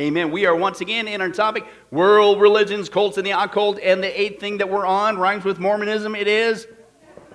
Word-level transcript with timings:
Amen. 0.00 0.30
We 0.30 0.46
are 0.46 0.56
once 0.56 0.80
again 0.80 1.06
in 1.08 1.20
our 1.20 1.28
topic 1.28 1.66
world 1.90 2.40
religions, 2.40 2.88
cults, 2.88 3.18
and 3.18 3.26
the 3.26 3.32
occult. 3.32 3.78
And 3.80 4.02
the 4.02 4.18
eighth 4.18 4.40
thing 4.40 4.56
that 4.56 4.70
we're 4.70 4.86
on 4.86 5.18
rhymes 5.18 5.44
with 5.44 5.58
Mormonism. 5.58 6.14
It 6.14 6.26
is 6.26 6.66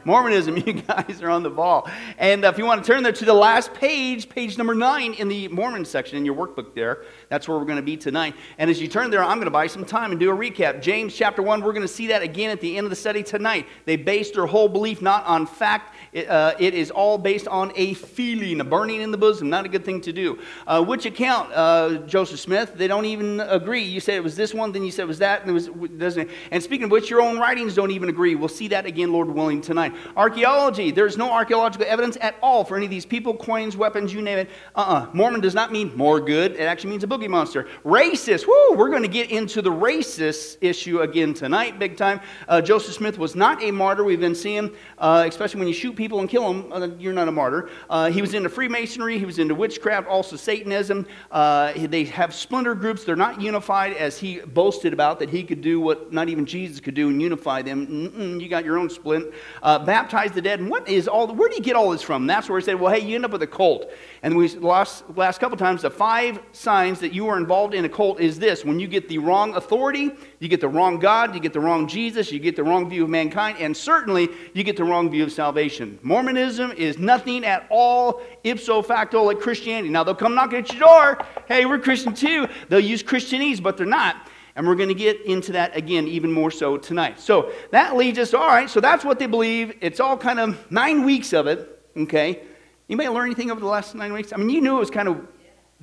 Mormonism. 0.05 0.55
You 0.65 0.73
guys 0.73 1.21
are 1.21 1.29
on 1.29 1.43
the 1.43 1.49
ball. 1.49 1.87
And 2.17 2.43
uh, 2.43 2.47
if 2.47 2.57
you 2.57 2.65
want 2.65 2.83
to 2.83 2.91
turn 2.91 3.03
there 3.03 3.11
to 3.11 3.25
the 3.25 3.33
last 3.33 3.73
page, 3.73 4.27
page 4.27 4.57
number 4.57 4.73
nine 4.73 5.13
in 5.13 5.27
the 5.27 5.47
Mormon 5.49 5.85
section 5.85 6.17
in 6.17 6.25
your 6.25 6.33
workbook 6.33 6.73
there, 6.73 7.03
that's 7.29 7.47
where 7.47 7.57
we're 7.57 7.65
going 7.65 7.75
to 7.75 7.83
be 7.83 7.95
tonight. 7.95 8.33
And 8.57 8.69
as 8.69 8.81
you 8.81 8.87
turn 8.87 9.11
there, 9.11 9.23
I'm 9.23 9.37
going 9.37 9.45
to 9.45 9.51
buy 9.51 9.67
some 9.67 9.85
time 9.85 10.11
and 10.11 10.19
do 10.19 10.31
a 10.31 10.35
recap. 10.35 10.81
James 10.81 11.15
chapter 11.15 11.43
1, 11.43 11.61
we're 11.61 11.73
going 11.73 11.83
to 11.83 11.87
see 11.87 12.07
that 12.07 12.23
again 12.23 12.49
at 12.49 12.61
the 12.61 12.77
end 12.77 12.85
of 12.85 12.89
the 12.89 12.95
study 12.95 13.21
tonight. 13.21 13.67
They 13.85 13.95
based 13.95 14.33
their 14.33 14.47
whole 14.47 14.67
belief 14.67 15.01
not 15.01 15.23
on 15.25 15.45
fact, 15.45 15.93
it, 16.13 16.29
uh, 16.29 16.55
it 16.57 16.73
is 16.73 16.89
all 16.89 17.17
based 17.17 17.47
on 17.47 17.71
a 17.75 17.93
feeling, 17.93 18.61
a 18.61 18.63
burning 18.63 19.01
in 19.01 19.11
the 19.11 19.17
bosom, 19.17 19.49
not 19.49 19.65
a 19.65 19.69
good 19.69 19.85
thing 19.85 20.01
to 20.01 20.13
do. 20.13 20.39
Uh, 20.65 20.83
which 20.83 21.05
account, 21.05 21.51
uh, 21.53 21.97
Joseph 22.07 22.39
Smith? 22.39 22.73
They 22.75 22.87
don't 22.87 23.05
even 23.05 23.39
agree. 23.41 23.83
You 23.83 23.99
said 23.99 24.15
it 24.15 24.23
was 24.23 24.35
this 24.35 24.53
one, 24.53 24.71
then 24.71 24.83
you 24.83 24.91
said 24.91 25.03
it 25.03 25.07
was 25.07 25.19
that, 25.19 25.41
and 25.41 25.49
it 25.49 25.53
was 25.53 25.69
doesn't. 25.97 26.29
And 26.51 26.63
speaking 26.63 26.85
of 26.85 26.91
which, 26.91 27.09
your 27.09 27.21
own 27.21 27.37
writings 27.37 27.75
don't 27.75 27.91
even 27.91 28.09
agree. 28.09 28.35
We'll 28.35 28.47
see 28.47 28.67
that 28.69 28.85
again, 28.85 29.11
Lord 29.11 29.29
willing, 29.29 29.61
tonight. 29.61 29.94
Archaeology. 30.15 30.91
There's 30.91 31.17
no 31.17 31.31
archaeological 31.31 31.85
evidence 31.87 32.17
at 32.21 32.35
all 32.41 32.63
for 32.63 32.77
any 32.77 32.85
of 32.85 32.91
these 32.91 33.05
people, 33.05 33.35
coins, 33.35 33.77
weapons, 33.77 34.13
you 34.13 34.21
name 34.21 34.39
it. 34.39 34.49
Uh-uh. 34.75 35.07
Mormon 35.13 35.41
does 35.41 35.53
not 35.53 35.71
mean 35.71 35.95
more 35.95 36.19
good. 36.19 36.53
It 36.53 36.61
actually 36.61 36.91
means 36.91 37.03
a 37.03 37.07
boogie 37.07 37.29
monster. 37.29 37.67
Racist. 37.83 38.47
Woo! 38.47 38.77
We're 38.77 38.89
going 38.89 39.03
to 39.03 39.07
get 39.07 39.31
into 39.31 39.61
the 39.61 39.71
racist 39.71 40.57
issue 40.61 41.01
again 41.01 41.33
tonight, 41.33 41.79
big 41.79 41.97
time. 41.97 42.19
Uh, 42.47 42.61
Joseph 42.61 42.93
Smith 42.93 43.17
was 43.17 43.35
not 43.35 43.61
a 43.63 43.71
martyr. 43.71 44.03
We've 44.03 44.19
been 44.19 44.35
seeing, 44.35 44.75
uh, 44.97 45.25
especially 45.27 45.59
when 45.59 45.67
you 45.67 45.73
shoot 45.73 45.95
people 45.95 46.19
and 46.19 46.29
kill 46.29 46.51
them, 46.51 46.71
uh, 46.71 46.87
you're 46.97 47.13
not 47.13 47.27
a 47.27 47.31
martyr. 47.31 47.69
Uh, 47.89 48.09
he 48.09 48.21
was 48.21 48.33
into 48.33 48.49
Freemasonry, 48.49 49.17
he 49.19 49.25
was 49.25 49.39
into 49.39 49.55
witchcraft, 49.55 50.07
also 50.07 50.35
Satanism. 50.35 51.05
Uh, 51.31 51.73
they 51.75 52.03
have 52.05 52.33
splinter 52.33 52.75
groups. 52.75 53.03
They're 53.03 53.15
not 53.15 53.41
unified 53.41 53.93
as 53.93 54.17
he 54.17 54.39
boasted 54.39 54.93
about 54.93 55.19
that 55.19 55.29
he 55.29 55.43
could 55.43 55.61
do 55.61 55.79
what 55.79 56.11
not 56.11 56.29
even 56.29 56.45
Jesus 56.45 56.79
could 56.79 56.95
do 56.95 57.09
and 57.09 57.21
unify 57.21 57.61
them. 57.61 57.87
Mm-mm, 57.87 58.41
you 58.41 58.49
got 58.49 58.65
your 58.65 58.77
own 58.77 58.89
splint. 58.89 59.33
Baptize 59.85 60.31
the 60.31 60.41
dead. 60.41 60.59
And 60.59 60.69
what 60.69 60.87
is 60.87 61.07
all, 61.07 61.27
where 61.33 61.49
do 61.49 61.55
you 61.55 61.61
get 61.61 61.75
all 61.75 61.91
this 61.91 62.01
from? 62.01 62.23
And 62.23 62.29
that's 62.29 62.49
where 62.49 62.59
he 62.59 62.65
said, 62.65 62.79
well, 62.79 62.93
hey, 62.93 63.05
you 63.05 63.15
end 63.15 63.25
up 63.25 63.31
with 63.31 63.43
a 63.43 63.47
cult. 63.47 63.89
And 64.23 64.35
we 64.35 64.49
lost 64.49 65.03
last 65.15 65.39
couple 65.39 65.57
times 65.57 65.83
the 65.83 65.91
five 65.91 66.41
signs 66.51 66.99
that 66.99 67.13
you 67.13 67.27
are 67.27 67.37
involved 67.37 67.73
in 67.73 67.85
a 67.85 67.89
cult 67.89 68.19
is 68.19 68.39
this 68.39 68.65
when 68.65 68.79
you 68.79 68.87
get 68.87 69.07
the 69.07 69.17
wrong 69.19 69.55
authority, 69.55 70.11
you 70.39 70.47
get 70.47 70.61
the 70.61 70.67
wrong 70.67 70.99
God, 70.99 71.33
you 71.35 71.39
get 71.39 71.53
the 71.53 71.59
wrong 71.59 71.87
Jesus, 71.87 72.31
you 72.31 72.39
get 72.39 72.55
the 72.55 72.63
wrong 72.63 72.89
view 72.89 73.03
of 73.03 73.09
mankind, 73.09 73.57
and 73.59 73.75
certainly 73.75 74.29
you 74.53 74.63
get 74.63 74.77
the 74.77 74.83
wrong 74.83 75.09
view 75.09 75.23
of 75.23 75.31
salvation. 75.31 75.99
Mormonism 76.01 76.71
is 76.71 76.97
nothing 76.97 77.45
at 77.45 77.67
all 77.69 78.21
ipso 78.43 78.81
facto 78.81 79.23
like 79.23 79.39
Christianity. 79.39 79.89
Now, 79.89 80.03
they'll 80.03 80.15
come 80.15 80.35
knocking 80.35 80.59
at 80.59 80.71
your 80.71 80.79
door. 80.79 81.25
Hey, 81.47 81.65
we're 81.65 81.79
Christian 81.79 82.13
too. 82.13 82.47
They'll 82.69 82.79
use 82.79 83.03
Christianese, 83.03 83.61
but 83.61 83.77
they're 83.77 83.85
not. 83.85 84.27
And 84.55 84.65
we're 84.65 84.75
going 84.75 84.89
to 84.89 84.95
get 84.95 85.21
into 85.25 85.51
that 85.51 85.75
again, 85.75 86.07
even 86.07 86.31
more 86.31 86.49
so 86.49 86.77
tonight. 86.77 87.19
So 87.19 87.51
that 87.71 87.97
leads 87.97 88.17
us, 88.17 88.33
all 88.33 88.47
right, 88.47 88.69
so 88.69 88.79
that's 88.79 89.03
what 89.03 89.19
they 89.19 89.25
believe. 89.25 89.77
It's 89.81 89.99
all 89.99 90.17
kind 90.17 90.39
of 90.39 90.71
nine 90.71 91.03
weeks 91.03 91.33
of 91.33 91.47
it, 91.47 91.81
okay? 91.97 92.41
May 92.87 93.09
learn 93.09 93.25
anything 93.25 93.51
over 93.51 93.59
the 93.59 93.67
last 93.67 93.95
nine 93.95 94.13
weeks? 94.13 94.31
I 94.31 94.37
mean, 94.37 94.49
you 94.49 94.61
knew 94.61 94.77
it 94.77 94.79
was 94.79 94.91
kind 94.91 95.09
of 95.09 95.27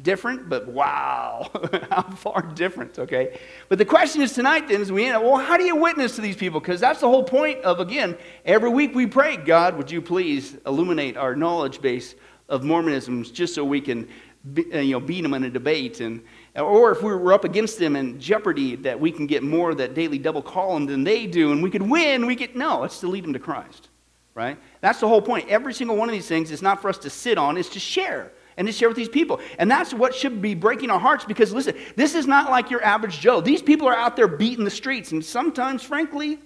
different, 0.00 0.48
but 0.48 0.66
wow, 0.68 1.50
how 1.90 2.02
far 2.02 2.40
different, 2.40 2.98
okay? 2.98 3.38
But 3.68 3.76
the 3.76 3.84
question 3.84 4.22
is 4.22 4.32
tonight 4.32 4.68
then, 4.68 4.80
as 4.80 4.90
we 4.90 5.04
end, 5.04 5.16
up, 5.16 5.22
well, 5.22 5.36
how 5.36 5.58
do 5.58 5.64
you 5.64 5.76
witness 5.76 6.16
to 6.16 6.22
these 6.22 6.36
people? 6.36 6.58
Because 6.58 6.80
that's 6.80 7.00
the 7.00 7.08
whole 7.08 7.24
point 7.24 7.60
of, 7.60 7.78
again, 7.78 8.16
every 8.46 8.70
week 8.70 8.94
we 8.94 9.06
pray, 9.06 9.36
God, 9.36 9.76
would 9.76 9.90
you 9.90 10.00
please 10.00 10.56
illuminate 10.64 11.18
our 11.18 11.36
knowledge 11.36 11.82
base 11.82 12.14
of 12.48 12.64
Mormonism 12.64 13.24
just 13.24 13.54
so 13.54 13.64
we 13.64 13.82
can, 13.82 14.08
be, 14.54 14.72
uh, 14.72 14.78
you 14.78 14.92
know, 14.92 15.00
beat 15.00 15.20
them 15.20 15.34
in 15.34 15.44
a 15.44 15.50
debate 15.50 16.00
and, 16.00 16.22
or 16.56 16.92
if 16.92 17.02
we 17.02 17.14
were 17.14 17.32
up 17.32 17.44
against 17.44 17.78
them 17.78 17.96
in 17.96 18.20
jeopardy 18.20 18.76
that 18.76 18.98
we 18.98 19.10
can 19.10 19.26
get 19.26 19.42
more 19.42 19.70
of 19.70 19.78
that 19.78 19.94
daily 19.94 20.18
double 20.18 20.42
column 20.42 20.86
than 20.86 21.02
they 21.04 21.26
do 21.26 21.52
and 21.52 21.62
we 21.62 21.70
could 21.70 21.82
win, 21.82 22.26
we 22.26 22.36
could, 22.36 22.54
no, 22.54 22.84
it's 22.84 23.00
to 23.00 23.06
lead 23.06 23.24
them 23.24 23.32
to 23.32 23.38
Christ, 23.38 23.88
right? 24.34 24.58
That's 24.80 25.00
the 25.00 25.08
whole 25.08 25.22
point. 25.22 25.48
Every 25.48 25.72
single 25.72 25.96
one 25.96 26.08
of 26.08 26.12
these 26.12 26.28
things 26.28 26.50
is 26.50 26.60
not 26.60 26.82
for 26.82 26.88
us 26.88 26.98
to 26.98 27.10
sit 27.10 27.38
on, 27.38 27.56
it's 27.56 27.70
to 27.70 27.80
share 27.80 28.32
and 28.56 28.66
to 28.66 28.72
share 28.72 28.88
with 28.88 28.96
these 28.96 29.08
people. 29.08 29.40
And 29.58 29.70
that's 29.70 29.94
what 29.94 30.14
should 30.14 30.42
be 30.42 30.54
breaking 30.54 30.90
our 30.90 31.00
hearts 31.00 31.24
because, 31.24 31.52
listen, 31.52 31.76
this 31.96 32.14
is 32.14 32.26
not 32.26 32.50
like 32.50 32.70
your 32.70 32.82
average 32.84 33.18
Joe. 33.18 33.40
These 33.40 33.62
people 33.62 33.88
are 33.88 33.96
out 33.96 34.16
there 34.16 34.28
beating 34.28 34.64
the 34.64 34.70
streets. 34.70 35.12
And 35.12 35.24
sometimes, 35.24 35.82
frankly, 35.82 36.38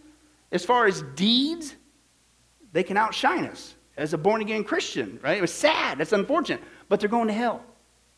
as 0.52 0.64
far 0.64 0.86
as 0.86 1.02
deeds, 1.14 1.74
they 2.72 2.82
can 2.82 2.96
outshine 2.96 3.46
us 3.46 3.74
as 3.96 4.12
a 4.12 4.18
born 4.18 4.40
again 4.40 4.62
Christian, 4.62 5.18
right? 5.22 5.38
It 5.38 5.40
was 5.40 5.52
sad. 5.52 5.98
That's 5.98 6.12
unfortunate. 6.12 6.62
But 6.88 7.00
they're 7.00 7.08
going 7.08 7.28
to 7.28 7.34
hell, 7.34 7.64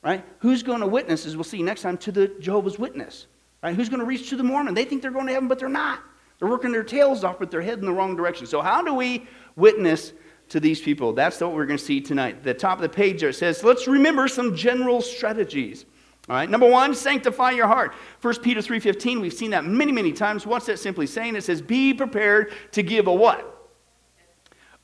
right? 0.03 0.25
Who's 0.41 0.63
going 0.63 0.81
to 0.81 0.87
witness, 0.87 1.27
as 1.27 1.37
we'll 1.37 1.45
see 1.45 1.63
next 1.63 1.83
time, 1.83 1.99
to 1.99 2.13
the 2.13 2.29
Jehovah's 2.41 2.79
Witness, 2.79 3.27
right? 3.63 3.75
Who's 3.75 3.89
going 3.89 4.01
to 4.01 4.07
reach 4.07 4.31
to 4.31 4.37
the 4.37 4.45
Mormon? 4.45 4.75
They 4.75 4.85
think 4.85 5.03
they're 5.03 5.11
going 5.11 5.27
to 5.27 5.33
heaven, 5.33 5.49
but 5.49 5.59
they're 5.59 5.69
not. 5.69 6.01
They're 6.39 6.49
working 6.49 6.71
their 6.71 6.85
tails 6.85 7.25
off, 7.25 7.39
but 7.39 7.51
they're 7.51 7.63
heading 7.63 7.85
the 7.85 7.93
wrong 7.93 8.15
direction. 8.17 8.47
So, 8.47 8.61
how 8.61 8.83
do 8.83 8.95
we 8.95 9.27
witness 9.57 10.13
to 10.51 10.61
these 10.61 10.81
people. 10.81 11.13
That's 11.13 11.41
what 11.41 11.53
we're 11.53 11.67
going 11.67 11.79
to 11.79 11.85
see 11.85 12.01
tonight. 12.01 12.43
The 12.43 12.55
top 12.55 12.79
of 12.79 12.83
the 12.83 12.89
page 12.89 13.21
there 13.21 13.33
says, 13.33 13.63
let's 13.63 13.87
remember 13.87 14.29
some 14.29 14.57
general 14.57 15.01
strategies. 15.01 15.85
All 16.29 16.37
right, 16.37 16.49
number 16.49 16.69
one, 16.69 16.95
sanctify 16.95 17.53
your 17.53 17.67
heart. 17.67 17.95
1 18.21 18.41
Peter 18.41 18.61
3.15, 18.61 19.21
we've 19.21 19.33
seen 19.33 19.51
that 19.51 19.65
many, 19.65 19.93
many 19.93 20.13
times. 20.13 20.47
What's 20.47 20.67
that 20.67 20.79
simply 20.79 21.07
saying? 21.07 21.37
It 21.37 21.45
says, 21.45 21.63
be 21.63 21.95
prepared 21.95 22.53
to 22.73 22.83
give 22.83 23.07
a 23.07 23.13
what? 23.13 23.55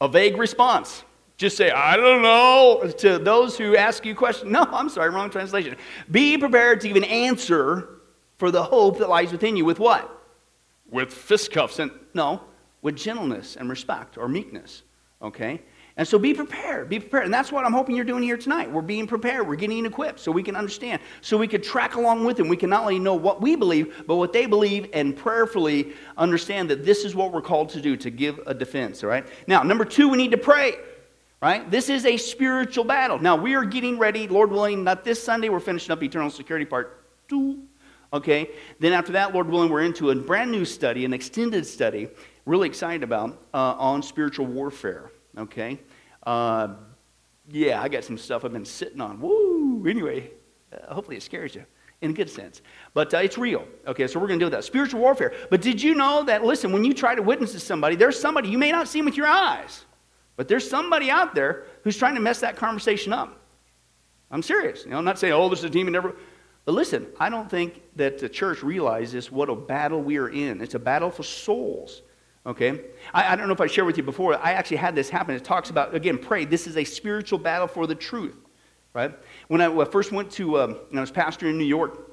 A 0.01 0.09
vague 0.09 0.39
response. 0.39 1.05
Just 1.37 1.57
say, 1.57 1.71
I 1.71 1.97
don't 1.97 2.23
know, 2.23 2.93
to 2.99 3.19
those 3.19 3.59
who 3.59 3.77
ask 3.77 4.07
you 4.07 4.15
questions. 4.15 4.51
No, 4.51 4.63
I'm 4.63 4.89
sorry, 4.89 5.11
wrong 5.11 5.31
translation. 5.31 5.77
Be 6.11 6.39
prepared 6.39 6.81
to 6.83 6.89
give 6.89 6.97
an 6.97 7.05
answer 7.05 8.01
for 8.37 8.51
the 8.51 8.63
hope 8.63 8.99
that 8.99 9.09
lies 9.09 9.33
within 9.33 9.57
you 9.57 9.65
with 9.65 9.81
what? 9.81 10.11
With 10.91 11.11
fistcuffs 11.11 11.81
and, 11.81 11.91
no, 12.15 12.43
with 12.83 12.97
gentleness 12.97 13.57
and 13.57 13.69
respect 13.69 14.17
or 14.17 14.29
meekness. 14.29 14.83
Okay? 15.21 15.61
And 15.97 16.07
so 16.07 16.19
be 16.19 16.35
prepared. 16.35 16.89
Be 16.89 16.99
prepared. 16.99 17.25
And 17.25 17.35
that's 17.35 17.53
what 17.53 17.65
I'm 17.65 17.73
hoping 17.73 17.95
you're 17.97 18.05
doing 18.05 18.23
here 18.23 18.37
tonight. 18.37 18.71
We're 18.71 18.83
being 18.83 19.07
prepared. 19.07 19.47
We're 19.47 19.55
getting 19.57 19.87
equipped 19.87 20.21
so 20.21 20.33
we 20.33 20.43
can 20.43 20.57
understand. 20.57 21.01
So 21.21 21.37
we 21.37 21.47
can 21.47 21.63
track 21.63 21.95
along 21.95 22.25
with 22.25 22.37
them. 22.37 22.49
We 22.49 22.57
can 22.57 22.71
not 22.71 22.83
only 22.83 22.99
know 22.99 23.15
what 23.15 23.41
we 23.41 23.55
believe, 23.57 24.05
but 24.07 24.17
what 24.17 24.33
they 24.33 24.47
believe 24.47 24.89
and 24.93 25.17
prayerfully 25.17 25.95
understand 26.17 26.69
that 26.71 26.85
this 26.85 27.05
is 27.05 27.15
what 27.15 27.33
we're 27.33 27.43
called 27.43 27.69
to 27.71 27.81
do, 27.81 27.97
to 27.97 28.11
give 28.11 28.41
a 28.47 28.55
defense. 28.55 29.03
All 29.03 29.11
right? 29.11 29.27
Now, 29.47 29.63
number 29.63 29.85
two, 29.85 30.09
we 30.09 30.17
need 30.17 30.33
to 30.33 30.37
pray. 30.37 30.75
Right? 31.45 31.71
This 31.71 31.91
is 31.91 32.07
a 32.07 32.17
spiritual 32.17 32.85
battle. 32.85 33.19
Now, 33.19 33.37
we 33.37 33.55
are 33.55 33.67
getting 33.67 33.99
ready, 33.99 34.27
Lord 34.27 34.51
willing, 34.51 34.83
not 34.83 35.05
this 35.05 35.23
Sunday. 35.23 35.51
We're 35.51 35.61
finishing 35.61 35.93
up 35.93 36.03
Eternal 36.03 36.31
Security 36.31 36.65
Part 36.65 37.05
2. 37.29 37.63
Okay? 38.15 38.49
Then 38.81 38.95
after 38.95 39.13
that, 39.13 39.35
Lord 39.35 39.51
willing, 39.51 39.69
we're 39.69 39.83
into 39.83 40.09
a 40.09 40.15
brand 40.15 40.51
new 40.51 40.65
study, 40.65 41.05
an 41.05 41.13
extended 41.13 41.67
study 41.67 42.09
really 42.47 42.67
excited 42.67 43.03
about 43.03 43.43
uh, 43.53 43.75
on 43.77 44.03
spiritual 44.03 44.47
warfare. 44.47 45.13
Okay? 45.37 45.79
Uh, 46.23 46.77
yeah, 47.51 47.83
I 47.83 47.91
got 47.91 48.05
some 48.05 48.17
stuff 48.17 48.47
I've 48.47 48.55
been 48.55 48.65
sitting 48.65 49.03
on. 49.03 49.21
Woo! 49.21 49.87
Anyway, 49.87 50.31
uh, 50.73 50.95
hopefully 50.95 51.19
it 51.19 51.23
scares 51.23 51.55
you 51.55 51.67
in 52.01 52.13
a 52.13 52.15
good 52.15 52.31
sense. 52.31 52.63
But 52.95 53.13
uh, 53.13 53.19
it's 53.19 53.37
real. 53.37 53.69
Okay, 53.87 54.07
so 54.07 54.19
we're 54.19 54.29
going 54.29 54.39
to 54.39 54.47
deal 54.47 54.51
with 54.51 54.59
that. 54.59 54.65
Spiritual 54.65 55.01
warfare. 55.01 55.35
But 55.51 55.61
did 55.61 55.83
you 55.83 55.95
know 55.95 56.25
that, 56.25 56.43
listen, 56.43 56.73
when 56.73 56.87
you 56.87 56.95
try 56.95 57.15
to 57.15 57.23
witness 57.23 57.53
to 57.53 57.61
somebody, 57.61 57.97
there's 57.97 58.19
somebody, 58.19 58.49
you 58.49 58.57
may 58.57 58.73
not 58.73 58.89
see 58.89 59.01
them 59.01 59.05
with 59.05 59.19
your 59.19 59.27
eyes, 59.27 59.85
but 60.37 60.49
there's 60.49 60.69
somebody 60.69 61.11
out 61.11 61.35
there 61.35 61.65
who's 61.83 61.97
trying 61.97 62.15
to 62.15 62.21
mess 62.21 62.41
that 62.41 62.57
conversation 62.57 63.13
up. 63.13 63.41
I'm 64.31 64.43
serious. 64.43 64.85
You 64.85 64.91
know, 64.91 64.99
I'm 64.99 65.05
not 65.05 65.19
saying, 65.19 65.33
oh, 65.33 65.49
there's 65.49 65.65
a 65.65 65.71
demon. 65.71 65.93
But 66.65 66.73
listen, 66.73 67.07
I 67.21 67.29
don't 67.29 67.49
think 67.49 67.83
that 67.97 68.19
the 68.19 68.29
church 68.29 68.63
realizes 68.63 69.31
what 69.31 69.49
a 69.49 69.55
battle 69.55 70.03
we 70.03 70.17
are 70.17 70.29
in. 70.29 70.61
It's 70.61 70.75
a 70.75 70.79
battle 70.79 71.11
for 71.11 71.23
souls. 71.23 72.03
Okay? 72.47 72.81
I, 73.13 73.33
I, 73.33 73.37
don't 73.37 73.47
know 73.47 73.55
if 73.55 73.61
I 73.61 73.67
shared 73.67 73.87
with 73.87 73.97
you 73.97 74.03
before. 74.03 74.35
I 74.35 74.53
actually 74.53 74.79
had 74.79 74.95
this 74.95 75.09
happen. 75.09 75.35
It 75.35 75.45
talks 75.45 75.71
about, 75.71 75.95
again, 75.95 76.19
pray. 76.19 76.45
This 76.45 76.67
is 76.67 76.77
a 76.77 76.85
spiritual 76.85 77.39
battle 77.39 77.67
for 77.67 77.87
the 77.87 77.95
truth, 77.95 78.37
right? 78.93 79.13
When 79.49 79.61
I 79.61 79.85
first 79.85 80.13
went 80.13 80.31
to, 80.33 80.61
um, 80.61 80.73
when 80.91 80.99
I 80.99 81.01
was 81.01 81.11
pastor 81.11 81.49
in 81.49 81.57
New 81.57 81.65
York, 81.65 82.11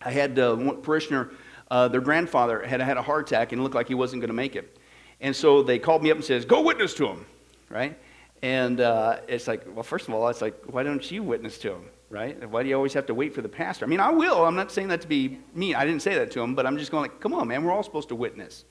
I 0.00 0.10
had 0.10 0.38
uh, 0.38 0.56
one 0.56 0.82
parishioner, 0.82 1.30
uh, 1.70 1.88
their 1.88 2.00
grandfather 2.00 2.64
had 2.66 2.80
had 2.80 2.96
a 2.96 3.02
heart 3.02 3.28
attack 3.28 3.52
and 3.52 3.62
looked 3.62 3.74
like 3.74 3.88
he 3.88 3.94
wasn't 3.94 4.20
going 4.20 4.28
to 4.28 4.34
make 4.34 4.56
it. 4.56 4.78
And 5.20 5.34
so 5.34 5.62
they 5.62 5.78
called 5.78 6.02
me 6.02 6.10
up 6.10 6.16
and 6.16 6.24
says, 6.24 6.44
go 6.44 6.62
witness 6.62 6.94
to 6.94 7.06
him, 7.06 7.24
right? 7.72 7.98
And 8.42 8.80
uh, 8.80 9.20
it's 9.28 9.48
like, 9.48 9.64
well, 9.74 9.82
first 9.82 10.08
of 10.08 10.14
all, 10.14 10.28
it's 10.28 10.42
like, 10.42 10.60
why 10.66 10.82
don't 10.82 11.10
you 11.10 11.22
witness 11.22 11.58
to 11.58 11.72
him, 11.72 11.84
right? 12.10 12.48
Why 12.48 12.62
do 12.62 12.68
you 12.68 12.76
always 12.76 12.92
have 12.94 13.06
to 13.06 13.14
wait 13.14 13.34
for 13.34 13.40
the 13.40 13.48
pastor? 13.48 13.84
I 13.84 13.88
mean, 13.88 14.00
I 14.00 14.10
will. 14.10 14.44
I'm 14.44 14.56
not 14.56 14.70
saying 14.70 14.88
that 14.88 15.00
to 15.02 15.08
be 15.08 15.38
mean. 15.54 15.74
I 15.74 15.84
didn't 15.84 16.02
say 16.02 16.14
that 16.14 16.30
to 16.32 16.40
him, 16.40 16.54
but 16.54 16.66
I'm 16.66 16.76
just 16.76 16.90
going 16.90 17.02
like, 17.02 17.20
come 17.20 17.32
on, 17.34 17.48
man. 17.48 17.64
We're 17.64 17.72
all 17.72 17.82
supposed 17.82 18.08
to 18.08 18.16
witness, 18.16 18.64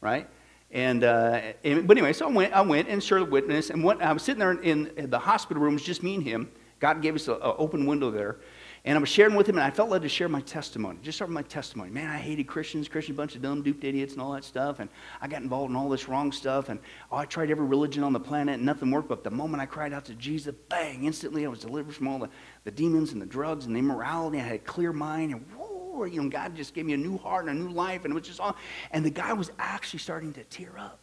right? 0.00 0.28
And, 0.70 1.04
uh, 1.04 1.40
and, 1.64 1.86
but 1.86 1.96
anyway, 1.96 2.12
so 2.12 2.28
I 2.28 2.32
went, 2.32 2.52
I 2.52 2.60
went 2.60 2.88
and 2.88 3.02
served 3.02 3.30
witness. 3.30 3.70
And 3.70 3.82
what, 3.84 4.00
I 4.00 4.12
was 4.12 4.22
sitting 4.22 4.38
there 4.38 4.52
in, 4.52 4.88
in 4.96 5.10
the 5.10 5.18
hospital 5.18 5.62
room, 5.62 5.72
it 5.72 5.76
was 5.76 5.84
just 5.84 6.02
me 6.02 6.14
and 6.14 6.24
him. 6.24 6.50
God 6.78 7.02
gave 7.02 7.14
us 7.14 7.26
an 7.28 7.38
open 7.40 7.86
window 7.86 8.10
there. 8.10 8.36
And 8.86 8.96
I 8.96 9.00
was 9.00 9.08
sharing 9.08 9.34
with 9.34 9.48
him, 9.48 9.56
and 9.56 9.64
I 9.64 9.70
felt 9.70 9.90
led 9.90 10.02
to 10.02 10.08
share 10.08 10.28
my 10.28 10.42
testimony. 10.42 11.00
Just 11.02 11.18
start 11.18 11.28
with 11.28 11.34
my 11.34 11.42
testimony. 11.42 11.90
Man, 11.90 12.08
I 12.08 12.18
hated 12.18 12.44
Christians, 12.44 12.86
Christians, 12.86 13.16
bunch 13.16 13.34
of 13.34 13.42
dumb, 13.42 13.60
duped 13.60 13.82
idiots, 13.82 14.12
and 14.12 14.22
all 14.22 14.32
that 14.34 14.44
stuff. 14.44 14.78
And 14.78 14.88
I 15.20 15.26
got 15.26 15.42
involved 15.42 15.70
in 15.70 15.76
all 15.76 15.88
this 15.88 16.08
wrong 16.08 16.30
stuff. 16.30 16.68
And 16.68 16.78
oh, 17.10 17.16
I 17.16 17.24
tried 17.24 17.50
every 17.50 17.66
religion 17.66 18.04
on 18.04 18.12
the 18.12 18.20
planet, 18.20 18.54
and 18.54 18.64
nothing 18.64 18.92
worked. 18.92 19.08
But 19.08 19.24
the 19.24 19.30
moment 19.30 19.60
I 19.60 19.66
cried 19.66 19.92
out 19.92 20.04
to 20.04 20.14
Jesus, 20.14 20.54
bang, 20.68 21.04
instantly 21.04 21.44
I 21.44 21.48
was 21.48 21.58
delivered 21.58 21.96
from 21.96 22.06
all 22.06 22.20
the, 22.20 22.30
the 22.62 22.70
demons 22.70 23.12
and 23.12 23.20
the 23.20 23.26
drugs 23.26 23.66
and 23.66 23.74
the 23.74 23.80
immorality. 23.80 24.38
I 24.38 24.42
had 24.42 24.54
a 24.54 24.58
clear 24.58 24.92
mind, 24.92 25.32
and 25.32 25.44
whoa, 25.56 26.04
you 26.04 26.22
know, 26.22 26.28
God 26.28 26.54
just 26.54 26.72
gave 26.72 26.86
me 26.86 26.92
a 26.92 26.96
new 26.96 27.18
heart 27.18 27.46
and 27.46 27.58
a 27.58 27.60
new 27.60 27.70
life. 27.70 28.04
And 28.04 28.12
it 28.12 28.14
was 28.14 28.28
just 28.28 28.38
all. 28.38 28.54
And 28.92 29.04
the 29.04 29.10
guy 29.10 29.32
was 29.32 29.50
actually 29.58 29.98
starting 29.98 30.32
to 30.34 30.44
tear 30.44 30.78
up. 30.78 31.00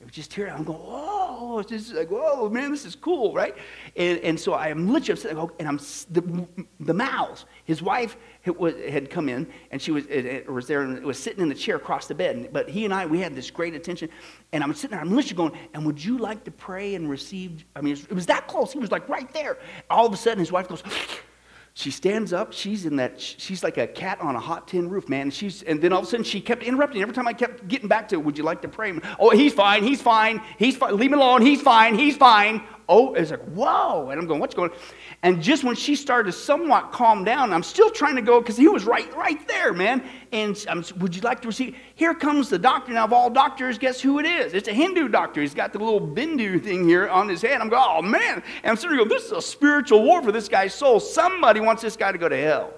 It 0.00 0.04
was 0.04 0.12
just 0.12 0.30
tearing. 0.30 0.52
I'm 0.52 0.62
going, 0.62 0.78
oh, 0.80 1.58
it's 1.58 1.70
just 1.70 1.92
like, 1.92 2.08
whoa, 2.08 2.48
man, 2.48 2.70
this 2.70 2.84
is 2.84 2.94
cool, 2.94 3.34
right? 3.34 3.56
And, 3.96 4.20
and 4.20 4.38
so 4.38 4.52
I 4.52 4.68
am 4.68 4.88
literally 4.92 5.20
upset. 5.20 5.36
and 5.58 5.68
I'm 5.68 5.78
the, 6.10 6.46
the 6.78 6.94
mouths. 6.94 7.46
His 7.64 7.82
wife 7.82 8.16
had 8.42 9.10
come 9.10 9.28
in, 9.28 9.48
and 9.72 9.82
she 9.82 9.90
was 9.90 10.04
was 10.48 10.68
there 10.68 10.82
and 10.82 11.04
was 11.04 11.18
sitting 11.18 11.42
in 11.42 11.48
the 11.48 11.54
chair 11.54 11.76
across 11.76 12.06
the 12.06 12.14
bed. 12.14 12.50
But 12.52 12.68
he 12.68 12.84
and 12.84 12.94
I, 12.94 13.06
we 13.06 13.18
had 13.18 13.34
this 13.34 13.50
great 13.50 13.74
attention. 13.74 14.08
And 14.52 14.62
I'm 14.62 14.72
sitting 14.72 14.92
there, 14.92 15.00
I'm 15.00 15.14
literally 15.14 15.36
going, 15.36 15.60
and 15.74 15.84
would 15.84 16.02
you 16.02 16.16
like 16.16 16.44
to 16.44 16.52
pray 16.52 16.94
and 16.94 17.10
receive? 17.10 17.64
I 17.74 17.80
mean, 17.80 17.94
it 17.94 18.12
was 18.12 18.26
that 18.26 18.46
close. 18.46 18.72
He 18.72 18.78
was 18.78 18.92
like 18.92 19.08
right 19.08 19.30
there. 19.32 19.58
All 19.90 20.06
of 20.06 20.12
a 20.12 20.16
sudden, 20.16 20.38
his 20.38 20.52
wife 20.52 20.68
goes. 20.68 20.84
She 21.78 21.92
stands 21.92 22.32
up. 22.32 22.52
She's 22.52 22.86
in 22.86 22.96
that. 22.96 23.20
She's 23.20 23.62
like 23.62 23.78
a 23.78 23.86
cat 23.86 24.20
on 24.20 24.34
a 24.34 24.40
hot 24.40 24.66
tin 24.66 24.90
roof, 24.90 25.08
man. 25.08 25.30
she's 25.30 25.62
and 25.62 25.80
then 25.80 25.92
all 25.92 26.00
of 26.00 26.06
a 26.06 26.10
sudden 26.10 26.24
she 26.24 26.40
kept 26.40 26.64
interrupting. 26.64 27.00
Every 27.00 27.14
time 27.14 27.28
I 27.28 27.32
kept 27.32 27.68
getting 27.68 27.86
back 27.86 28.08
to, 28.08 28.16
would 28.16 28.36
you 28.36 28.42
like 28.42 28.60
to 28.62 28.68
pray? 28.68 28.98
Oh, 29.20 29.30
he's 29.30 29.54
fine. 29.54 29.84
He's 29.84 30.02
fine. 30.02 30.42
He's 30.58 30.76
fine. 30.76 30.96
Leave 30.96 31.12
him 31.12 31.20
alone. 31.20 31.40
He's 31.40 31.62
fine. 31.62 31.94
He's 31.94 32.16
fine. 32.16 32.64
Oh, 32.88 33.14
it's 33.14 33.30
like 33.30 33.44
whoa, 33.50 34.08
and 34.10 34.20
I'm 34.20 34.26
going, 34.26 34.40
what's 34.40 34.56
going? 34.56 34.72
on? 34.72 34.76
And 35.24 35.42
just 35.42 35.64
when 35.64 35.74
she 35.74 35.96
started 35.96 36.30
to 36.30 36.38
somewhat 36.38 36.92
calm 36.92 37.24
down, 37.24 37.52
I'm 37.52 37.64
still 37.64 37.90
trying 37.90 38.14
to 38.14 38.22
go 38.22 38.40
because 38.40 38.56
he 38.56 38.68
was 38.68 38.84
right, 38.84 39.12
right 39.16 39.46
there, 39.48 39.72
man. 39.72 40.04
And 40.30 40.64
I'm, 40.68 40.84
would 40.98 41.16
you 41.16 41.22
like 41.22 41.40
to 41.42 41.48
receive? 41.48 41.76
Here 41.96 42.14
comes 42.14 42.48
the 42.48 42.58
doctor. 42.58 42.92
Now 42.92 43.04
of 43.04 43.12
all 43.12 43.28
doctors, 43.28 43.78
guess 43.78 44.00
who 44.00 44.20
it 44.20 44.26
is? 44.26 44.54
It's 44.54 44.68
a 44.68 44.72
Hindu 44.72 45.08
doctor. 45.08 45.40
He's 45.40 45.54
got 45.54 45.72
the 45.72 45.80
little 45.80 46.00
bindu 46.00 46.62
thing 46.62 46.86
here 46.86 47.08
on 47.08 47.28
his 47.28 47.42
head. 47.42 47.60
I'm 47.60 47.68
going, 47.68 47.84
oh 47.84 48.00
man. 48.00 48.44
And 48.62 48.70
I'm 48.70 48.76
sitting 48.76 48.90
there 48.90 48.98
going, 48.98 49.08
this 49.08 49.24
is 49.24 49.32
a 49.32 49.42
spiritual 49.42 50.04
war 50.04 50.22
for 50.22 50.30
this 50.30 50.48
guy's 50.48 50.72
soul. 50.72 51.00
Somebody 51.00 51.58
wants 51.58 51.82
this 51.82 51.96
guy 51.96 52.12
to 52.12 52.18
go 52.18 52.28
to 52.28 52.36
hell. 52.36 52.72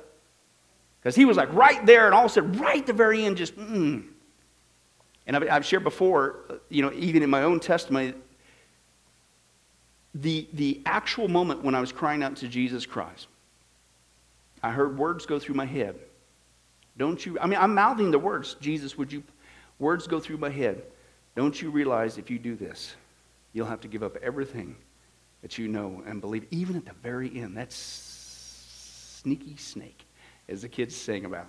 Because 1.00 1.14
he 1.14 1.26
was 1.26 1.36
like 1.36 1.52
right 1.52 1.84
there, 1.84 2.06
and 2.06 2.14
all 2.14 2.24
of 2.24 2.30
a 2.30 2.34
sudden, 2.34 2.52
right 2.58 2.80
at 2.80 2.86
the 2.86 2.92
very 2.94 3.24
end, 3.24 3.36
just, 3.36 3.56
mm. 3.56 4.04
And 5.26 5.36
I've, 5.36 5.48
I've 5.50 5.66
shared 5.66 5.84
before, 5.84 6.60
you 6.70 6.82
know, 6.82 6.92
even 6.94 7.22
in 7.22 7.30
my 7.30 7.42
own 7.42 7.60
testimony, 7.60 8.14
the, 10.14 10.48
the 10.52 10.82
actual 10.86 11.28
moment 11.28 11.62
when 11.62 11.74
I 11.74 11.80
was 11.80 11.92
crying 11.92 12.22
out 12.22 12.36
to 12.36 12.48
Jesus 12.48 12.86
Christ, 12.86 13.28
I 14.62 14.70
heard 14.70 14.98
words 14.98 15.26
go 15.26 15.38
through 15.38 15.54
my 15.54 15.66
head. 15.66 15.96
Don't 16.96 17.24
you, 17.24 17.38
I 17.40 17.46
mean, 17.46 17.58
I'm 17.58 17.74
mouthing 17.74 18.10
the 18.10 18.18
words, 18.18 18.56
Jesus, 18.60 18.98
would 18.98 19.12
you, 19.12 19.22
words 19.78 20.06
go 20.06 20.20
through 20.20 20.38
my 20.38 20.50
head. 20.50 20.82
Don't 21.36 21.60
you 21.62 21.70
realize 21.70 22.18
if 22.18 22.30
you 22.30 22.38
do 22.38 22.56
this, 22.56 22.94
you'll 23.52 23.66
have 23.66 23.80
to 23.82 23.88
give 23.88 24.02
up 24.02 24.16
everything 24.22 24.76
that 25.42 25.56
you 25.56 25.68
know 25.68 26.02
and 26.06 26.20
believe, 26.20 26.46
even 26.50 26.76
at 26.76 26.84
the 26.84 26.92
very 27.02 27.40
end. 27.40 27.56
That's 27.56 27.76
sneaky 29.22 29.56
snake, 29.56 30.04
as 30.48 30.62
the 30.62 30.68
kids 30.68 30.94
sing 30.94 31.24
about. 31.24 31.48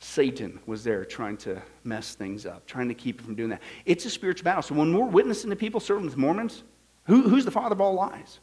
Satan 0.00 0.58
was 0.66 0.82
there 0.82 1.04
trying 1.04 1.36
to 1.38 1.62
mess 1.84 2.14
things 2.16 2.44
up, 2.44 2.66
trying 2.66 2.88
to 2.88 2.94
keep 2.94 3.20
you 3.20 3.26
from 3.26 3.36
doing 3.36 3.50
that. 3.50 3.62
It's 3.86 4.04
a 4.04 4.10
spiritual 4.10 4.44
battle. 4.44 4.62
So 4.62 4.74
when 4.74 4.96
we're 4.96 5.06
witnessing 5.06 5.50
to 5.50 5.56
people, 5.56 5.78
serving 5.78 6.06
with 6.06 6.16
Mormons, 6.16 6.64
who, 7.04 7.22
who's 7.28 7.44
the 7.44 7.50
father 7.50 7.74
of 7.74 7.80
all 7.80 7.94
lies? 7.94 8.40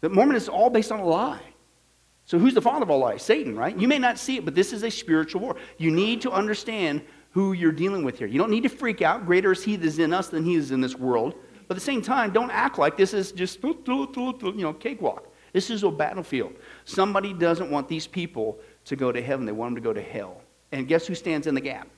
The 0.00 0.08
Mormon 0.08 0.36
is 0.36 0.48
all 0.48 0.70
based 0.70 0.92
on 0.92 1.00
a 1.00 1.04
lie. 1.04 1.42
So 2.24 2.38
who's 2.38 2.54
the 2.54 2.62
father 2.62 2.82
of 2.82 2.90
all 2.90 2.98
lies? 2.98 3.22
Satan, 3.22 3.56
right? 3.56 3.76
You 3.78 3.86
may 3.86 3.98
not 3.98 4.18
see 4.18 4.36
it, 4.36 4.44
but 4.44 4.54
this 4.54 4.72
is 4.72 4.82
a 4.82 4.90
spiritual 4.90 5.40
war. 5.40 5.56
You 5.78 5.90
need 5.90 6.20
to 6.22 6.30
understand 6.32 7.02
who 7.30 7.52
you're 7.52 7.72
dealing 7.72 8.02
with 8.04 8.18
here. 8.18 8.26
You 8.26 8.38
don't 8.38 8.50
need 8.50 8.62
to 8.64 8.68
freak 8.68 9.02
out. 9.02 9.26
Greater 9.26 9.52
is 9.52 9.62
he 9.62 9.76
that 9.76 9.86
is 9.86 9.98
in 9.98 10.12
us 10.12 10.28
than 10.28 10.44
he 10.44 10.54
is 10.54 10.70
in 10.70 10.80
this 10.80 10.96
world. 10.96 11.34
But 11.68 11.76
at 11.76 11.80
the 11.80 11.84
same 11.84 12.02
time, 12.02 12.32
don't 12.32 12.50
act 12.50 12.78
like 12.78 12.96
this 12.96 13.12
is 13.14 13.32
just 13.32 13.62
you 13.62 14.54
know 14.56 14.72
cakewalk. 14.72 15.32
This 15.52 15.70
is 15.70 15.82
a 15.82 15.90
battlefield. 15.90 16.54
Somebody 16.84 17.32
doesn't 17.32 17.70
want 17.70 17.88
these 17.88 18.06
people 18.06 18.58
to 18.86 18.96
go 18.96 19.12
to 19.12 19.22
heaven. 19.22 19.46
They 19.46 19.52
want 19.52 19.74
them 19.74 19.82
to 19.82 19.88
go 19.88 19.92
to 19.92 20.02
hell. 20.02 20.40
And 20.72 20.88
guess 20.88 21.06
who 21.06 21.14
stands 21.14 21.46
in 21.46 21.54
the 21.54 21.60
gap? 21.60 21.88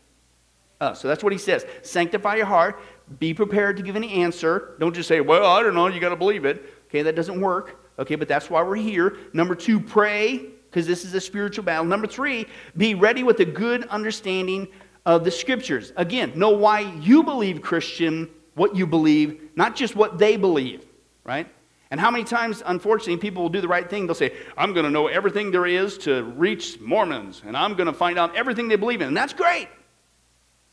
So 0.81 1.09
that's 1.09 1.25
what 1.25 1.33
he 1.33 1.39
says. 1.39 1.67
Sanctify 1.83 2.37
your 2.37 2.47
heart. 2.47 2.81
Be 3.19 3.32
prepared 3.32 3.76
to 3.78 3.82
give 3.82 3.96
an 3.96 4.05
answer. 4.05 4.75
Don't 4.78 4.94
just 4.94 5.08
say, 5.08 5.20
well, 5.20 5.46
I 5.46 5.62
don't 5.62 5.75
know, 5.75 5.87
you 5.88 6.00
got 6.00 6.10
to 6.10 6.16
believe 6.16 6.44
it. 6.44 6.75
Okay, 6.88 7.02
that 7.02 7.16
doesn't 7.16 7.40
work. 7.40 7.84
Okay, 7.98 8.15
but 8.15 8.29
that's 8.29 8.48
why 8.48 8.62
we're 8.62 8.77
here. 8.77 9.17
Number 9.32 9.55
two, 9.55 9.81
pray, 9.81 10.46
because 10.70 10.86
this 10.86 11.05
is 11.05 11.15
a 11.15 11.20
spiritual 11.20 11.65
battle. 11.65 11.84
Number 11.84 12.06
three, 12.06 12.46
be 12.77 12.94
ready 12.94 13.22
with 13.22 13.41
a 13.41 13.44
good 13.44 13.84
understanding 13.88 14.69
of 15.05 15.24
the 15.24 15.31
scriptures. 15.31 15.93
Again, 15.96 16.32
know 16.36 16.50
why 16.50 16.81
you 17.00 17.22
believe 17.22 17.62
Christian, 17.62 18.29
what 18.55 18.77
you 18.77 18.86
believe, 18.86 19.50
not 19.56 19.74
just 19.74 19.96
what 19.96 20.19
they 20.19 20.36
believe, 20.36 20.84
right? 21.24 21.48
And 21.91 21.98
how 21.98 22.10
many 22.10 22.24
times, 22.24 22.62
unfortunately, 22.67 23.17
people 23.17 23.43
will 23.43 23.48
do 23.48 23.62
the 23.62 23.69
right 23.69 23.88
thing? 23.88 24.06
They'll 24.06 24.15
say, 24.15 24.36
I'm 24.56 24.74
going 24.74 24.84
to 24.84 24.91
know 24.91 25.06
everything 25.06 25.50
there 25.50 25.67
is 25.67 25.96
to 25.98 26.22
reach 26.22 26.79
Mormons, 26.81 27.43
and 27.46 27.56
I'm 27.56 27.74
going 27.74 27.86
to 27.86 27.94
find 27.94 28.19
out 28.19 28.36
everything 28.36 28.69
they 28.69 28.77
believe 28.77 29.00
in. 29.00 29.08
And 29.08 29.17
that's 29.17 29.32
great. 29.32 29.69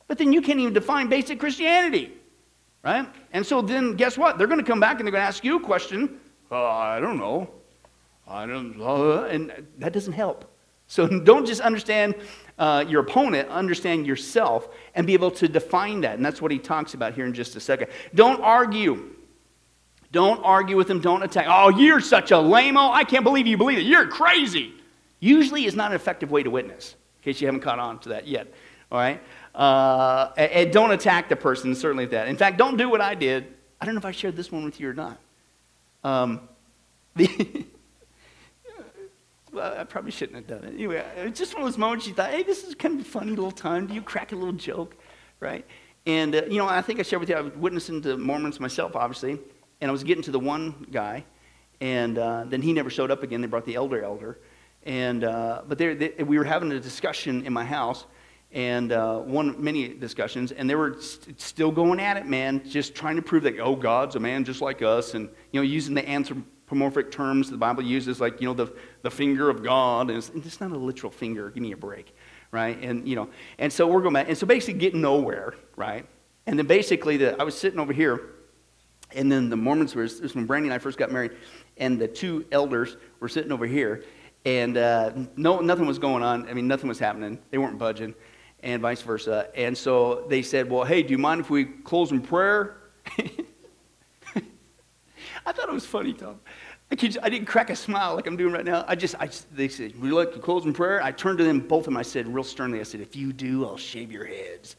But 0.07 0.17
then 0.17 0.33
you 0.33 0.41
can't 0.41 0.59
even 0.59 0.73
define 0.73 1.07
basic 1.07 1.39
Christianity 1.39 2.11
right? 2.85 3.09
And 3.33 3.45
so 3.45 3.61
then 3.61 3.95
guess 3.95 4.17
what? 4.17 4.37
They're 4.37 4.47
going 4.47 4.59
to 4.59 4.65
come 4.65 4.79
back 4.79 4.99
and 4.99 5.07
they're 5.07 5.11
going 5.11 5.23
to 5.23 5.27
ask 5.27 5.43
you 5.43 5.57
a 5.57 5.59
question. 5.59 6.19
Uh, 6.51 6.63
I 6.63 6.99
don't 6.99 7.17
know. 7.17 7.49
I 8.27 8.45
don't, 8.45 8.79
uh, 8.79 9.23
and 9.23 9.51
that 9.79 9.91
doesn't 9.91 10.13
help. 10.13 10.51
So 10.87 11.07
don't 11.23 11.45
just 11.45 11.61
understand 11.61 12.15
uh, 12.57 12.85
your 12.87 13.01
opponent, 13.01 13.49
understand 13.49 14.05
yourself 14.05 14.69
and 14.93 15.05
be 15.05 15.13
able 15.13 15.31
to 15.31 15.47
define 15.47 16.01
that. 16.01 16.15
And 16.15 16.25
that's 16.25 16.41
what 16.41 16.51
he 16.51 16.59
talks 16.59 16.93
about 16.93 17.15
here 17.15 17.25
in 17.25 17.33
just 17.33 17.55
a 17.55 17.59
second. 17.59 17.87
Don't 18.13 18.41
argue. 18.41 19.15
Don't 20.11 20.41
argue 20.43 20.77
with 20.77 20.87
them. 20.87 21.01
Don't 21.01 21.23
attack. 21.23 21.47
Oh, 21.49 21.69
you're 21.69 21.99
such 21.99 22.31
a 22.31 22.39
lame 22.39 22.77
I 22.77 23.03
can't 23.03 23.23
believe 23.23 23.47
you 23.47 23.57
believe 23.57 23.79
it. 23.79 23.85
You're 23.85 24.07
crazy. 24.07 24.73
Usually 25.19 25.65
is 25.65 25.75
not 25.75 25.91
an 25.91 25.95
effective 25.95 26.29
way 26.29 26.43
to 26.43 26.49
witness, 26.49 26.95
in 27.17 27.23
case 27.23 27.41
you 27.41 27.47
haven't 27.47 27.61
caught 27.61 27.79
on 27.79 27.99
to 27.99 28.09
that 28.09 28.27
yet. 28.27 28.47
All 28.91 28.99
right? 28.99 29.21
Uh, 29.55 30.33
and 30.35 30.71
don't 30.73 30.91
attack 30.91 31.29
the 31.29 31.35
person, 31.35 31.73
certainly 31.73 32.05
that. 32.07 32.27
In 32.27 32.35
fact, 32.35 32.57
don't 32.57 32.75
do 32.75 32.89
what 32.89 32.99
I 32.99 33.15
did. 33.15 33.47
I 33.79 33.85
don't 33.85 33.95
know 33.95 33.99
if 33.99 34.05
I 34.05 34.11
shared 34.11 34.35
this 34.35 34.51
one 34.51 34.65
with 34.65 34.79
you 34.79 34.89
or 34.89 34.93
not. 34.93 35.17
Um, 36.03 36.41
the 37.15 37.65
well, 39.55 39.79
I 39.79 39.85
probably 39.85 40.11
shouldn't 40.11 40.35
have 40.35 40.47
done 40.47 40.67
it. 40.69 40.73
Anyway, 40.73 41.03
it 41.17 41.29
was 41.29 41.39
just 41.39 41.53
one 41.53 41.63
of 41.63 41.67
those 41.69 41.77
moments 41.77 42.05
you 42.05 42.13
thought, 42.13 42.31
hey, 42.31 42.43
this 42.43 42.65
is 42.65 42.75
kind 42.75 42.99
of 42.99 43.05
a 43.05 43.09
funny 43.09 43.29
little 43.29 43.51
time. 43.51 43.87
Do 43.87 43.93
you 43.93 44.01
crack 44.01 44.33
a 44.33 44.35
little 44.35 44.53
joke, 44.53 44.97
right? 45.39 45.65
And, 46.05 46.35
uh, 46.35 46.41
you 46.49 46.57
know, 46.57 46.67
I 46.67 46.81
think 46.81 46.99
I 46.99 47.03
shared 47.03 47.21
with 47.21 47.29
you, 47.29 47.35
I 47.35 47.41
was 47.41 47.53
witnessing 47.55 48.01
to 48.01 48.17
Mormons 48.17 48.59
myself, 48.59 48.95
obviously, 48.95 49.39
and 49.79 49.89
I 49.89 49.91
was 49.91 50.03
getting 50.03 50.23
to 50.23 50.31
the 50.31 50.39
one 50.39 50.85
guy, 50.91 51.23
and 51.79 52.17
uh, 52.17 52.43
then 52.47 52.61
he 52.61 52.73
never 52.73 52.89
showed 52.89 53.11
up 53.11 53.23
again. 53.23 53.39
They 53.39 53.47
brought 53.47 53.65
the 53.65 53.75
elder 53.75 54.03
elder. 54.03 54.39
And, 54.83 55.23
uh, 55.23 55.61
but 55.67 55.77
they, 55.77 56.13
we 56.19 56.37
were 56.37 56.43
having 56.43 56.71
a 56.73 56.79
discussion 56.79 57.45
in 57.45 57.53
my 57.53 57.65
house, 57.65 58.05
and 58.55 58.93
uh, 58.93 59.19
one 59.19 59.61
many 59.61 59.89
discussions, 59.89 60.53
and 60.53 60.69
they 60.69 60.75
were 60.75 60.95
st- 61.01 61.39
still 61.39 61.71
going 61.71 61.99
at 61.99 62.15
it, 62.15 62.25
man, 62.25 62.67
just 62.67 62.95
trying 62.95 63.17
to 63.17 63.21
prove 63.21 63.43
that 63.43 63.59
oh, 63.59 63.75
God's 63.75 64.15
a 64.15 64.19
man 64.19 64.45
just 64.45 64.61
like 64.61 64.81
us, 64.81 65.13
and 65.13 65.29
you 65.51 65.59
know, 65.59 65.61
using 65.61 65.93
the 65.93 66.09
anthropomorphic 66.09 67.11
terms 67.11 67.51
the 67.51 67.57
Bible 67.57 67.83
uses, 67.83 68.21
like 68.21 68.39
you 68.39 68.47
know, 68.47 68.53
the 68.53 68.73
the 69.01 69.11
finger 69.11 69.49
of 69.49 69.61
God, 69.61 70.09
and 70.09 70.17
it's, 70.17 70.31
it's 70.33 70.61
not 70.61 70.71
a 70.71 70.77
literal 70.77 71.11
finger. 71.11 71.49
Give 71.49 71.61
me 71.61 71.73
a 71.73 71.77
break, 71.77 72.15
right? 72.51 72.81
And 72.81 73.05
you 73.05 73.17
know, 73.17 73.29
and 73.59 73.71
so 73.71 73.87
we're 73.87 74.01
going 74.01 74.13
back, 74.13 74.29
and 74.29 74.37
so 74.37 74.47
basically 74.47 74.79
getting 74.79 75.01
nowhere, 75.01 75.55
right? 75.75 76.05
And 76.47 76.57
then 76.57 76.65
basically, 76.65 77.17
the, 77.17 77.39
I 77.39 77.43
was 77.43 77.57
sitting 77.57 77.79
over 77.79 77.91
here, 77.91 78.21
and 79.11 79.29
then 79.29 79.49
the 79.49 79.57
Mormons 79.57 79.95
were 79.95 80.03
this 80.03 80.21
was 80.21 80.33
when 80.33 80.45
Brandy 80.45 80.69
and 80.69 80.73
I 80.73 80.77
first 80.77 80.97
got 80.97 81.11
married, 81.11 81.33
and 81.75 81.99
the 81.99 82.07
two 82.07 82.45
elders 82.53 82.95
were 83.19 83.27
sitting 83.27 83.51
over 83.51 83.65
here, 83.65 84.05
and 84.45 84.77
uh, 84.77 85.11
no, 85.35 85.59
nothing 85.59 85.87
was 85.87 85.99
going 85.99 86.23
on. 86.23 86.47
I 86.47 86.53
mean, 86.53 86.69
nothing 86.69 86.87
was 86.87 86.99
happening. 86.99 87.37
They 87.51 87.57
weren't 87.57 87.77
budging 87.77 88.15
and 88.63 88.81
vice 88.81 89.01
versa. 89.01 89.49
And 89.55 89.77
so 89.77 90.25
they 90.27 90.41
said, 90.41 90.69
Well, 90.69 90.83
hey, 90.83 91.03
do 91.03 91.11
you 91.11 91.17
mind 91.17 91.41
if 91.41 91.49
we 91.49 91.65
close 91.65 92.11
in 92.11 92.21
prayer? 92.21 92.77
I 95.45 95.51
thought 95.51 95.69
it 95.69 95.73
was 95.73 95.85
funny, 95.85 96.13
Tom. 96.13 96.39
I, 96.91 96.95
I, 97.23 97.29
didn't 97.29 97.45
crack 97.45 97.69
a 97.69 97.75
smile 97.75 98.15
like 98.15 98.27
I'm 98.27 98.37
doing 98.37 98.53
right 98.53 98.65
now. 98.65 98.85
I 98.87 98.95
just, 98.95 99.15
I 99.19 99.29
they 99.51 99.67
said, 99.67 99.99
Would 99.99 100.07
you 100.07 100.15
like 100.15 100.33
to 100.33 100.39
close 100.39 100.65
in 100.65 100.73
prayer? 100.73 101.01
I 101.03 101.11
turned 101.11 101.37
to 101.39 101.43
them, 101.43 101.59
both 101.59 101.81
of 101.81 101.85
them, 101.85 101.97
I 101.97 102.03
said, 102.03 102.27
real 102.27 102.43
sternly, 102.43 102.79
I 102.79 102.83
said, 102.83 103.01
If 103.01 103.15
you 103.15 103.33
do, 103.33 103.65
I'll 103.65 103.77
shave 103.77 104.11
your 104.11 104.25
heads. 104.25 104.75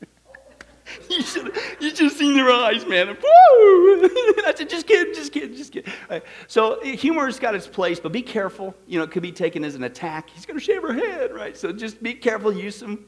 you 1.10 1.22
should 1.22 1.56
you 1.80 1.92
just 1.92 2.16
seen 2.16 2.34
their 2.34 2.50
eyes, 2.50 2.86
man. 2.86 3.08
Woo! 3.08 3.14
I 3.24 4.52
said, 4.56 4.70
just 4.70 4.86
kidding, 4.86 5.14
just 5.14 5.32
kidding, 5.32 5.56
just 5.56 5.72
kidding. 5.72 5.92
Right. 6.08 6.22
So 6.46 6.74
eh, 6.76 6.94
humor's 6.94 7.38
got 7.38 7.54
its 7.54 7.66
place, 7.66 7.98
but 7.98 8.12
be 8.12 8.22
careful. 8.22 8.74
You 8.86 8.98
know, 8.98 9.04
it 9.04 9.10
could 9.10 9.22
be 9.22 9.32
taken 9.32 9.64
as 9.64 9.74
an 9.74 9.84
attack. 9.84 10.30
He's 10.30 10.46
going 10.46 10.58
to 10.58 10.64
shave 10.64 10.82
her 10.82 10.92
head, 10.92 11.34
right? 11.34 11.56
So 11.56 11.72
just 11.72 12.02
be 12.02 12.14
careful. 12.14 12.52
Use 12.52 12.76
some 12.76 13.04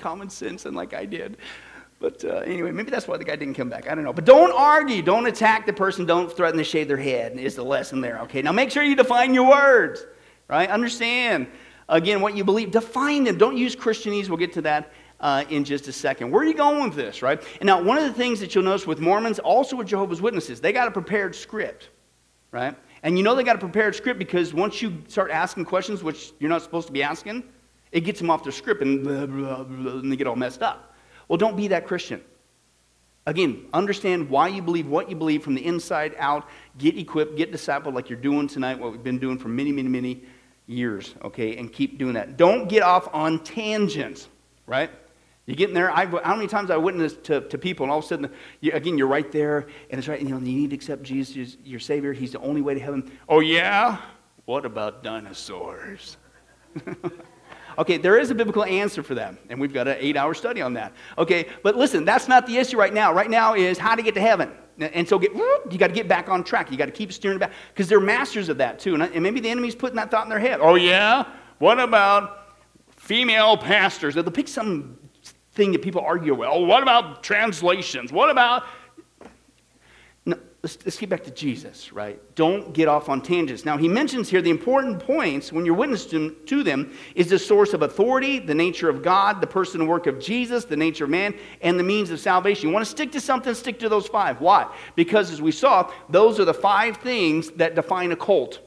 common 0.00 0.30
sense 0.30 0.66
and 0.66 0.74
like 0.74 0.94
I 0.94 1.04
did. 1.04 1.36
But 2.00 2.24
uh, 2.24 2.38
anyway, 2.38 2.72
maybe 2.72 2.90
that's 2.90 3.06
why 3.06 3.18
the 3.18 3.24
guy 3.24 3.36
didn't 3.36 3.54
come 3.54 3.68
back. 3.68 3.88
I 3.88 3.94
don't 3.94 4.04
know. 4.04 4.12
But 4.12 4.24
don't 4.24 4.52
argue. 4.52 5.02
Don't 5.02 5.26
attack 5.26 5.66
the 5.66 5.72
person. 5.72 6.06
Don't 6.06 6.32
threaten 6.34 6.56
to 6.56 6.64
shave 6.64 6.88
their 6.88 6.96
head, 6.96 7.38
is 7.38 7.54
the 7.54 7.62
lesson 7.62 8.00
there. 8.00 8.20
Okay, 8.20 8.40
now 8.40 8.52
make 8.52 8.70
sure 8.70 8.82
you 8.82 8.96
define 8.96 9.34
your 9.34 9.48
words, 9.50 10.06
right? 10.48 10.70
Understand. 10.70 11.46
again, 11.90 12.22
what 12.22 12.34
you 12.34 12.42
believe, 12.42 12.70
define 12.70 13.24
them. 13.24 13.36
Don't 13.36 13.56
use 13.56 13.76
Christianese. 13.76 14.28
We'll 14.28 14.38
get 14.38 14.54
to 14.54 14.62
that 14.62 14.92
uh, 15.20 15.44
in 15.50 15.64
just 15.64 15.88
a 15.88 15.92
second. 15.92 16.30
Where 16.30 16.42
are 16.42 16.46
you 16.46 16.54
going 16.54 16.82
with 16.82 16.94
this, 16.94 17.22
right? 17.22 17.42
And 17.60 17.66
now, 17.66 17.82
one 17.82 17.98
of 17.98 18.04
the 18.04 18.12
things 18.12 18.40
that 18.40 18.54
you'll 18.54 18.64
notice 18.64 18.86
with 18.86 19.00
Mormons, 19.00 19.38
also 19.38 19.76
with 19.76 19.86
Jehovah's 19.86 20.22
Witnesses, 20.22 20.60
they 20.60 20.72
got 20.72 20.88
a 20.88 20.90
prepared 20.90 21.34
script, 21.34 21.90
right? 22.50 22.74
And 23.02 23.16
you 23.16 23.24
know 23.24 23.34
they 23.34 23.44
got 23.44 23.56
a 23.56 23.60
prepared 23.60 23.94
script 23.94 24.18
because 24.18 24.52
once 24.52 24.82
you 24.82 25.02
start 25.08 25.30
asking 25.30 25.66
questions, 25.66 26.02
which 26.02 26.32
you're 26.38 26.50
not 26.50 26.62
supposed 26.62 26.86
to 26.86 26.92
be 26.92 27.02
asking, 27.02 27.44
it 27.92 28.00
gets 28.00 28.20
them 28.20 28.30
off 28.30 28.42
their 28.42 28.52
script 28.52 28.82
and, 28.82 29.02
blah, 29.02 29.26
blah, 29.26 29.64
blah, 29.64 29.92
and 29.92 30.10
they 30.10 30.16
get 30.16 30.26
all 30.26 30.36
messed 30.36 30.62
up. 30.62 30.94
Well, 31.28 31.36
don't 31.36 31.56
be 31.56 31.68
that 31.68 31.86
Christian. 31.86 32.20
Again, 33.26 33.66
understand 33.72 34.30
why 34.30 34.48
you 34.48 34.62
believe 34.62 34.86
what 34.86 35.10
you 35.10 35.16
believe 35.16 35.42
from 35.42 35.54
the 35.54 35.64
inside 35.64 36.14
out. 36.18 36.48
Get 36.78 36.96
equipped, 36.96 37.36
get 37.36 37.52
discipled 37.52 37.94
like 37.94 38.08
you're 38.08 38.18
doing 38.18 38.48
tonight, 38.48 38.78
what 38.78 38.92
we've 38.92 39.02
been 39.02 39.18
doing 39.18 39.38
for 39.38 39.48
many, 39.48 39.72
many, 39.72 39.88
many 39.88 40.22
years, 40.66 41.14
okay? 41.22 41.56
And 41.56 41.72
keep 41.72 41.98
doing 41.98 42.14
that. 42.14 42.36
Don't 42.36 42.68
get 42.68 42.82
off 42.82 43.08
on 43.12 43.44
tangents, 43.44 44.28
right? 44.66 44.90
You 45.46 45.56
get 45.56 45.68
in 45.68 45.74
there. 45.74 45.90
I've, 45.90 46.10
how 46.22 46.36
many 46.36 46.46
times 46.46 46.70
I 46.70 46.76
witnessed 46.76 47.24
to, 47.24 47.40
to 47.48 47.58
people, 47.58 47.84
and 47.84 47.90
all 47.90 47.98
of 47.98 48.04
a 48.04 48.08
sudden, 48.08 48.30
you, 48.60 48.72
again, 48.72 48.96
you're 48.96 49.08
right 49.08 49.30
there, 49.32 49.66
and 49.90 49.98
it's 49.98 50.06
right. 50.06 50.20
You 50.20 50.28
know, 50.28 50.38
you 50.38 50.56
need 50.56 50.70
to 50.70 50.76
accept 50.76 51.02
Jesus, 51.02 51.56
your 51.64 51.80
Savior. 51.80 52.12
He's 52.12 52.32
the 52.32 52.38
only 52.40 52.62
way 52.62 52.74
to 52.74 52.80
heaven. 52.80 53.10
Oh 53.28 53.40
yeah. 53.40 53.98
What 54.44 54.64
about 54.64 55.02
dinosaurs? 55.02 56.16
Okay, 57.78 57.96
there 57.96 58.18
is 58.18 58.30
a 58.30 58.34
biblical 58.34 58.64
answer 58.64 59.02
for 59.02 59.14
that, 59.14 59.34
and 59.48 59.60
we've 59.60 59.72
got 59.72 59.88
an 59.88 59.96
eight 59.98 60.16
hour 60.16 60.34
study 60.34 60.60
on 60.62 60.74
that. 60.74 60.92
Okay, 61.18 61.46
but 61.62 61.76
listen, 61.76 62.04
that's 62.04 62.28
not 62.28 62.46
the 62.46 62.56
issue 62.56 62.76
right 62.76 62.92
now. 62.92 63.12
Right 63.12 63.30
now 63.30 63.54
is 63.54 63.78
how 63.78 63.94
to 63.94 64.02
get 64.02 64.14
to 64.14 64.20
heaven. 64.20 64.52
And 64.78 65.06
so 65.06 65.18
get, 65.18 65.34
you 65.34 65.78
got 65.78 65.88
to 65.88 65.92
get 65.92 66.08
back 66.08 66.30
on 66.30 66.42
track. 66.42 66.70
You 66.70 66.78
got 66.78 66.86
to 66.86 66.90
keep 66.90 67.12
steering 67.12 67.38
back 67.38 67.52
because 67.68 67.86
they're 67.86 68.00
masters 68.00 68.48
of 68.48 68.56
that 68.58 68.78
too. 68.78 68.94
And 68.94 69.22
maybe 69.22 69.40
the 69.40 69.50
enemy's 69.50 69.74
putting 69.74 69.96
that 69.96 70.10
thought 70.10 70.24
in 70.24 70.30
their 70.30 70.38
head. 70.38 70.60
Oh, 70.62 70.74
yeah? 70.74 71.26
What 71.58 71.78
about 71.78 72.54
female 72.96 73.58
pastors? 73.58 74.14
They'll 74.14 74.24
pick 74.24 74.48
some 74.48 74.98
thing 75.52 75.72
that 75.72 75.82
people 75.82 76.00
argue 76.00 76.34
with. 76.34 76.48
Oh, 76.50 76.64
what 76.64 76.82
about 76.82 77.22
translations? 77.22 78.10
What 78.10 78.30
about 78.30 78.64
let's, 80.62 80.78
let's 80.84 80.98
get 80.98 81.08
back 81.08 81.24
to 81.24 81.30
Jesus, 81.30 81.92
right? 81.92 82.20
Don't 82.34 82.72
get 82.74 82.86
off 82.86 83.08
on 83.08 83.22
tangents. 83.22 83.64
Now, 83.64 83.76
he 83.76 83.88
mentions 83.88 84.28
here 84.28 84.42
the 84.42 84.50
important 84.50 85.00
points 85.00 85.52
when 85.52 85.64
you're 85.64 85.74
witnessing 85.74 86.36
to 86.46 86.62
them 86.62 86.92
is 87.14 87.28
the 87.28 87.38
source 87.38 87.72
of 87.72 87.82
authority, 87.82 88.38
the 88.38 88.54
nature 88.54 88.88
of 88.88 89.02
God, 89.02 89.40
the 89.40 89.46
person 89.46 89.80
and 89.80 89.88
work 89.88 90.06
of 90.06 90.20
Jesus, 90.20 90.64
the 90.64 90.76
nature 90.76 91.04
of 91.04 91.10
man, 91.10 91.34
and 91.62 91.78
the 91.78 91.84
means 91.84 92.10
of 92.10 92.20
salvation. 92.20 92.68
You 92.68 92.74
want 92.74 92.84
to 92.84 92.90
stick 92.90 93.12
to 93.12 93.20
something, 93.20 93.54
stick 93.54 93.78
to 93.80 93.88
those 93.88 94.06
five. 94.06 94.40
Why? 94.40 94.70
Because 94.96 95.30
as 95.30 95.40
we 95.40 95.52
saw, 95.52 95.90
those 96.10 96.38
are 96.38 96.44
the 96.44 96.54
five 96.54 96.98
things 96.98 97.50
that 97.52 97.74
define 97.74 98.12
a 98.12 98.16
cult. 98.16 98.60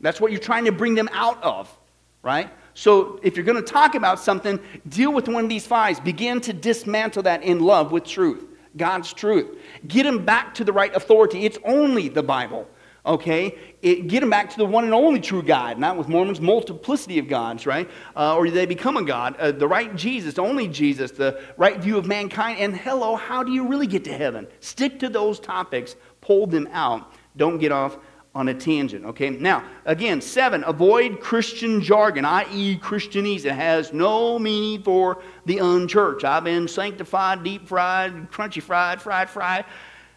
That's 0.00 0.20
what 0.20 0.30
you're 0.30 0.40
trying 0.40 0.66
to 0.66 0.72
bring 0.72 0.94
them 0.94 1.08
out 1.12 1.42
of, 1.42 1.74
right? 2.22 2.50
So 2.74 3.18
if 3.22 3.36
you're 3.36 3.44
going 3.44 3.62
to 3.62 3.72
talk 3.72 3.94
about 3.94 4.20
something, 4.20 4.60
deal 4.88 5.12
with 5.12 5.28
one 5.28 5.44
of 5.44 5.50
these 5.50 5.66
five. 5.66 6.04
Begin 6.04 6.40
to 6.42 6.52
dismantle 6.52 7.22
that 7.24 7.42
in 7.42 7.60
love 7.60 7.90
with 7.90 8.04
truth. 8.04 8.44
God's 8.76 9.12
truth. 9.12 9.58
Get 9.86 10.04
them 10.04 10.24
back 10.24 10.54
to 10.54 10.64
the 10.64 10.72
right 10.72 10.94
authority. 10.94 11.44
It's 11.44 11.58
only 11.64 12.08
the 12.08 12.22
Bible, 12.22 12.68
okay? 13.06 13.56
It, 13.82 14.08
get 14.08 14.20
them 14.20 14.30
back 14.30 14.50
to 14.50 14.56
the 14.56 14.66
one 14.66 14.84
and 14.84 14.94
only 14.94 15.20
true 15.20 15.42
God, 15.42 15.78
not 15.78 15.96
with 15.96 16.08
Mormons' 16.08 16.40
multiplicity 16.40 17.18
of 17.18 17.28
gods, 17.28 17.66
right? 17.66 17.88
Uh, 18.16 18.36
or 18.36 18.50
they 18.50 18.66
become 18.66 18.96
a 18.96 19.04
God. 19.04 19.36
Uh, 19.38 19.52
the 19.52 19.68
right 19.68 19.94
Jesus, 19.94 20.38
only 20.38 20.68
Jesus, 20.68 21.10
the 21.12 21.40
right 21.56 21.78
view 21.78 21.98
of 21.98 22.06
mankind. 22.06 22.58
And 22.58 22.76
hello, 22.76 23.16
how 23.16 23.42
do 23.42 23.52
you 23.52 23.68
really 23.68 23.86
get 23.86 24.04
to 24.04 24.12
heaven? 24.12 24.46
Stick 24.60 24.98
to 25.00 25.08
those 25.08 25.38
topics, 25.38 25.96
pull 26.20 26.46
them 26.46 26.68
out. 26.72 27.12
Don't 27.36 27.58
get 27.58 27.72
off 27.72 27.98
on 28.34 28.48
a 28.48 28.54
tangent. 28.54 29.04
Okay, 29.04 29.30
now 29.30 29.64
again, 29.84 30.20
seven, 30.20 30.64
avoid 30.66 31.20
Christian 31.20 31.80
jargon, 31.80 32.24
i.e., 32.24 32.78
Christianese. 32.78 33.44
It 33.44 33.52
has 33.52 33.92
no 33.92 34.38
meaning 34.38 34.82
for 34.82 35.22
the 35.46 35.58
unchurched. 35.58 36.24
I've 36.24 36.44
been 36.44 36.66
sanctified, 36.66 37.44
deep 37.44 37.68
fried, 37.68 38.30
crunchy 38.30 38.62
fried, 38.62 39.00
fried, 39.00 39.30
fried. 39.30 39.64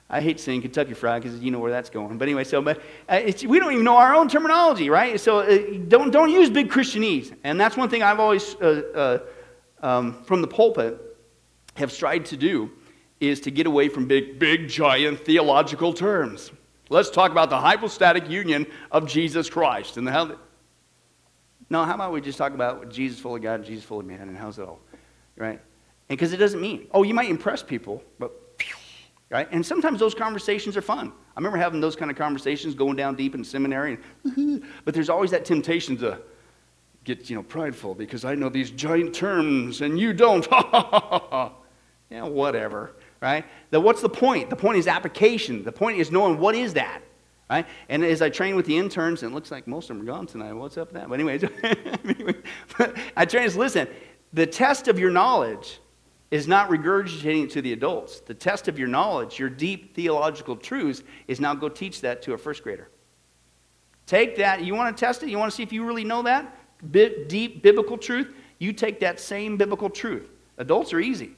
I 0.10 0.22
hate 0.22 0.40
saying 0.40 0.62
Kentucky 0.62 0.94
fried 0.94 1.22
because 1.22 1.40
you 1.42 1.52
know 1.52 1.60
where 1.60 1.72
that's 1.72 1.90
going. 1.90 2.18
But 2.18 2.28
anyway, 2.28 2.46
so 2.46 2.62
but 2.62 2.82
uh, 3.10 3.22
we 3.46 3.60
don't 3.60 3.74
even 3.74 3.84
know 3.84 3.98
our 3.98 4.16
own 4.16 4.30
terminology, 4.30 4.90
right? 4.90 5.20
So 5.20 5.40
uh, 5.40 5.60
don't 5.88 6.12
don't 6.12 6.32
use 6.32 6.50
big 6.50 6.70
Christianese. 6.70 7.36
And 7.44 7.60
that's 7.60 7.76
one 7.76 7.90
thing 7.90 8.04
I've 8.04 8.20
always 8.20 8.56
uh, 8.56 9.20
uh 9.82 9.86
um, 9.86 10.24
from 10.24 10.42
the 10.42 10.48
pulpit 10.48 11.00
have 11.76 11.96
tried 11.96 12.26
to 12.26 12.38
do 12.38 12.72
is 13.20 13.40
to 13.42 13.52
get 13.52 13.68
away 13.68 13.90
from 13.90 14.08
big, 14.08 14.40
big, 14.40 14.68
giant 14.68 15.20
theological 15.20 15.94
terms. 15.94 16.52
Let's 16.90 17.10
talk 17.10 17.32
about 17.32 17.50
the 17.50 17.58
hypostatic 17.58 18.30
union 18.30 18.66
of 18.92 19.08
Jesus 19.08 19.50
Christ 19.50 19.98
and 19.98 20.08
the 20.08 20.12
how. 20.12 20.36
No, 21.70 21.84
how 21.84 21.96
about 21.96 22.14
we 22.14 22.22
just 22.22 22.38
talk 22.38 22.54
about 22.54 22.90
Jesus 22.90 23.20
full 23.20 23.36
of 23.36 23.42
God, 23.42 23.56
and 23.56 23.66
Jesus 23.66 23.84
full 23.84 24.00
of 24.00 24.06
man, 24.06 24.22
and 24.22 24.38
how's 24.38 24.58
it 24.58 24.66
all, 24.66 24.80
right? 25.36 25.60
And 26.10 26.18
because 26.18 26.32
it 26.32 26.38
doesn't 26.38 26.62
mean, 26.62 26.88
oh, 26.92 27.04
you 27.04 27.14
might 27.14 27.30
impress 27.30 27.62
people, 27.62 28.02
but 28.20 28.32
right? 29.30 29.50
And 29.52 29.66
sometimes 29.66 30.00
those 30.00 30.16
conversations 30.16 30.78
are 30.78 30.82
fun. 30.82 31.12
I 31.36 31.40
remember 31.40 31.58
having 31.58 31.82
those 31.82 31.98
kind 31.98 32.10
of 32.10 32.16
conversations 32.16 32.74
going 32.74 32.96
down 32.96 33.16
deep 33.16 33.36
in 33.36 33.44
seminary, 33.44 33.98
and, 34.24 34.64
but 34.86 34.94
there's 34.94 35.10
always 35.10 35.32
that 35.32 35.44
temptation 35.44 35.98
to 35.98 36.22
get, 37.04 37.30
you 37.30 37.36
know, 37.36 37.44
prideful 37.44 37.96
because 37.96 38.24
I 38.24 38.36
know 38.36 38.48
these 38.48 38.72
giant 38.72 39.14
terms 39.14 39.82
and 39.82 40.00
you 40.00 40.14
don't. 40.14 40.48
yeah, 40.52 41.52
whatever 42.24 42.94
right? 43.22 43.46
That 43.72 43.82
what's 43.82 44.02
the 44.02 44.10
point? 44.10 44.50
The 44.50 44.56
point 44.56 44.78
is 44.78 44.88
application. 44.88 45.64
The 45.64 45.72
point 45.72 46.00
is 46.00 46.12
knowing 46.12 46.40
what 46.40 46.56
is 46.56 46.74
that, 46.74 47.02
right? 47.50 47.66
And 47.90 48.04
as 48.04 48.22
I 48.22 48.30
train 48.30 48.56
with 48.56 48.66
the 48.66 48.78
interns, 48.78 49.24
and 49.24 49.32
it 49.32 49.36
looks 49.36 49.52
like 49.52 49.68
most 49.68 49.90
of 49.90 49.98
them 49.98 50.08
are 50.08 50.12
gone 50.12 50.28
tonight. 50.28 50.54
What's 50.54 50.78
up 50.78 50.94
with 50.94 51.02
that? 51.02 51.10
But 51.10 51.20
anyways, 51.20 51.44
I 53.18 53.26
train 53.26 53.50
listen, 53.56 53.88
the 54.34 54.46
test 54.46 54.88
of 54.88 55.00
your 55.00 55.12
knowledge 55.12 55.80
is 56.30 56.48
not 56.48 56.70
regurgitating 56.70 57.46
it 57.46 57.52
to 57.52 57.62
the 57.62 57.74
adults. 57.74 58.20
The 58.20 58.34
test 58.34 58.68
of 58.68 58.78
your 58.78 58.88
knowledge, 58.88 59.40
your 59.40 59.50
deep 59.50 59.96
theological 59.96 60.58
truths, 60.58 61.04
is 61.28 61.40
now 61.40 61.56
go 61.56 61.70
teach 61.70 62.02
that 62.02 62.22
to 62.24 62.34
a 62.34 62.38
first 62.38 62.64
grader. 62.64 62.90
Take 64.06 64.38
that. 64.38 64.64
You 64.64 64.76
want 64.76 64.96
to 64.96 65.00
test 65.00 65.24
it? 65.24 65.30
You 65.30 65.38
want 65.38 65.52
to 65.52 65.56
see 65.56 65.64
if 65.64 65.72
you 65.72 65.86
really 65.86 66.04
know 66.04 66.22
that? 66.24 66.54
deep 66.92 67.64
biblical 67.64 67.98
truth? 67.98 68.34
You 68.60 68.74
take 68.74 69.00
that 69.00 69.20
same 69.20 69.58
biblical 69.58 69.90
truth. 69.90 70.30
Adults 70.58 70.94
are 70.94 71.00
easy. 71.00 71.37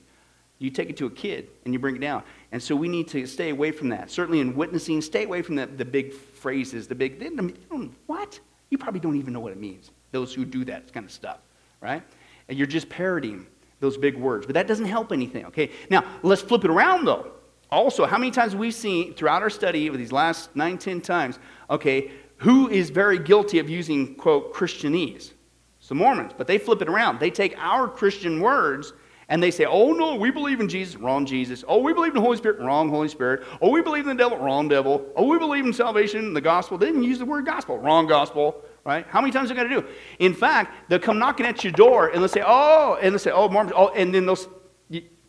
You 0.59 0.69
take 0.69 0.89
it 0.89 0.97
to 0.97 1.05
a 1.05 1.09
kid 1.09 1.49
and 1.63 1.73
you 1.73 1.79
bring 1.79 1.95
it 1.95 1.99
down. 1.99 2.23
And 2.51 2.61
so 2.61 2.75
we 2.75 2.89
need 2.89 3.07
to 3.09 3.25
stay 3.25 3.49
away 3.49 3.71
from 3.71 3.89
that. 3.89 4.11
Certainly 4.11 4.41
in 4.41 4.55
witnessing, 4.55 5.01
stay 5.01 5.23
away 5.23 5.41
from 5.41 5.55
the, 5.55 5.65
the 5.65 5.85
big 5.85 6.13
phrases, 6.13 6.87
the 6.87 6.95
big, 6.95 7.17
they 7.19 7.29
don't, 7.29 7.93
what? 8.07 8.39
You 8.69 8.77
probably 8.77 8.99
don't 8.99 9.15
even 9.15 9.33
know 9.33 9.39
what 9.39 9.53
it 9.53 9.59
means, 9.59 9.91
those 10.11 10.33
who 10.33 10.43
do 10.45 10.65
that 10.65 10.91
kind 10.93 11.05
of 11.05 11.11
stuff, 11.11 11.39
right? 11.79 12.03
And 12.49 12.57
you're 12.57 12.67
just 12.67 12.89
parodying 12.89 13.47
those 13.79 13.97
big 13.97 14.17
words. 14.17 14.45
But 14.45 14.53
that 14.55 14.67
doesn't 14.67 14.85
help 14.85 15.13
anything, 15.13 15.45
okay? 15.45 15.71
Now, 15.89 16.03
let's 16.23 16.41
flip 16.41 16.65
it 16.65 16.69
around 16.69 17.05
though. 17.05 17.31
Also, 17.71 18.05
how 18.05 18.17
many 18.17 18.31
times 18.31 18.55
we've 18.55 18.73
seen 18.73 19.13
throughout 19.13 19.41
our 19.41 19.49
study 19.49 19.87
of 19.87 19.97
these 19.97 20.11
last 20.11 20.55
nine, 20.55 20.77
ten 20.77 20.99
times, 20.99 21.39
okay, 21.69 22.11
who 22.37 22.67
is 22.69 22.89
very 22.89 23.19
guilty 23.19 23.59
of 23.59 23.69
using, 23.69 24.15
quote, 24.15 24.53
Christianese? 24.53 25.31
So 25.79 25.95
Mormons, 25.95 26.33
but 26.37 26.47
they 26.47 26.57
flip 26.57 26.81
it 26.81 26.89
around. 26.89 27.19
They 27.19 27.29
take 27.29 27.55
our 27.57 27.87
Christian 27.87 28.41
words 28.41 28.91
and 29.29 29.41
they 29.41 29.51
say, 29.51 29.65
oh 29.65 29.91
no, 29.91 30.15
we 30.15 30.31
believe 30.31 30.59
in 30.59 30.67
Jesus, 30.67 30.95
wrong 30.95 31.25
Jesus. 31.25 31.63
Oh, 31.67 31.77
we 31.77 31.93
believe 31.93 32.09
in 32.09 32.15
the 32.15 32.21
Holy 32.21 32.37
Spirit, 32.37 32.59
wrong 32.59 32.89
Holy 32.89 33.07
Spirit. 33.07 33.43
Oh, 33.61 33.69
we 33.69 33.81
believe 33.81 34.07
in 34.07 34.17
the 34.17 34.23
devil, 34.23 34.37
wrong 34.39 34.67
devil. 34.67 35.05
Oh, 35.15 35.27
we 35.27 35.37
believe 35.37 35.65
in 35.65 35.71
salvation, 35.71 36.33
the 36.33 36.41
gospel. 36.41 36.77
They 36.77 36.87
didn't 36.87 37.03
use 37.03 37.19
the 37.19 37.25
word 37.25 37.45
gospel, 37.45 37.77
wrong 37.77 38.07
gospel. 38.07 38.63
Right? 38.85 39.05
How 39.07 39.21
many 39.21 39.31
times 39.31 39.51
are 39.51 39.53
they 39.53 39.61
going 39.61 39.69
to 39.69 39.81
do? 39.81 39.87
In 40.17 40.33
fact, 40.33 40.89
they'll 40.89 40.99
come 40.99 41.19
knocking 41.19 41.45
at 41.45 41.63
your 41.63 41.73
door 41.73 42.07
and 42.07 42.21
they'll 42.21 42.27
say, 42.27 42.43
oh, 42.43 42.97
and 42.99 43.13
they'll 43.13 43.19
say, 43.19 43.29
oh, 43.29 43.47
Mormons, 43.47 43.73
oh, 43.75 43.89
and 43.89 44.13
then 44.13 44.25
they'll, 44.25 44.39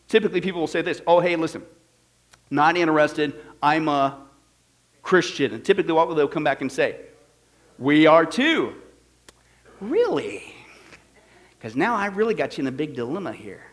typically 0.08 0.40
people 0.40 0.60
will 0.60 0.66
say 0.66 0.80
this, 0.80 1.02
oh, 1.06 1.20
hey, 1.20 1.36
listen, 1.36 1.62
not 2.50 2.78
interested, 2.78 3.34
I'm 3.62 3.88
a 3.88 4.18
Christian. 5.02 5.52
And 5.52 5.64
typically 5.64 5.92
what 5.92 6.08
will 6.08 6.14
they 6.14 6.26
come 6.26 6.44
back 6.44 6.62
and 6.62 6.72
say? 6.72 7.00
We 7.78 8.06
are 8.06 8.24
too. 8.24 8.74
Really? 9.80 10.54
Because 11.58 11.76
now 11.76 11.96
I 11.96 12.06
really 12.06 12.34
got 12.34 12.56
you 12.56 12.62
in 12.62 12.68
a 12.68 12.72
big 12.72 12.94
dilemma 12.94 13.32
here. 13.32 13.69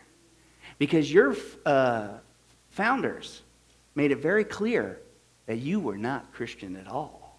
Because 0.78 1.12
your 1.12 1.36
uh, 1.66 2.08
founders 2.70 3.42
made 3.94 4.12
it 4.12 4.18
very 4.18 4.44
clear 4.44 5.00
that 5.46 5.58
you 5.58 5.80
were 5.80 5.98
not 5.98 6.32
Christian 6.32 6.76
at 6.76 6.86
all. 6.86 7.38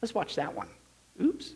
Let's 0.00 0.14
watch 0.14 0.34
that 0.34 0.54
one. 0.54 0.68
Oops. 1.20 1.54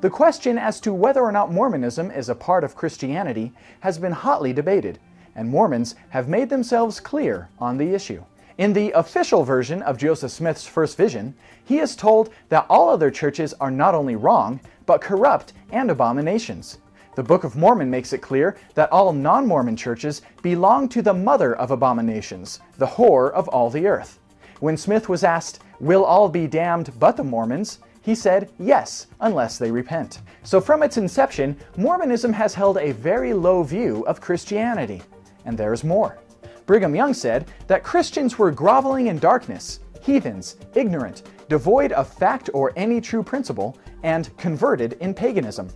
The 0.00 0.10
question 0.10 0.58
as 0.58 0.80
to 0.80 0.94
whether 0.94 1.22
or 1.22 1.32
not 1.32 1.52
Mormonism 1.52 2.10
is 2.10 2.28
a 2.28 2.34
part 2.34 2.64
of 2.64 2.76
Christianity 2.76 3.52
has 3.80 3.98
been 3.98 4.12
hotly 4.12 4.52
debated, 4.52 4.98
and 5.34 5.48
Mormons 5.48 5.94
have 6.10 6.28
made 6.28 6.48
themselves 6.48 7.00
clear 7.00 7.48
on 7.58 7.78
the 7.78 7.94
issue. 7.94 8.22
In 8.58 8.72
the 8.72 8.92
official 8.92 9.42
version 9.42 9.82
of 9.82 9.96
Joseph 9.96 10.30
Smith's 10.30 10.66
first 10.66 10.96
vision, 10.96 11.34
he 11.64 11.78
is 11.78 11.96
told 11.96 12.30
that 12.48 12.66
all 12.68 12.90
other 12.90 13.10
churches 13.10 13.54
are 13.54 13.70
not 13.70 13.94
only 13.94 14.16
wrong, 14.16 14.60
but 14.86 15.00
corrupt 15.00 15.52
and 15.70 15.90
abominations. 15.90 16.78
The 17.16 17.22
Book 17.24 17.42
of 17.42 17.56
Mormon 17.56 17.90
makes 17.90 18.12
it 18.12 18.22
clear 18.22 18.56
that 18.74 18.92
all 18.92 19.12
non 19.12 19.46
Mormon 19.46 19.76
churches 19.76 20.22
belong 20.42 20.88
to 20.90 21.02
the 21.02 21.12
mother 21.12 21.56
of 21.56 21.72
abominations, 21.72 22.60
the 22.78 22.86
whore 22.86 23.32
of 23.32 23.48
all 23.48 23.68
the 23.68 23.86
earth. 23.86 24.20
When 24.60 24.76
Smith 24.76 25.08
was 25.08 25.24
asked, 25.24 25.60
Will 25.80 26.04
all 26.04 26.28
be 26.28 26.46
damned 26.46 26.92
but 27.00 27.16
the 27.16 27.24
Mormons? 27.24 27.80
He 28.02 28.14
said 28.14 28.50
yes, 28.58 29.08
unless 29.20 29.58
they 29.58 29.70
repent. 29.70 30.20
So 30.44 30.60
from 30.60 30.82
its 30.82 30.98
inception, 30.98 31.58
Mormonism 31.76 32.32
has 32.32 32.54
held 32.54 32.78
a 32.78 32.92
very 32.92 33.34
low 33.34 33.62
view 33.62 34.04
of 34.06 34.20
Christianity. 34.20 35.02
And 35.44 35.58
there's 35.58 35.82
more. 35.82 36.18
Brigham 36.66 36.94
Young 36.94 37.12
said 37.12 37.50
that 37.66 37.82
Christians 37.82 38.38
were 38.38 38.52
groveling 38.52 39.08
in 39.08 39.18
darkness, 39.18 39.80
heathens, 40.00 40.56
ignorant, 40.74 41.24
devoid 41.48 41.90
of 41.92 42.08
fact 42.08 42.48
or 42.54 42.72
any 42.76 43.00
true 43.00 43.24
principle, 43.24 43.76
and 44.04 44.34
converted 44.36 44.92
in 45.00 45.12
paganism. 45.12 45.68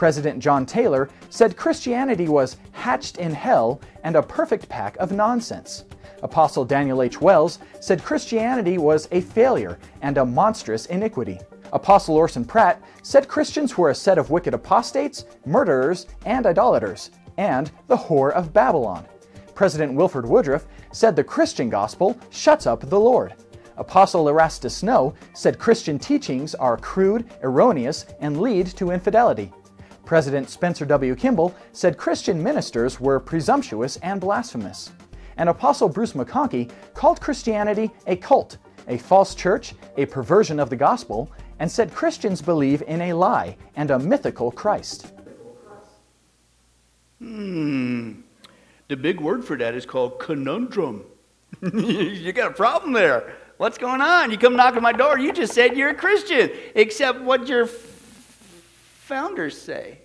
President 0.00 0.38
John 0.38 0.64
Taylor 0.64 1.10
said 1.28 1.58
Christianity 1.58 2.26
was 2.26 2.56
hatched 2.72 3.18
in 3.18 3.34
hell 3.34 3.82
and 4.02 4.16
a 4.16 4.22
perfect 4.22 4.66
pack 4.66 4.96
of 4.96 5.12
nonsense. 5.12 5.84
Apostle 6.22 6.64
Daniel 6.64 7.02
H. 7.02 7.20
Wells 7.20 7.58
said 7.80 8.02
Christianity 8.02 8.78
was 8.78 9.08
a 9.12 9.20
failure 9.20 9.78
and 10.00 10.16
a 10.16 10.24
monstrous 10.24 10.86
iniquity. 10.86 11.38
Apostle 11.74 12.16
Orson 12.16 12.46
Pratt 12.46 12.82
said 13.02 13.28
Christians 13.28 13.76
were 13.76 13.90
a 13.90 13.94
set 13.94 14.16
of 14.16 14.30
wicked 14.30 14.54
apostates, 14.54 15.26
murderers, 15.44 16.06
and 16.24 16.46
idolaters, 16.46 17.10
and 17.36 17.70
the 17.86 17.96
whore 17.98 18.32
of 18.32 18.54
Babylon. 18.54 19.04
President 19.54 19.92
Wilford 19.92 20.26
Woodruff 20.26 20.64
said 20.92 21.14
the 21.14 21.22
Christian 21.22 21.68
gospel 21.68 22.18
shuts 22.30 22.66
up 22.66 22.88
the 22.88 22.98
Lord. 22.98 23.34
Apostle 23.76 24.30
Erastus 24.30 24.78
Snow 24.78 25.12
said 25.34 25.58
Christian 25.58 25.98
teachings 25.98 26.54
are 26.54 26.78
crude, 26.78 27.28
erroneous, 27.42 28.06
and 28.20 28.40
lead 28.40 28.66
to 28.68 28.92
infidelity. 28.92 29.52
President 30.10 30.50
Spencer 30.50 30.84
W. 30.86 31.14
Kimball 31.14 31.54
said 31.70 31.96
Christian 31.96 32.42
ministers 32.42 32.98
were 32.98 33.20
presumptuous 33.20 33.96
and 33.98 34.20
blasphemous. 34.20 34.90
And 35.36 35.48
Apostle 35.48 35.88
Bruce 35.88 36.14
McConkie 36.14 36.68
called 36.94 37.20
Christianity 37.20 37.92
a 38.08 38.16
cult, 38.16 38.58
a 38.88 38.98
false 38.98 39.36
church, 39.36 39.72
a 39.96 40.06
perversion 40.06 40.58
of 40.58 40.68
the 40.68 40.74
gospel, 40.74 41.30
and 41.60 41.70
said 41.70 41.94
Christians 41.94 42.42
believe 42.42 42.82
in 42.88 43.00
a 43.02 43.12
lie 43.12 43.56
and 43.76 43.92
a 43.92 44.00
mythical 44.00 44.50
Christ. 44.50 45.12
Hmm. 47.20 48.22
The 48.88 48.96
big 48.96 49.20
word 49.20 49.44
for 49.44 49.56
that 49.58 49.76
is 49.76 49.86
called 49.86 50.18
conundrum. 50.18 51.04
you 51.62 52.32
got 52.32 52.50
a 52.50 52.54
problem 52.54 52.94
there. 52.94 53.36
What's 53.58 53.78
going 53.78 54.00
on? 54.00 54.32
You 54.32 54.38
come 54.38 54.56
knock 54.56 54.74
on 54.74 54.82
my 54.82 54.90
door. 54.90 55.20
You 55.20 55.32
just 55.32 55.52
said 55.52 55.76
you're 55.76 55.90
a 55.90 55.94
Christian, 55.94 56.50
except 56.74 57.20
what 57.20 57.46
your 57.46 57.66
f- 57.66 57.89
founders 59.10 59.60
say. 59.60 59.98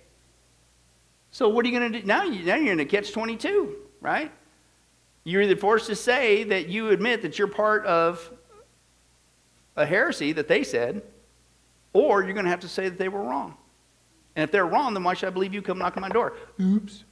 So 1.30 1.48
what 1.48 1.64
are 1.64 1.68
you 1.68 1.78
going 1.78 1.92
to 1.92 2.00
do 2.00 2.06
now? 2.06 2.24
You, 2.24 2.44
now 2.44 2.56
you're 2.56 2.72
in 2.72 2.80
a 2.80 2.84
catch 2.84 3.12
22, 3.12 3.76
right? 4.00 4.32
You're 5.24 5.42
either 5.42 5.56
forced 5.56 5.86
to 5.86 5.96
say 5.96 6.44
that 6.44 6.68
you 6.68 6.90
admit 6.90 7.22
that 7.22 7.38
you're 7.38 7.48
part 7.48 7.86
of 7.86 8.30
a 9.76 9.86
heresy 9.86 10.32
that 10.32 10.48
they 10.48 10.64
said, 10.64 11.02
or 11.92 12.22
you're 12.22 12.34
going 12.34 12.44
to 12.44 12.50
have 12.50 12.60
to 12.60 12.68
say 12.68 12.88
that 12.88 12.98
they 12.98 13.08
were 13.08 13.22
wrong. 13.22 13.56
And 14.34 14.42
if 14.42 14.50
they're 14.50 14.66
wrong, 14.66 14.92
then 14.92 15.04
why 15.04 15.14
should 15.14 15.28
I 15.28 15.30
believe 15.30 15.54
you 15.54 15.62
come 15.62 15.78
knock 15.78 15.96
on 15.96 16.00
my 16.02 16.08
door? 16.08 16.34
Oops 16.60 17.04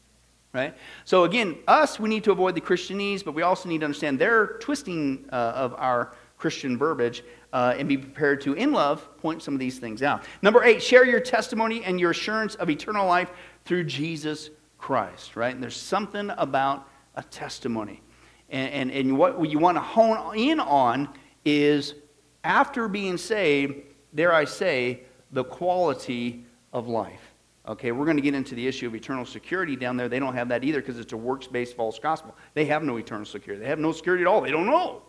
right? 0.55 0.73
So 1.05 1.25
again, 1.25 1.57
us, 1.67 1.99
we 1.99 2.09
need 2.09 2.23
to 2.25 2.31
avoid 2.31 2.55
the 2.55 2.61
Christianese, 2.61 3.25
but 3.25 3.35
we 3.35 3.43
also 3.43 3.69
need 3.69 3.79
to 3.79 3.87
understand 3.87 4.21
their 4.21 4.57
twisting 4.59 5.27
uh, 5.33 5.35
of 5.35 5.75
our 5.77 6.15
Christian 6.39 6.79
verbiage 6.79 7.25
uh, 7.55 7.73
and 7.79 7.89
be 7.89 7.97
prepared 7.97 8.41
to, 8.43 8.53
in 8.55 8.73
love, 8.73 9.09
point 9.19 9.41
some 9.41 9.55
of 9.55 9.61
these 9.61 9.79
things 9.79 10.03
out. 10.03 10.25
Number 10.43 10.65
eight, 10.65 10.83
share 10.83 11.07
your 11.07 11.21
testimony 11.21 11.85
and 11.85 12.01
your 12.01 12.11
assurance 12.11 12.57
of 12.57 12.69
eternal 12.69 13.07
life 13.07 13.31
through 13.65 13.85
Jesus 13.85 14.51
Christ, 14.77 15.37
right? 15.37 15.55
And 15.55 15.63
there's 15.63 15.77
something 15.77 16.31
about 16.37 16.89
a 17.15 17.23
testimony. 17.23 18.03
And, 18.51 18.73
and, 18.73 18.91
and 18.91 19.17
what 19.17 19.49
you 19.49 19.61
want 19.61 19.77
to 19.77 19.81
hone 19.81 20.37
in 20.37 20.59
on 20.59 21.09
is 21.45 21.95
after 22.43 22.89
being 22.89 23.17
saved, 23.17 23.83
dare 24.17 24.35
I 24.35 24.47
say, 24.47 25.03
the 25.31 25.45
quality 25.45 26.45
of 26.73 26.89
life. 26.89 27.23
Okay, 27.69 27.93
we're 27.93 28.05
going 28.05 28.17
to 28.17 28.23
get 28.23 28.35
into 28.35 28.57
the 28.57 28.67
issue 28.67 28.89
of 28.89 28.97
eternal 28.97 29.25
security 29.25 29.77
down 29.77 29.97
there. 29.97 30.09
They 30.09 30.19
don't 30.19 30.35
have 30.35 30.49
that 30.49 30.65
either 30.65 30.81
because 30.81 30.99
it's 30.99 31.13
a 31.13 31.17
works 31.17 31.47
based 31.47 31.77
false 31.77 32.01
gospel. 32.01 32.37
They 32.55 32.65
have 32.65 32.83
no 32.83 32.97
eternal 32.97 33.25
security. 33.25 33.63
They 33.63 33.71
have 33.71 33.79
no 33.79 33.93
security 33.93 34.25
at 34.25 34.27
all. 34.27 34.41
They 34.41 34.51
don't 34.51 34.67
know, 34.67 35.03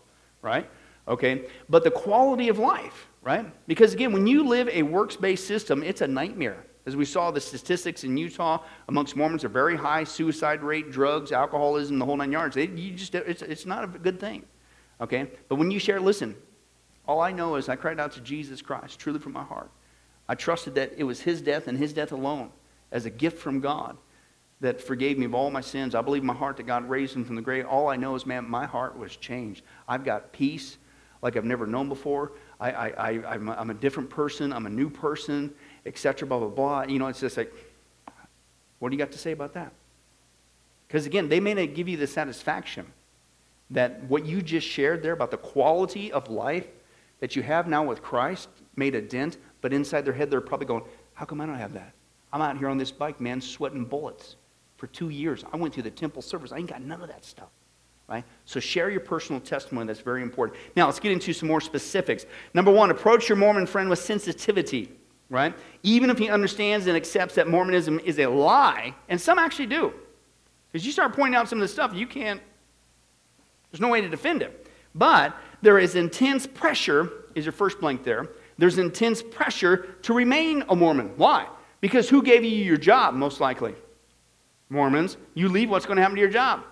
right? 0.44 0.70
Okay, 1.08 1.46
but 1.70 1.84
the 1.84 1.92
quality 1.92 2.50
of 2.50 2.58
life, 2.58 3.08
right? 3.22 3.46
Because 3.68 3.94
again, 3.94 4.12
when 4.12 4.26
you 4.26 4.48
live 4.48 4.68
a 4.70 4.82
works 4.82 5.16
based 5.16 5.46
system, 5.46 5.84
it's 5.84 6.02
a 6.02 6.08
nightmare. 6.08 6.66
As 6.88 6.96
we 6.96 7.06
saw, 7.06 7.32
the 7.32 7.42
statistics 7.42 8.04
in 8.04 8.16
Utah 8.16 8.62
amongst 8.88 9.16
Mormons 9.16 9.44
are 9.44 9.50
very 9.50 9.76
high 9.76 10.04
suicide 10.04 10.62
rate, 10.62 10.92
drugs, 10.92 11.32
alcoholism, 11.32 11.98
the 11.98 12.06
whole 12.06 12.18
nine 12.18 12.32
yards. 12.32 12.56
They, 12.56 12.68
you 12.68 12.92
just, 12.92 13.14
it's, 13.16 13.42
it's 13.42 13.66
not 13.66 13.84
a 13.84 13.88
good 13.88 14.20
thing. 14.20 14.46
Okay? 15.02 15.30
But 15.50 15.56
when 15.56 15.72
you 15.72 15.80
share, 15.80 16.00
listen, 16.00 16.36
all 17.08 17.22
I 17.22 17.32
know 17.32 17.56
is 17.56 17.70
I 17.70 17.76
cried 17.76 18.00
out 18.00 18.12
to 18.14 18.22
Jesus 18.22 18.62
Christ, 18.62 19.00
truly 19.00 19.20
from 19.20 19.34
my 19.34 19.44
heart. 19.44 19.72
I 20.28 20.36
trusted 20.36 20.76
that 20.76 20.94
it 20.98 21.04
was 21.04 21.22
his 21.22 21.42
death 21.42 21.68
and 21.68 21.78
his 21.78 21.94
death 21.94 22.12
alone 22.12 22.52
as 22.92 23.06
a 23.06 23.10
gift 23.10 23.40
from 23.40 23.60
God 23.60 23.98
that 24.62 24.82
forgave 24.82 25.18
me 25.18 25.26
of 25.26 25.36
all 25.36 25.52
my 25.52 25.62
sins. 25.62 25.96
I 25.96 26.02
believe 26.02 26.22
in 26.22 26.28
my 26.28 26.34
heart 26.34 26.58
that 26.58 26.64
God 26.64 26.90
raised 26.90 27.16
him 27.16 27.26
from 27.26 27.36
the 27.36 27.42
grave. 27.42 27.66
All 27.66 27.88
I 27.88 27.96
know 27.96 28.16
is, 28.16 28.26
man, 28.26 28.50
my 28.50 28.66
heart 28.66 28.98
was 28.98 29.16
changed. 29.16 29.64
I've 29.88 30.04
got 30.04 30.32
peace 30.32 30.78
like 31.26 31.36
I've 31.36 31.44
never 31.44 31.66
known 31.66 31.90
before. 31.90 32.34
I, 32.60 32.72
I, 32.72 32.88
I, 32.88 33.10
I'm, 33.34 33.50
a, 33.50 33.54
I'm 33.54 33.72
a 33.72 33.74
different 33.74 34.12
person. 34.12 34.54
I'm 34.54 34.68
a 34.68 34.70
new 34.70 34.92
person, 34.92 35.52
etc., 35.88 36.28
blah, 36.28 36.38
blah, 36.38 36.50
blah. 36.50 36.84
You 36.84 37.00
know, 37.00 37.08
it's 37.08 37.20
just 37.20 37.36
like, 37.36 37.52
what 38.78 38.90
do 38.90 38.96
you 38.96 39.00
got 39.00 39.12
to 39.12 39.18
say 39.18 39.32
about 39.32 39.54
that? 39.56 39.74
Because 40.88 41.08
again, 41.08 41.28
they 41.28 41.40
may 41.40 41.56
not 41.56 41.74
give 41.74 41.90
you 41.90 41.98
the 41.98 42.06
satisfaction 42.06 42.86
that 43.72 44.04
what 44.04 44.28
you 44.28 44.44
just 44.44 44.68
shared 44.68 45.02
there 45.02 45.14
about 45.14 45.32
the 45.32 45.38
quality 45.38 46.12
of 46.12 46.30
life 46.30 46.68
that 47.20 47.36
you 47.36 47.42
have 47.42 47.68
now 47.68 47.84
with 47.84 48.04
Christ 48.04 48.48
made 48.76 48.94
a 48.94 49.02
dent, 49.02 49.40
but 49.62 49.74
inside 49.74 50.06
their 50.06 50.14
head, 50.14 50.30
they're 50.30 50.42
probably 50.42 50.68
going, 50.68 50.84
How 51.16 51.26
come 51.26 51.42
I 51.42 51.48
don't 51.48 51.58
have 51.58 51.74
that? 51.74 51.94
I'm 52.32 52.42
out 52.42 52.56
here 52.60 52.70
on 52.70 52.78
this 52.78 52.92
bike, 52.92 53.20
man, 53.20 53.42
sweating 53.42 53.84
bullets 53.84 54.36
for 54.78 54.86
two 54.86 55.10
years. 55.10 55.44
I 55.52 55.58
went 55.58 55.74
through 55.74 55.84
the 55.84 55.90
temple 55.92 56.22
service. 56.22 56.52
I 56.52 56.58
ain't 56.58 56.70
got 56.70 56.84
none 56.84 57.02
of 57.02 57.08
that 57.08 57.26
stuff. 57.26 57.50
Right? 58.08 58.24
So 58.46 58.60
share 58.60 58.90
your 58.90 59.00
personal 59.00 59.42
testimony. 59.42 59.88
That's 59.88 60.00
very 60.00 60.22
important. 60.22 60.60
Now, 60.76 60.86
let's 60.86 61.00
get 61.00 61.12
into 61.12 61.34
some 61.34 61.48
more 61.48 61.62
specifics. 61.62 62.26
Number 62.54 62.72
one, 62.72 62.92
approach 62.92 63.28
your 63.28 63.38
Mormon 63.38 63.66
friend 63.66 63.90
with 63.90 64.00
sensitivity. 64.00 64.92
Right? 65.30 65.56
Even 65.82 66.12
if 66.12 66.20
he 66.20 66.30
understands 66.30 66.86
and 66.86 66.96
accepts 66.96 67.34
that 67.36 67.48
Mormonism 67.48 68.00
is 68.00 68.20
a 68.20 68.28
lie, 68.28 68.94
and 69.10 69.20
some 69.20 69.40
actually 69.40 69.66
do. 69.66 69.92
Because 70.72 70.86
you 70.86 70.92
start 70.92 71.16
pointing 71.16 71.36
out 71.36 71.50
some 71.50 71.58
of 71.58 71.62
the 71.62 71.68
stuff, 71.68 71.94
you 71.96 72.06
can't, 72.06 72.42
there's 73.72 73.82
no 73.82 73.88
way 73.88 74.02
to 74.02 74.10
defend 74.10 74.44
it. 74.44 74.68
But 74.94 75.36
there 75.64 75.80
is 75.80 75.96
intense 75.96 76.46
pressure, 76.46 77.10
is 77.34 77.46
your 77.46 77.54
first 77.54 77.80
blank 77.80 78.04
there 78.04 78.30
there's 78.58 78.78
intense 78.78 79.22
pressure 79.22 79.96
to 80.04 80.14
remain 80.14 80.64
a 80.70 80.76
Mormon. 80.76 81.12
Why? 81.18 81.48
Because 81.82 82.10
who 82.10 82.24
gave 82.24 82.44
you 82.44 82.52
your 82.52 82.78
job, 82.78 83.14
most 83.14 83.40
likely? 83.40 83.76
Mormons. 84.70 85.18
You 85.34 85.50
leave, 85.50 85.70
what's 85.70 85.86
going 85.86 85.98
to 85.98 86.02
happen 86.02 86.16
to 86.16 86.22
your 86.22 86.30
job? 86.30 86.64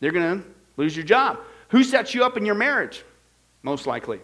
They're 0.00 0.12
going 0.12 0.40
to 0.40 0.48
lose 0.76 0.96
your 0.96 1.04
job. 1.04 1.38
Who 1.68 1.84
sets 1.84 2.14
you 2.14 2.24
up 2.24 2.36
in 2.36 2.46
your 2.46 2.54
marriage? 2.54 3.04
Most 3.62 3.86
likely. 3.86 4.20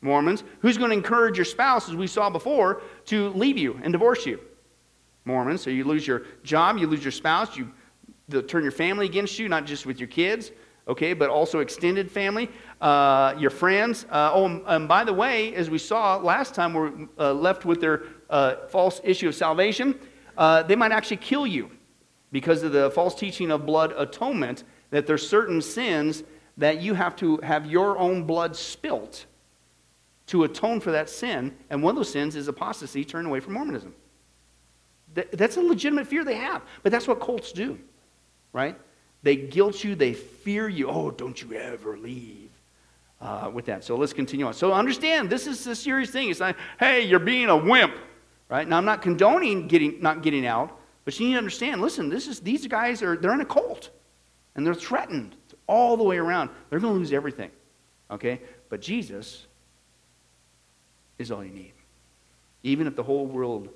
Mormons. 0.00 0.44
Who's 0.60 0.78
going 0.78 0.90
to 0.90 0.96
encourage 0.96 1.36
your 1.36 1.44
spouse, 1.44 1.88
as 1.88 1.96
we 1.96 2.06
saw 2.06 2.30
before, 2.30 2.82
to 3.06 3.30
leave 3.30 3.58
you 3.58 3.80
and 3.82 3.92
divorce 3.92 4.26
you? 4.26 4.40
Mormons. 5.24 5.60
So 5.60 5.70
you 5.70 5.84
lose 5.84 6.06
your 6.06 6.22
job, 6.42 6.78
you 6.78 6.86
lose 6.86 7.04
your 7.04 7.12
spouse, 7.12 7.56
you 7.56 7.72
turn 8.42 8.62
your 8.62 8.72
family 8.72 9.06
against 9.06 9.38
you, 9.38 9.48
not 9.48 9.64
just 9.64 9.86
with 9.86 9.98
your 9.98 10.08
kids, 10.08 10.52
okay, 10.86 11.12
but 11.12 11.30
also 11.30 11.60
extended 11.60 12.10
family, 12.10 12.48
uh, 12.80 13.34
your 13.38 13.50
friends. 13.50 14.06
Uh, 14.10 14.30
oh, 14.32 14.62
and 14.66 14.88
by 14.88 15.04
the 15.04 15.12
way, 15.12 15.54
as 15.54 15.68
we 15.68 15.78
saw 15.78 16.16
last 16.16 16.54
time, 16.54 16.72
we're 16.72 16.92
uh, 17.18 17.32
left 17.32 17.64
with 17.64 17.80
their 17.80 18.04
uh, 18.30 18.66
false 18.68 19.00
issue 19.04 19.28
of 19.28 19.34
salvation. 19.34 19.98
Uh, 20.36 20.62
they 20.62 20.76
might 20.76 20.92
actually 20.92 21.16
kill 21.16 21.46
you 21.46 21.70
because 22.30 22.62
of 22.62 22.72
the 22.72 22.90
false 22.92 23.14
teaching 23.14 23.50
of 23.50 23.66
blood 23.66 23.92
atonement, 23.96 24.64
that 24.90 25.06
there's 25.06 25.28
certain 25.28 25.60
sins 25.60 26.22
that 26.56 26.80
you 26.80 26.94
have 26.94 27.14
to 27.16 27.36
have 27.38 27.66
your 27.66 27.98
own 27.98 28.24
blood 28.24 28.56
spilt 28.56 29.26
to 30.26 30.44
atone 30.44 30.80
for 30.80 30.90
that 30.92 31.08
sin. 31.08 31.56
And 31.70 31.82
one 31.82 31.92
of 31.92 31.96
those 31.96 32.10
sins 32.10 32.36
is 32.36 32.48
apostasy, 32.48 33.04
turn 33.04 33.26
away 33.26 33.40
from 33.40 33.54
Mormonism. 33.54 33.94
That's 35.14 35.56
a 35.56 35.60
legitimate 35.60 36.06
fear 36.06 36.22
they 36.22 36.36
have, 36.36 36.62
but 36.82 36.92
that's 36.92 37.08
what 37.08 37.20
cults 37.20 37.50
do, 37.50 37.78
right? 38.52 38.78
They 39.22 39.36
guilt 39.36 39.82
you, 39.82 39.94
they 39.94 40.12
fear 40.12 40.68
you. 40.68 40.88
Oh, 40.88 41.10
don't 41.10 41.40
you 41.40 41.54
ever 41.54 41.96
leave 41.98 42.50
uh, 43.20 43.50
with 43.52 43.66
that. 43.66 43.84
So 43.84 43.96
let's 43.96 44.12
continue 44.12 44.46
on. 44.46 44.54
So 44.54 44.72
understand, 44.72 45.30
this 45.30 45.46
is 45.46 45.66
a 45.66 45.74
serious 45.74 46.10
thing. 46.10 46.30
It's 46.30 46.40
not, 46.40 46.56
hey, 46.78 47.02
you're 47.02 47.18
being 47.18 47.48
a 47.48 47.56
wimp, 47.56 47.94
right? 48.48 48.68
Now, 48.68 48.76
I'm 48.76 48.84
not 48.84 49.02
condoning 49.02 49.66
getting, 49.66 50.00
not 50.00 50.22
getting 50.22 50.46
out, 50.46 50.78
but 51.04 51.18
you 51.18 51.26
need 51.26 51.32
to 51.32 51.38
understand, 51.38 51.80
listen, 51.80 52.10
this 52.10 52.28
is, 52.28 52.40
these 52.40 52.66
guys 52.66 53.02
are, 53.02 53.16
they're 53.16 53.34
in 53.34 53.40
a 53.40 53.46
cult, 53.46 53.90
and 54.58 54.66
they're 54.66 54.74
threatened 54.74 55.36
all 55.68 55.96
the 55.96 56.02
way 56.02 56.18
around. 56.18 56.50
They're 56.68 56.80
going 56.80 56.92
to 56.92 56.98
lose 56.98 57.12
everything, 57.12 57.52
okay? 58.10 58.40
But 58.68 58.80
Jesus 58.80 59.46
is 61.16 61.30
all 61.30 61.44
you 61.44 61.52
need. 61.52 61.74
Even 62.64 62.88
if 62.88 62.96
the 62.96 63.02
whole 63.04 63.24
world 63.24 63.68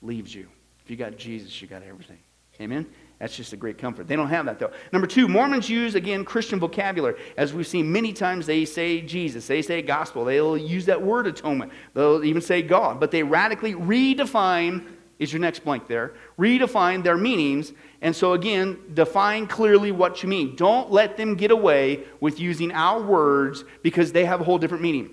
leaves 0.00 0.32
you, 0.32 0.46
if 0.84 0.88
you 0.92 0.96
got 0.96 1.16
Jesus, 1.16 1.60
you 1.60 1.66
got 1.66 1.82
everything. 1.82 2.20
Amen? 2.60 2.86
That's 3.18 3.36
just 3.36 3.52
a 3.52 3.56
great 3.56 3.78
comfort. 3.78 4.06
They 4.06 4.14
don't 4.14 4.28
have 4.28 4.46
that 4.46 4.60
though. 4.60 4.70
Number 4.92 5.08
two, 5.08 5.26
Mormons 5.26 5.68
use, 5.68 5.96
again, 5.96 6.24
Christian 6.24 6.60
vocabulary. 6.60 7.20
As 7.36 7.52
we've 7.52 7.66
seen 7.66 7.90
many 7.90 8.12
times, 8.12 8.46
they 8.46 8.64
say 8.64 9.00
Jesus, 9.00 9.48
they 9.48 9.60
say 9.60 9.82
gospel, 9.82 10.24
they'll 10.24 10.56
use 10.56 10.86
that 10.86 11.02
word 11.02 11.26
atonement, 11.26 11.72
they'll 11.94 12.22
even 12.22 12.42
say 12.42 12.62
God, 12.62 13.00
but 13.00 13.10
they 13.10 13.24
radically 13.24 13.74
redefine, 13.74 14.86
is 15.18 15.32
your 15.32 15.40
next 15.40 15.64
blank 15.64 15.88
there, 15.88 16.14
redefine 16.38 17.02
their 17.02 17.16
meanings. 17.16 17.72
And 18.02 18.14
so, 18.14 18.34
again, 18.34 18.78
define 18.94 19.46
clearly 19.46 19.90
what 19.90 20.22
you 20.22 20.28
mean. 20.28 20.54
Don't 20.54 20.90
let 20.92 21.16
them 21.16 21.34
get 21.34 21.50
away 21.50 22.04
with 22.20 22.38
using 22.38 22.70
our 22.72 23.02
words 23.02 23.64
because 23.82 24.12
they 24.12 24.24
have 24.24 24.40
a 24.40 24.44
whole 24.44 24.58
different 24.58 24.82
meaning. 24.82 25.10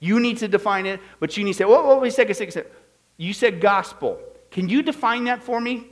You 0.00 0.20
need 0.20 0.38
to 0.38 0.48
define 0.48 0.86
it, 0.86 1.00
but 1.20 1.36
you 1.36 1.44
need 1.44 1.52
to 1.52 1.58
say, 1.58 1.64
whoa, 1.64 1.82
whoa, 1.84 2.00
wait 2.00 2.08
a 2.08 2.10
second, 2.10 2.34
second, 2.34 2.52
second. 2.52 2.70
You 3.16 3.32
said 3.32 3.60
gospel. 3.60 4.18
Can 4.50 4.68
you 4.68 4.82
define 4.82 5.24
that 5.24 5.42
for 5.42 5.60
me? 5.60 5.88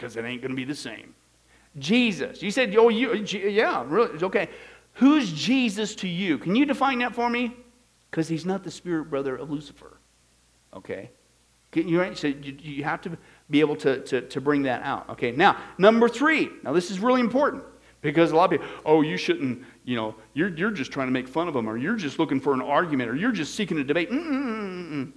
because 0.00 0.16
it 0.16 0.24
ain't 0.24 0.40
going 0.40 0.50
to 0.50 0.56
be 0.56 0.64
the 0.64 0.74
same. 0.74 1.14
Jesus. 1.78 2.42
You 2.42 2.50
said, 2.50 2.74
oh, 2.76 2.88
you, 2.88 3.12
yeah, 3.14 3.84
really, 3.86 4.22
okay. 4.22 4.48
Who's 4.94 5.30
Jesus 5.30 5.94
to 5.96 6.08
you? 6.08 6.38
Can 6.38 6.56
you 6.56 6.64
define 6.64 7.00
that 7.00 7.14
for 7.14 7.28
me? 7.28 7.54
Because 8.10 8.26
he's 8.26 8.46
not 8.46 8.64
the 8.64 8.70
spirit 8.70 9.10
brother 9.10 9.36
of 9.36 9.50
Lucifer. 9.50 9.98
Okay? 10.74 11.10
You, 11.72 12.02
you, 12.62 12.84
have 12.84 13.00
to 13.02 13.16
be 13.48 13.60
able 13.60 13.76
to, 13.76 14.00
to, 14.00 14.22
to 14.22 14.40
bring 14.40 14.62
that 14.62 14.82
out. 14.82 15.08
Okay, 15.10 15.30
now, 15.30 15.56
number 15.78 16.08
three. 16.08 16.50
Now, 16.64 16.72
this 16.72 16.90
is 16.90 16.98
really 16.98 17.20
important 17.20 17.62
because 18.02 18.32
a 18.32 18.36
lot 18.36 18.52
of 18.52 18.60
people, 18.60 18.66
oh, 18.84 19.02
you 19.02 19.16
shouldn't, 19.16 19.62
you 19.84 19.96
know, 19.96 20.14
you're, 20.34 20.48
you're 20.48 20.70
just 20.70 20.90
trying 20.90 21.06
to 21.06 21.12
make 21.12 21.28
fun 21.28 21.46
of 21.46 21.54
them 21.54 21.68
or 21.68 21.76
you're 21.76 21.96
just 21.96 22.18
looking 22.18 22.40
for 22.40 22.54
an 22.54 22.62
argument 22.62 23.08
or 23.10 23.14
you're 23.14 23.32
just 23.32 23.54
seeking 23.54 23.78
a 23.78 23.84
debate. 23.84 24.10
Mm-mm-mm-mm. 24.10 25.12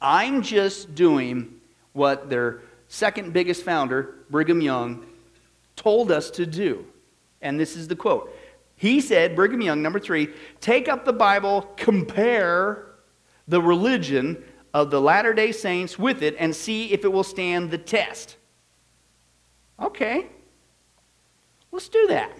I'm 0.00 0.42
just 0.42 0.94
doing 0.94 1.60
what 1.92 2.28
they're 2.28 2.60
second 2.88 3.32
biggest 3.32 3.64
founder, 3.64 4.14
Brigham 4.30 4.60
Young, 4.60 5.06
told 5.76 6.12
us 6.12 6.30
to 6.32 6.46
do. 6.46 6.84
And 7.42 7.58
this 7.58 7.76
is 7.76 7.88
the 7.88 7.96
quote. 7.96 8.34
He 8.76 9.00
said, 9.00 9.34
Brigham 9.34 9.62
Young, 9.62 9.82
number 9.82 9.98
three, 9.98 10.28
take 10.60 10.88
up 10.88 11.04
the 11.04 11.12
Bible, 11.12 11.62
compare 11.76 12.86
the 13.48 13.60
religion 13.60 14.42
of 14.74 14.90
the 14.90 15.00
Latter 15.00 15.32
day 15.32 15.52
Saints 15.52 15.98
with 15.98 16.22
it, 16.22 16.34
and 16.38 16.54
see 16.54 16.92
if 16.92 17.04
it 17.04 17.12
will 17.12 17.24
stand 17.24 17.70
the 17.70 17.78
test. 17.78 18.36
Okay, 19.80 20.26
let's 21.72 21.88
do 21.88 22.06
that. 22.08 22.30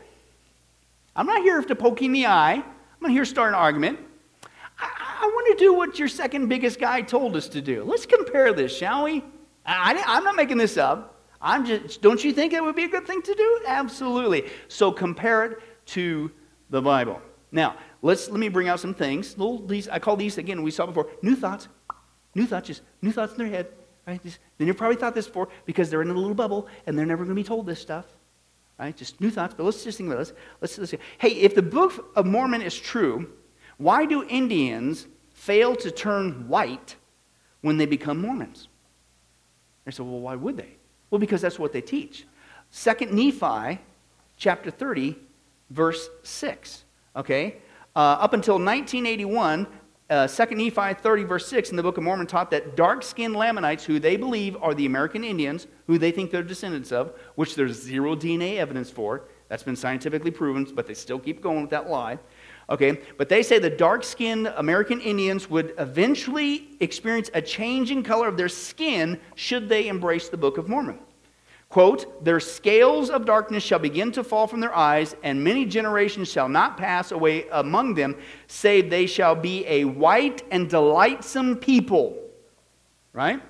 I'm 1.17 1.27
not 1.27 1.43
here 1.43 1.63
to 1.63 1.75
poke 1.75 2.03
in 2.03 2.13
the 2.13 2.27
eye. 2.27 2.55
I'm 2.55 3.01
not 3.01 3.13
here 3.13 3.23
to 3.23 3.31
start 3.31 3.49
an 3.49 3.55
argument. 3.55 4.01
I, 4.79 5.21
I 5.23 5.27
want 5.27 5.57
to 5.57 5.65
do 5.65 5.75
what 5.75 5.99
your 5.99 6.09
second 6.09 6.49
biggest 6.49 6.81
guy 6.81 7.03
told 7.03 7.37
us 7.37 7.49
to 7.49 7.63
do. 7.63 7.85
Let's 7.85 8.05
compare 8.05 8.53
this, 8.53 8.77
shall 8.77 9.05
we? 9.05 9.25
I, 9.65 10.03
I'm 10.07 10.25
not 10.25 10.35
making 10.35 10.59
this 10.59 10.77
up. 10.77 11.23
I'm 11.41 11.65
just, 11.65 12.03
don't 12.03 12.23
you 12.25 12.33
think 12.33 12.53
it 12.53 12.63
would 12.63 12.75
be 12.75 12.85
a 12.85 12.89
good 12.89 13.07
thing 13.07 13.23
to 13.23 13.35
do? 13.35 13.61
Absolutely. 13.67 14.51
So 14.67 14.91
compare 14.91 15.45
it 15.45 15.59
to 15.87 16.31
the 16.71 16.83
Bible. 16.83 17.21
Now, 17.53 17.77
let's, 18.03 18.29
let 18.29 18.41
me 18.41 18.49
bring 18.49 18.69
out 18.69 18.81
some 18.81 18.95
things. 18.95 19.39
Little, 19.39 19.65
these, 19.65 19.89
I 19.89 20.01
call 20.01 20.17
these, 20.17 20.39
again, 20.39 20.63
we 20.63 20.73
saw 20.73 20.87
before, 20.87 21.09
new 21.23 21.37
thoughts. 21.37 21.69
New 22.35 22.47
thoughts, 22.47 22.69
just 22.69 22.83
new 23.03 23.13
thoughts 23.13 23.33
in 23.33 23.39
their 23.39 23.49
head. 23.49 23.69
Right? 24.07 24.23
Just, 24.23 24.39
then 24.59 24.67
you 24.67 24.75
probably 24.75 24.97
thought 24.97 25.15
this 25.15 25.27
before 25.27 25.49
because 25.65 25.91
they're 25.91 26.03
in 26.03 26.11
a 26.11 26.15
little 26.15 26.35
bubble 26.35 26.69
and 26.87 26.99
they're 26.99 27.07
never 27.07 27.25
going 27.25 27.35
to 27.35 27.41
be 27.41 27.47
told 27.47 27.67
this 27.67 27.81
stuff. 27.81 28.05
Right? 28.79 28.97
Just 28.97 29.21
new 29.21 29.31
thoughts. 29.31 29.55
But 29.57 29.65
let's 29.65 29.85
just 29.85 29.99
think 29.99 30.11
about 30.11 30.19
this. 30.19 30.33
Let's, 30.61 30.79
let's. 30.79 30.95
Hey, 31.19 31.31
if 31.31 31.55
the 31.55 31.63
Book 31.63 32.13
of 32.17 32.27
Mormon 32.27 32.61
is 32.61 32.79
true, 32.79 33.31
why 33.79 34.05
do 34.05 34.25
Indians 34.25 35.07
fail 35.33 35.75
to 35.77 35.91
turn 35.91 36.49
white 36.49 36.97
when 37.61 37.77
they 37.77 37.87
become 37.87 38.21
Mormons? 38.21 38.69
They 39.85 39.91
said, 39.91 40.07
well, 40.07 40.21
why 40.21 40.35
would 40.35 40.57
they? 40.57 40.77
Well, 41.11 41.19
because 41.19 41.41
that's 41.41 41.59
what 41.59 41.73
they 41.73 41.81
teach. 41.81 42.27
Second 42.71 43.13
Nephi, 43.13 43.79
chapter 44.37 44.71
30, 44.71 45.17
verse 45.71 46.09
6. 46.23 46.85
Okay? 47.17 47.57
Uh, 47.95 47.99
up 47.99 48.33
until 48.33 48.55
1981, 48.55 49.67
uh, 50.15 50.29
2 50.29 50.55
Nephi 50.55 50.95
30, 50.95 51.25
verse 51.25 51.47
6 51.49 51.71
in 51.71 51.77
the 51.77 51.83
Book 51.83 51.99
of 51.99 52.05
Mormon 52.05 52.27
taught 52.27 52.51
that 52.53 52.77
dark 52.77 53.03
skinned 53.03 53.35
Lamanites, 53.35 53.85
who 53.85 53.99
they 53.99 54.17
believe 54.17 54.57
are 54.63 54.73
the 54.73 54.87
American 54.87 55.25
Indians, 55.25 55.67
who 55.89 55.99
they 55.99 56.13
think 56.13 56.31
they're 56.31 56.43
descendants 56.43 56.93
of, 56.93 57.19
which 57.35 57.57
there's 57.57 57.83
zero 57.83 58.15
DNA 58.15 58.59
evidence 58.59 58.91
for, 58.91 59.25
that's 59.49 59.65
been 59.65 59.77
scientifically 59.77 60.31
proven, 60.31 60.65
but 60.75 60.87
they 60.87 60.95
still 60.95 61.19
keep 61.19 61.41
going 61.41 61.63
with 61.63 61.71
that 61.71 61.91
lie. 61.91 62.19
Okay, 62.71 63.01
but 63.19 63.29
they 63.29 63.43
say 63.43 63.59
the 63.59 63.69
dark 63.69 64.05
skinned 64.05 64.47
American 64.57 65.01
Indians 65.01 65.51
would 65.51 65.75
eventually 65.79 66.69
experience 66.81 67.29
a 67.35 67.43
change 67.43 67.91
in 67.91 68.03
color 68.03 68.29
of 68.29 68.37
their 68.37 68.49
skin 68.49 69.21
should 69.35 69.69
they 69.69 69.89
embrace 69.89 70.29
the 70.29 70.37
Book 70.37 70.59
of 70.59 70.69
Mormon. 70.69 70.99
Quote, 71.75 72.25
their 72.25 72.39
scales 72.39 73.11
of 73.11 73.27
darkness 73.27 73.65
shall 73.65 73.81
begin 73.81 74.13
to 74.13 74.23
fall 74.23 74.47
from 74.47 74.61
their 74.61 74.73
eyes, 74.73 75.17
and 75.25 75.43
many 75.43 75.67
generations 75.67 76.31
shall 76.31 76.49
not 76.49 76.77
pass 76.77 77.11
away 77.11 77.49
among 77.51 77.95
them, 77.95 78.15
save 78.47 78.91
they 78.91 79.07
shall 79.07 79.35
be 79.35 79.67
a 79.67 79.85
white 79.85 80.45
and 80.53 80.71
delightsome 80.71 81.57
people. 81.57 82.17
Right? 83.13 83.43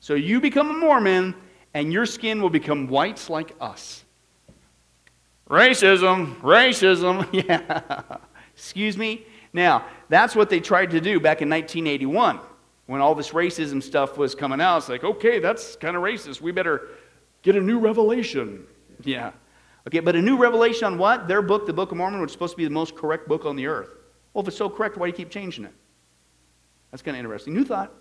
So 0.00 0.12
you 0.12 0.38
become 0.38 0.68
a 0.68 0.74
Mormon, 0.74 1.34
and 1.72 1.90
your 1.90 2.04
skin 2.04 2.42
will 2.42 2.50
become 2.50 2.88
whites 2.88 3.30
like 3.30 3.56
us. 3.58 4.04
Racism, 5.48 6.38
racism, 6.42 7.26
yeah. 7.32 8.02
Excuse 8.54 8.98
me? 8.98 9.24
Now, 9.54 9.86
that's 10.10 10.36
what 10.36 10.50
they 10.50 10.60
tried 10.60 10.90
to 10.90 11.00
do 11.00 11.18
back 11.18 11.40
in 11.40 11.48
1981 11.48 12.38
when 12.84 13.00
all 13.00 13.14
this 13.14 13.30
racism 13.30 13.82
stuff 13.82 14.18
was 14.18 14.34
coming 14.34 14.60
out. 14.60 14.76
It's 14.76 14.90
like, 14.90 15.04
okay, 15.04 15.38
that's 15.38 15.76
kind 15.76 15.96
of 15.96 16.02
racist. 16.02 16.42
We 16.42 16.52
better 16.52 16.88
get 17.42 17.56
a 17.56 17.60
new 17.60 17.78
revelation. 17.78 18.64
Yeah. 19.02 19.32
Okay, 19.86 20.00
but 20.00 20.14
a 20.14 20.22
new 20.22 20.36
revelation 20.36 20.84
on 20.84 20.98
what? 20.98 21.26
Their 21.26 21.42
book, 21.42 21.66
the 21.66 21.72
Book 21.72 21.90
of 21.90 21.98
Mormon, 21.98 22.20
was 22.20 22.32
supposed 22.32 22.52
to 22.52 22.56
be 22.56 22.64
the 22.64 22.70
most 22.70 22.94
correct 22.94 23.26
book 23.28 23.44
on 23.44 23.56
the 23.56 23.66
earth. 23.66 23.90
Well, 24.32 24.42
if 24.42 24.48
it's 24.48 24.56
so 24.56 24.70
correct, 24.70 24.96
why 24.96 25.06
do 25.06 25.10
you 25.10 25.16
keep 25.16 25.30
changing 25.30 25.64
it? 25.64 25.74
That's 26.90 27.02
kind 27.02 27.16
of 27.16 27.20
interesting. 27.20 27.54
New 27.54 27.64
thought. 27.64 27.92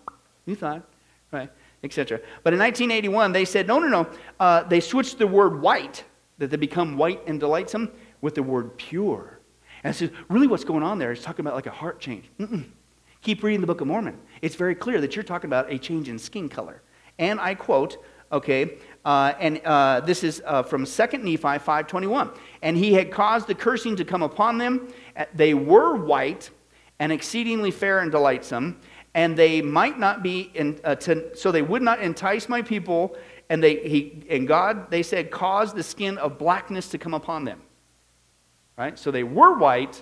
New 0.45 0.55
thought. 0.55 0.83
Right. 1.31 1.49
Etc. 1.83 2.19
But 2.43 2.53
in 2.53 2.59
1981, 2.59 3.31
they 3.31 3.45
said, 3.45 3.67
no, 3.67 3.79
no, 3.79 3.87
no. 3.87 4.09
Uh, 4.39 4.63
they 4.63 4.79
switched 4.79 5.17
the 5.17 5.25
word 5.25 5.61
white, 5.61 6.03
that 6.37 6.51
they 6.51 6.57
become 6.57 6.97
white 6.97 7.21
and 7.25 7.39
delightsome, 7.39 7.91
with 8.21 8.35
the 8.35 8.43
word 8.43 8.77
pure. 8.77 9.39
And 9.83 9.95
says, 9.95 10.11
really 10.29 10.47
what's 10.47 10.63
going 10.63 10.83
on 10.83 10.99
there 10.99 11.11
is 11.11 11.21
talking 11.21 11.43
about 11.43 11.55
like 11.55 11.65
a 11.65 11.71
heart 11.71 11.99
change. 11.99 12.29
Mm-mm. 12.39 12.65
Keep 13.21 13.43
reading 13.43 13.61
the 13.61 13.67
Book 13.67 13.81
of 13.81 13.87
Mormon. 13.87 14.17
It's 14.41 14.55
very 14.55 14.75
clear 14.75 15.01
that 15.01 15.15
you're 15.15 15.23
talking 15.23 15.47
about 15.47 15.71
a 15.71 15.77
change 15.77 16.09
in 16.09 16.19
skin 16.19 16.49
color. 16.49 16.81
And 17.17 17.39
I 17.39 17.55
quote, 17.55 18.03
okay, 18.31 18.77
uh, 19.05 19.33
and 19.39 19.61
uh, 19.65 20.01
this 20.01 20.23
is 20.23 20.41
uh, 20.45 20.63
from 20.63 20.85
2 20.85 21.03
Nephi 21.17 21.37
5.21. 21.37 22.37
And 22.61 22.77
he 22.77 22.93
had 22.93 23.11
caused 23.11 23.47
the 23.47 23.55
cursing 23.55 23.95
to 23.95 24.05
come 24.05 24.21
upon 24.21 24.57
them. 24.57 24.87
Uh, 25.15 25.25
they 25.33 25.53
were 25.53 25.95
white 25.95 26.49
and 26.99 27.11
exceedingly 27.11 27.71
fair 27.71 27.99
and 27.99 28.11
delightsome, 28.11 28.79
and 29.13 29.35
they 29.35 29.61
might 29.61 29.97
not 29.97 30.21
be, 30.21 30.51
in, 30.53 30.79
uh, 30.83 30.95
to, 30.95 31.35
so 31.35 31.51
they 31.51 31.63
would 31.63 31.81
not 31.81 31.99
entice 32.01 32.47
my 32.47 32.61
people, 32.61 33.17
and, 33.49 33.63
they, 33.63 33.77
he, 33.87 34.23
and 34.29 34.47
God, 34.47 34.91
they 34.91 35.01
said, 35.01 35.31
caused 35.31 35.75
the 35.75 35.83
skin 35.83 36.17
of 36.19 36.37
blackness 36.37 36.89
to 36.89 36.97
come 36.97 37.13
upon 37.13 37.43
them 37.43 37.61
right? 38.81 38.97
So 38.97 39.11
they 39.11 39.23
were 39.23 39.53
white, 39.57 40.01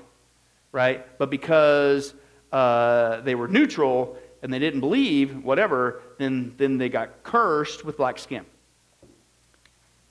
right? 0.72 1.06
But 1.18 1.30
because 1.30 2.14
uh, 2.54 3.20
they 3.22 3.36
were 3.36 3.50
neutral 3.50 4.18
and 4.42 4.54
they 4.54 4.60
didn't 4.60 4.80
believe, 4.80 5.44
whatever, 5.44 6.02
then, 6.18 6.54
then 6.58 6.78
they 6.78 6.88
got 6.88 7.24
cursed 7.24 7.84
with 7.84 7.98
black 7.98 8.18
skin. 8.18 8.46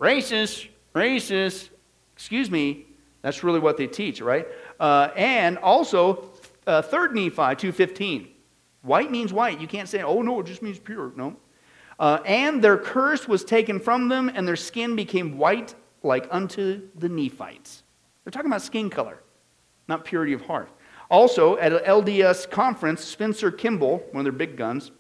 Racist, 0.01 0.69
racist, 0.95 1.71
excuse 2.15 2.51
me, 2.51 2.87
that's 3.23 3.43
really 3.43 3.59
what 3.59 3.77
they 3.77 3.87
teach, 3.87 4.21
right? 4.21 4.47
Uh, 4.79 5.09
and 5.17 5.59
also, 5.59 6.31
uh, 6.67 6.83
3rd 6.83 7.15
Nephi 7.15 7.73
2.15. 7.73 8.29
White 8.83 9.11
means 9.11 9.33
white. 9.33 9.61
You 9.61 9.67
can't 9.67 9.89
say, 9.89 10.03
oh, 10.03 10.23
no, 10.23 10.41
it 10.41 10.47
just 10.47 10.63
means 10.63 10.79
pure. 10.79 11.13
No. 11.17 11.37
Uh, 11.99 12.21
and 12.25 12.63
their 12.63 12.79
curse 12.79 13.27
was 13.27 13.45
taken 13.45 13.81
from 13.81 14.09
them, 14.09 14.31
and 14.33 14.47
their 14.47 14.57
skin 14.57 14.95
became 14.95 15.37
white 15.37 15.75
like 16.03 16.29
unto 16.31 16.89
the 16.95 17.09
Nephites. 17.09 17.83
They're 18.25 18.31
talking 18.31 18.51
about 18.51 18.63
skin 18.63 18.89
color, 18.89 19.23
not 19.89 20.05
purity 20.05 20.33
of 20.33 20.43
heart. 20.43 20.71
Also, 21.11 21.57
at 21.57 21.73
an 21.73 21.81
LDS 21.81 22.49
conference, 22.51 23.03
Spencer 23.03 23.51
Kimball, 23.51 23.99
one 24.13 24.21
of 24.21 24.25
their 24.25 24.33
big 24.33 24.57
guns, 24.57 24.93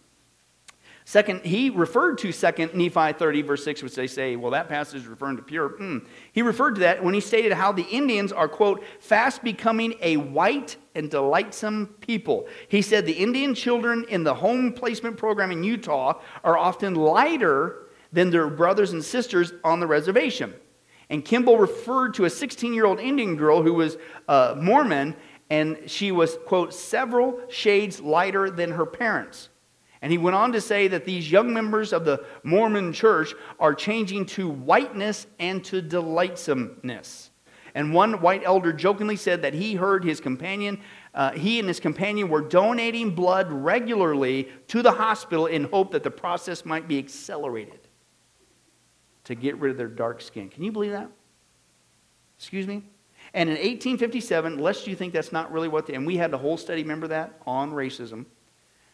Second, 1.08 1.42
he 1.42 1.70
referred 1.70 2.18
to 2.18 2.32
Second 2.32 2.74
Nephi 2.74 3.14
30, 3.14 3.40
verse 3.40 3.64
6, 3.64 3.82
which 3.82 3.94
they 3.94 4.06
say, 4.06 4.36
well, 4.36 4.50
that 4.50 4.68
passage 4.68 5.00
is 5.00 5.06
referring 5.06 5.38
to 5.38 5.42
pure. 5.42 5.70
Mm. 5.70 6.04
He 6.32 6.42
referred 6.42 6.74
to 6.74 6.82
that 6.82 7.02
when 7.02 7.14
he 7.14 7.20
stated 7.20 7.52
how 7.52 7.72
the 7.72 7.84
Indians 7.84 8.30
are, 8.30 8.46
quote, 8.46 8.84
fast 9.00 9.42
becoming 9.42 9.94
a 10.02 10.18
white 10.18 10.76
and 10.94 11.10
delightsome 11.10 11.86
people. 12.02 12.46
He 12.68 12.82
said 12.82 13.06
the 13.06 13.14
Indian 13.14 13.54
children 13.54 14.04
in 14.10 14.22
the 14.22 14.34
home 14.34 14.70
placement 14.70 15.16
program 15.16 15.50
in 15.50 15.64
Utah 15.64 16.20
are 16.44 16.58
often 16.58 16.94
lighter 16.94 17.86
than 18.12 18.28
their 18.28 18.50
brothers 18.50 18.92
and 18.92 19.02
sisters 19.02 19.54
on 19.64 19.80
the 19.80 19.86
reservation. 19.86 20.52
And 21.08 21.24
Kimball 21.24 21.56
referred 21.56 22.12
to 22.16 22.26
a 22.26 22.30
16 22.30 22.74
year 22.74 22.84
old 22.84 23.00
Indian 23.00 23.34
girl 23.36 23.62
who 23.62 23.72
was 23.72 23.96
uh, 24.28 24.56
Mormon, 24.58 25.16
and 25.48 25.78
she 25.86 26.12
was, 26.12 26.36
quote, 26.44 26.74
several 26.74 27.40
shades 27.48 27.98
lighter 27.98 28.50
than 28.50 28.72
her 28.72 28.84
parents. 28.84 29.48
And 30.00 30.12
he 30.12 30.18
went 30.18 30.36
on 30.36 30.52
to 30.52 30.60
say 30.60 30.88
that 30.88 31.04
these 31.04 31.30
young 31.30 31.52
members 31.52 31.92
of 31.92 32.04
the 32.04 32.24
Mormon 32.44 32.92
church 32.92 33.34
are 33.58 33.74
changing 33.74 34.26
to 34.26 34.48
whiteness 34.48 35.26
and 35.38 35.64
to 35.64 35.82
delightsomeness. 35.82 37.30
And 37.74 37.92
one 37.92 38.20
white 38.20 38.42
elder 38.44 38.72
jokingly 38.72 39.16
said 39.16 39.42
that 39.42 39.54
he 39.54 39.74
heard 39.74 40.04
his 40.04 40.20
companion, 40.20 40.80
uh, 41.14 41.32
he 41.32 41.58
and 41.58 41.68
his 41.68 41.80
companion 41.80 42.28
were 42.28 42.40
donating 42.40 43.14
blood 43.14 43.50
regularly 43.52 44.48
to 44.68 44.82
the 44.82 44.92
hospital 44.92 45.46
in 45.46 45.64
hope 45.64 45.92
that 45.92 46.02
the 46.02 46.10
process 46.10 46.64
might 46.64 46.88
be 46.88 46.98
accelerated 46.98 47.80
to 49.24 49.34
get 49.34 49.58
rid 49.58 49.70
of 49.70 49.76
their 49.76 49.88
dark 49.88 50.20
skin. 50.20 50.48
Can 50.48 50.64
you 50.64 50.72
believe 50.72 50.92
that? 50.92 51.10
Excuse 52.38 52.66
me? 52.66 52.84
And 53.34 53.48
in 53.50 53.56
1857, 53.56 54.58
lest 54.58 54.86
you 54.86 54.96
think 54.96 55.12
that's 55.12 55.32
not 55.32 55.52
really 55.52 55.68
what 55.68 55.86
the, 55.86 55.94
and 55.94 56.06
we 56.06 56.16
had 56.16 56.30
the 56.30 56.38
whole 56.38 56.56
study, 56.56 56.82
remember 56.82 57.08
that, 57.08 57.40
on 57.46 57.72
racism, 57.72 58.24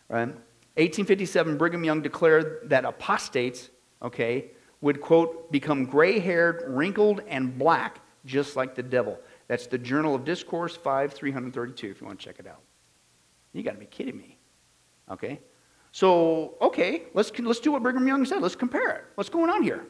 right? 0.08 0.34
1857, 0.76 1.56
Brigham 1.56 1.84
Young 1.84 2.02
declared 2.02 2.68
that 2.68 2.84
apostates, 2.84 3.70
okay, 4.02 4.50
would, 4.80 5.00
quote, 5.00 5.50
become 5.52 5.84
gray 5.86 6.18
haired, 6.18 6.64
wrinkled, 6.66 7.22
and 7.28 7.56
black, 7.58 8.00
just 8.26 8.56
like 8.56 8.74
the 8.74 8.82
devil. 8.82 9.18
That's 9.46 9.66
the 9.66 9.78
Journal 9.78 10.14
of 10.14 10.24
Discourse 10.24 10.76
5, 10.76 11.12
332, 11.12 11.90
if 11.90 12.00
you 12.00 12.06
want 12.06 12.18
to 12.18 12.24
check 12.24 12.38
it 12.38 12.46
out. 12.46 12.60
You 13.52 13.62
got 13.62 13.72
to 13.72 13.78
be 13.78 13.86
kidding 13.86 14.18
me. 14.18 14.36
Okay? 15.10 15.40
So, 15.92 16.54
okay, 16.60 17.04
let's, 17.14 17.30
let's 17.38 17.60
do 17.60 17.72
what 17.72 17.82
Brigham 17.82 18.06
Young 18.06 18.24
said. 18.24 18.42
Let's 18.42 18.56
compare 18.56 18.90
it. 18.96 19.04
What's 19.14 19.30
going 19.30 19.48
on 19.48 19.62
here? 19.62 19.86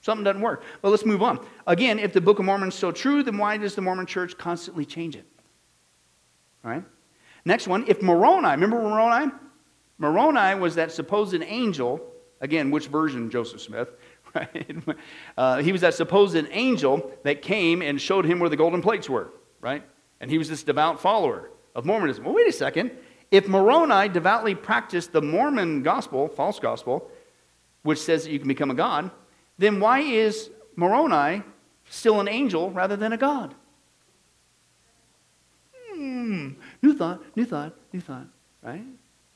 Something 0.00 0.24
doesn't 0.24 0.42
work. 0.42 0.64
But 0.82 0.90
let's 0.90 1.04
move 1.04 1.22
on. 1.22 1.46
Again, 1.66 1.98
if 1.98 2.12
the 2.12 2.20
Book 2.20 2.40
of 2.40 2.46
Mormon 2.46 2.70
is 2.70 2.74
so 2.74 2.90
true, 2.90 3.22
then 3.22 3.38
why 3.38 3.56
does 3.58 3.74
the 3.76 3.82
Mormon 3.82 4.06
church 4.06 4.36
constantly 4.36 4.84
change 4.84 5.14
it? 5.14 5.26
All 6.64 6.72
right? 6.72 6.84
Next 7.44 7.68
one, 7.68 7.84
if 7.86 8.02
Moroni, 8.02 8.48
remember 8.48 8.76
Moroni? 8.76 9.30
Moroni 10.00 10.58
was 10.58 10.74
that 10.76 10.90
supposed 10.90 11.40
angel, 11.40 12.00
again, 12.40 12.70
which 12.70 12.88
version, 12.88 13.30
Joseph 13.30 13.60
Smith? 13.60 13.88
Right? 14.32 14.76
Uh, 15.36 15.56
he 15.56 15.72
was 15.72 15.80
that 15.80 15.94
supposed 15.94 16.36
angel 16.52 17.10
that 17.24 17.42
came 17.42 17.82
and 17.82 18.00
showed 18.00 18.24
him 18.24 18.38
where 18.38 18.48
the 18.48 18.56
golden 18.56 18.80
plates 18.80 19.10
were, 19.10 19.32
right? 19.60 19.82
And 20.20 20.30
he 20.30 20.38
was 20.38 20.48
this 20.48 20.62
devout 20.62 21.00
follower 21.00 21.50
of 21.74 21.84
Mormonism. 21.84 22.22
Well, 22.22 22.34
wait 22.34 22.46
a 22.46 22.52
second. 22.52 22.92
If 23.32 23.48
Moroni 23.48 24.08
devoutly 24.08 24.54
practiced 24.54 25.10
the 25.10 25.20
Mormon 25.20 25.82
gospel, 25.82 26.28
false 26.28 26.60
gospel, 26.60 27.10
which 27.82 27.98
says 27.98 28.22
that 28.22 28.30
you 28.30 28.38
can 28.38 28.46
become 28.46 28.70
a 28.70 28.74
god, 28.74 29.10
then 29.58 29.80
why 29.80 29.98
is 29.98 30.48
Moroni 30.76 31.42
still 31.88 32.20
an 32.20 32.28
angel 32.28 32.70
rather 32.70 32.94
than 32.94 33.12
a 33.12 33.16
god? 33.16 33.52
Hmm. 35.92 36.50
New 36.82 36.94
thought, 36.94 37.20
new 37.34 37.44
thought, 37.44 37.74
new 37.92 38.00
thought, 38.00 38.28
right? 38.62 38.84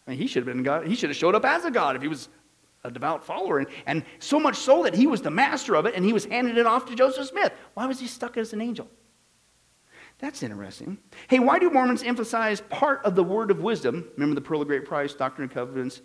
Mean, 0.06 0.18
he 0.18 0.26
should 0.26 0.46
have 0.46 0.54
been 0.54 0.62
God. 0.62 0.86
He 0.86 0.94
should 0.94 1.10
have 1.10 1.16
showed 1.16 1.34
up 1.34 1.44
as 1.44 1.64
a 1.64 1.70
God 1.70 1.96
if 1.96 2.02
he 2.02 2.08
was 2.08 2.28
a 2.82 2.90
devout 2.90 3.24
follower. 3.24 3.58
And, 3.58 3.68
and 3.86 4.04
so 4.18 4.38
much 4.38 4.56
so 4.56 4.82
that 4.82 4.94
he 4.94 5.06
was 5.06 5.22
the 5.22 5.30
master 5.30 5.74
of 5.74 5.86
it 5.86 5.94
and 5.94 6.04
he 6.04 6.12
was 6.12 6.26
handing 6.26 6.56
it 6.56 6.66
off 6.66 6.86
to 6.86 6.94
Joseph 6.94 7.28
Smith. 7.28 7.52
Why 7.74 7.86
was 7.86 8.00
he 8.00 8.06
stuck 8.06 8.36
as 8.36 8.52
an 8.52 8.60
angel? 8.60 8.88
That's 10.18 10.42
interesting. 10.42 10.98
Hey, 11.28 11.38
why 11.38 11.58
do 11.58 11.70
Mormons 11.70 12.02
emphasize 12.02 12.60
part 12.62 13.04
of 13.04 13.14
the 13.14 13.24
word 13.24 13.50
of 13.50 13.60
wisdom? 13.60 14.06
Remember 14.14 14.34
the 14.34 14.40
Pearl 14.40 14.62
of 14.62 14.68
Great 14.68 14.84
Price, 14.84 15.14
Doctrine 15.14 15.44
and 15.44 15.52
Covenants, 15.52 16.02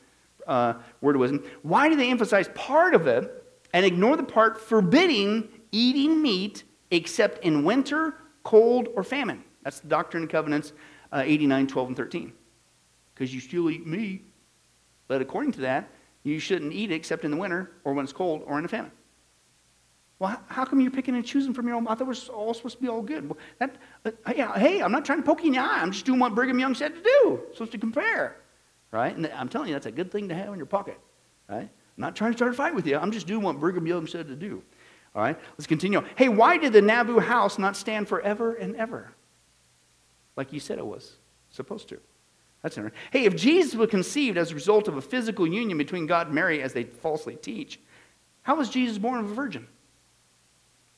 uh, 0.47 0.75
word 1.01 1.15
of 1.15 1.19
wisdom. 1.19 1.43
Why 1.61 1.89
do 1.89 1.95
they 1.95 2.09
emphasize 2.09 2.49
part 2.55 2.95
of 2.95 3.05
it 3.07 3.43
and 3.73 3.85
ignore 3.85 4.17
the 4.17 4.23
part 4.23 4.59
forbidding 4.59 5.47
eating 5.71 6.21
meat 6.21 6.63
except 6.91 7.43
in 7.43 7.63
winter, 7.63 8.15
cold, 8.43 8.89
or 8.95 9.03
famine. 9.03 9.43
That's 9.63 9.79
the 9.79 9.87
Doctrine 9.87 10.23
and 10.23 10.31
Covenants 10.31 10.73
uh, 11.11 11.23
89, 11.25 11.67
12, 11.67 11.87
and 11.89 11.97
13. 11.97 12.33
Because 13.19 13.33
you 13.33 13.41
still 13.41 13.69
eat 13.69 13.85
meat, 13.85 14.23
but 15.09 15.21
according 15.21 15.51
to 15.51 15.61
that, 15.61 15.89
you 16.23 16.39
shouldn't 16.39 16.71
eat 16.71 16.89
it 16.89 16.95
except 16.95 17.25
in 17.25 17.31
the 17.31 17.35
winter, 17.37 17.69
or 17.83 17.93
when 17.93 18.05
it's 18.05 18.13
cold, 18.13 18.43
or 18.45 18.57
in 18.57 18.63
a 18.63 18.67
famine. 18.69 18.93
Well, 20.19 20.41
how 20.47 20.63
come 20.63 20.79
you're 20.79 20.89
picking 20.89 21.15
and 21.15 21.25
choosing 21.25 21.53
from 21.53 21.67
your 21.67 21.75
own? 21.75 21.85
I 21.89 21.95
thought 21.95 22.07
was 22.07 22.29
all 22.29 22.53
supposed 22.53 22.77
to 22.77 22.81
be 22.81 22.87
all 22.87 23.01
good. 23.01 23.27
Well, 23.27 23.37
that, 23.57 23.75
uh, 24.05 24.11
hey, 24.57 24.81
I'm 24.81 24.93
not 24.93 25.03
trying 25.03 25.19
to 25.19 25.25
poke 25.25 25.41
you 25.41 25.47
in 25.47 25.53
the 25.53 25.59
eye. 25.59 25.81
I'm 25.81 25.91
just 25.91 26.05
doing 26.05 26.17
what 26.17 26.33
Brigham 26.33 26.59
Young 26.59 26.73
said 26.73 26.95
to 26.95 27.01
do. 27.01 27.41
supposed 27.51 27.73
to 27.73 27.77
compare, 27.77 28.37
right? 28.91 29.13
And 29.13 29.27
I'm 29.27 29.49
telling 29.49 29.67
you, 29.67 29.75
that's 29.75 29.85
a 29.85 29.91
good 29.91 30.13
thing 30.13 30.29
to 30.29 30.35
have 30.35 30.53
in 30.53 30.55
your 30.55 30.65
pocket, 30.65 30.97
right? 31.49 31.63
I'm 31.63 31.69
not 31.97 32.15
trying 32.15 32.31
to 32.31 32.37
start 32.37 32.53
a 32.53 32.55
fight 32.55 32.73
with 32.73 32.87
you. 32.87 32.97
I'm 32.97 33.11
just 33.11 33.27
doing 33.27 33.43
what 33.43 33.59
Brigham 33.59 33.85
Young 33.85 34.07
said 34.07 34.29
to 34.29 34.35
do. 34.35 34.63
All 35.13 35.21
right, 35.21 35.37
let's 35.57 35.67
continue. 35.67 36.01
Hey, 36.15 36.29
why 36.29 36.57
did 36.57 36.71
the 36.71 36.81
Nauvoo 36.81 37.19
house 37.19 37.59
not 37.59 37.75
stand 37.75 38.07
forever 38.07 38.53
and 38.53 38.77
ever? 38.77 39.11
Like 40.37 40.53
you 40.53 40.61
said 40.61 40.77
it 40.77 40.85
was 40.85 41.17
supposed 41.49 41.89
to. 41.89 41.99
That's 42.61 42.77
interesting. 42.77 42.99
Hey, 43.11 43.25
if 43.25 43.35
Jesus 43.35 43.75
was 43.75 43.89
conceived 43.89 44.37
as 44.37 44.51
a 44.51 44.55
result 44.55 44.87
of 44.87 44.97
a 44.97 45.01
physical 45.01 45.47
union 45.47 45.77
between 45.77 46.05
God 46.05 46.27
and 46.27 46.35
Mary, 46.35 46.61
as 46.61 46.73
they 46.73 46.83
falsely 46.83 47.35
teach, 47.35 47.79
how 48.41 48.55
was 48.55 48.69
Jesus 48.69 48.97
born 48.97 49.19
of 49.19 49.31
a 49.31 49.33
virgin? 49.33 49.67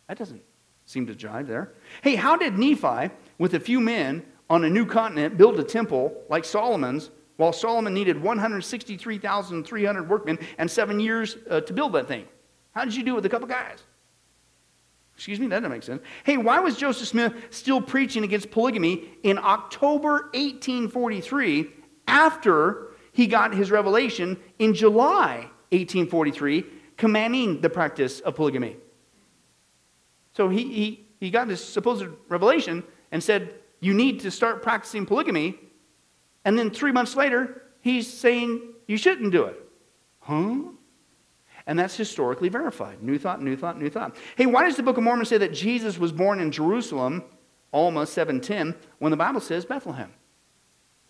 That 0.07 0.17
doesn't 0.17 0.41
seem 0.85 1.07
to 1.07 1.13
jive 1.13 1.47
there. 1.47 1.73
Hey, 2.01 2.15
how 2.15 2.35
did 2.35 2.57
Nephi, 2.57 3.13
with 3.37 3.53
a 3.53 3.59
few 3.59 3.79
men 3.79 4.23
on 4.49 4.63
a 4.63 4.69
new 4.69 4.85
continent, 4.85 5.37
build 5.37 5.59
a 5.59 5.63
temple 5.63 6.13
like 6.29 6.45
Solomon's 6.45 7.11
while 7.37 7.53
Solomon 7.53 7.93
needed 7.93 8.21
163,300 8.21 10.09
workmen 10.09 10.37
and 10.59 10.69
seven 10.69 10.99
years 10.99 11.37
uh, 11.49 11.59
to 11.61 11.73
build 11.73 11.93
that 11.93 12.07
thing. 12.07 12.25
How 12.75 12.85
did 12.85 12.95
you 12.95 13.03
do 13.03 13.13
it 13.13 13.15
with 13.15 13.25
a 13.25 13.29
couple 13.29 13.47
guys? 13.47 13.79
Excuse 15.21 15.39
me, 15.39 15.45
that 15.45 15.59
doesn't 15.59 15.71
make 15.71 15.83
sense. 15.83 16.01
Hey, 16.23 16.37
why 16.37 16.59
was 16.61 16.75
Joseph 16.77 17.07
Smith 17.07 17.31
still 17.51 17.79
preaching 17.79 18.23
against 18.23 18.49
polygamy 18.49 19.07
in 19.21 19.37
October 19.37 20.31
1843 20.33 21.69
after 22.07 22.87
he 23.11 23.27
got 23.27 23.53
his 23.53 23.69
revelation 23.69 24.35
in 24.57 24.73
July 24.73 25.47
1843 25.69 26.65
commanding 26.97 27.61
the 27.61 27.69
practice 27.69 28.19
of 28.21 28.33
polygamy? 28.33 28.77
So 30.33 30.49
he, 30.49 30.63
he, 30.73 31.05
he 31.19 31.29
got 31.29 31.47
this 31.47 31.63
supposed 31.63 32.07
revelation 32.27 32.83
and 33.11 33.23
said, 33.23 33.53
You 33.79 33.93
need 33.93 34.21
to 34.21 34.31
start 34.31 34.63
practicing 34.63 35.05
polygamy 35.05 35.55
and 36.45 36.57
then 36.57 36.71
three 36.71 36.91
months 36.91 37.15
later, 37.15 37.61
he's 37.81 38.11
saying 38.11 38.73
you 38.87 38.97
shouldn't 38.97 39.31
do 39.31 39.43
it. 39.43 39.61
Huh? 40.21 40.61
And 41.67 41.77
that's 41.77 41.95
historically 41.95 42.49
verified. 42.49 43.03
New 43.03 43.19
thought, 43.19 43.41
new 43.41 43.55
thought, 43.55 43.79
new 43.79 43.89
thought. 43.89 44.15
Hey, 44.35 44.45
why 44.45 44.63
does 44.63 44.75
the 44.75 44.83
Book 44.83 44.97
of 44.97 45.03
Mormon 45.03 45.25
say 45.25 45.37
that 45.37 45.53
Jesus 45.53 45.97
was 45.97 46.11
born 46.11 46.39
in 46.39 46.51
Jerusalem, 46.51 47.23
Alma 47.71 48.05
710, 48.05 48.75
when 48.99 49.11
the 49.11 49.17
Bible 49.17 49.41
says 49.41 49.65
Bethlehem? 49.65 50.11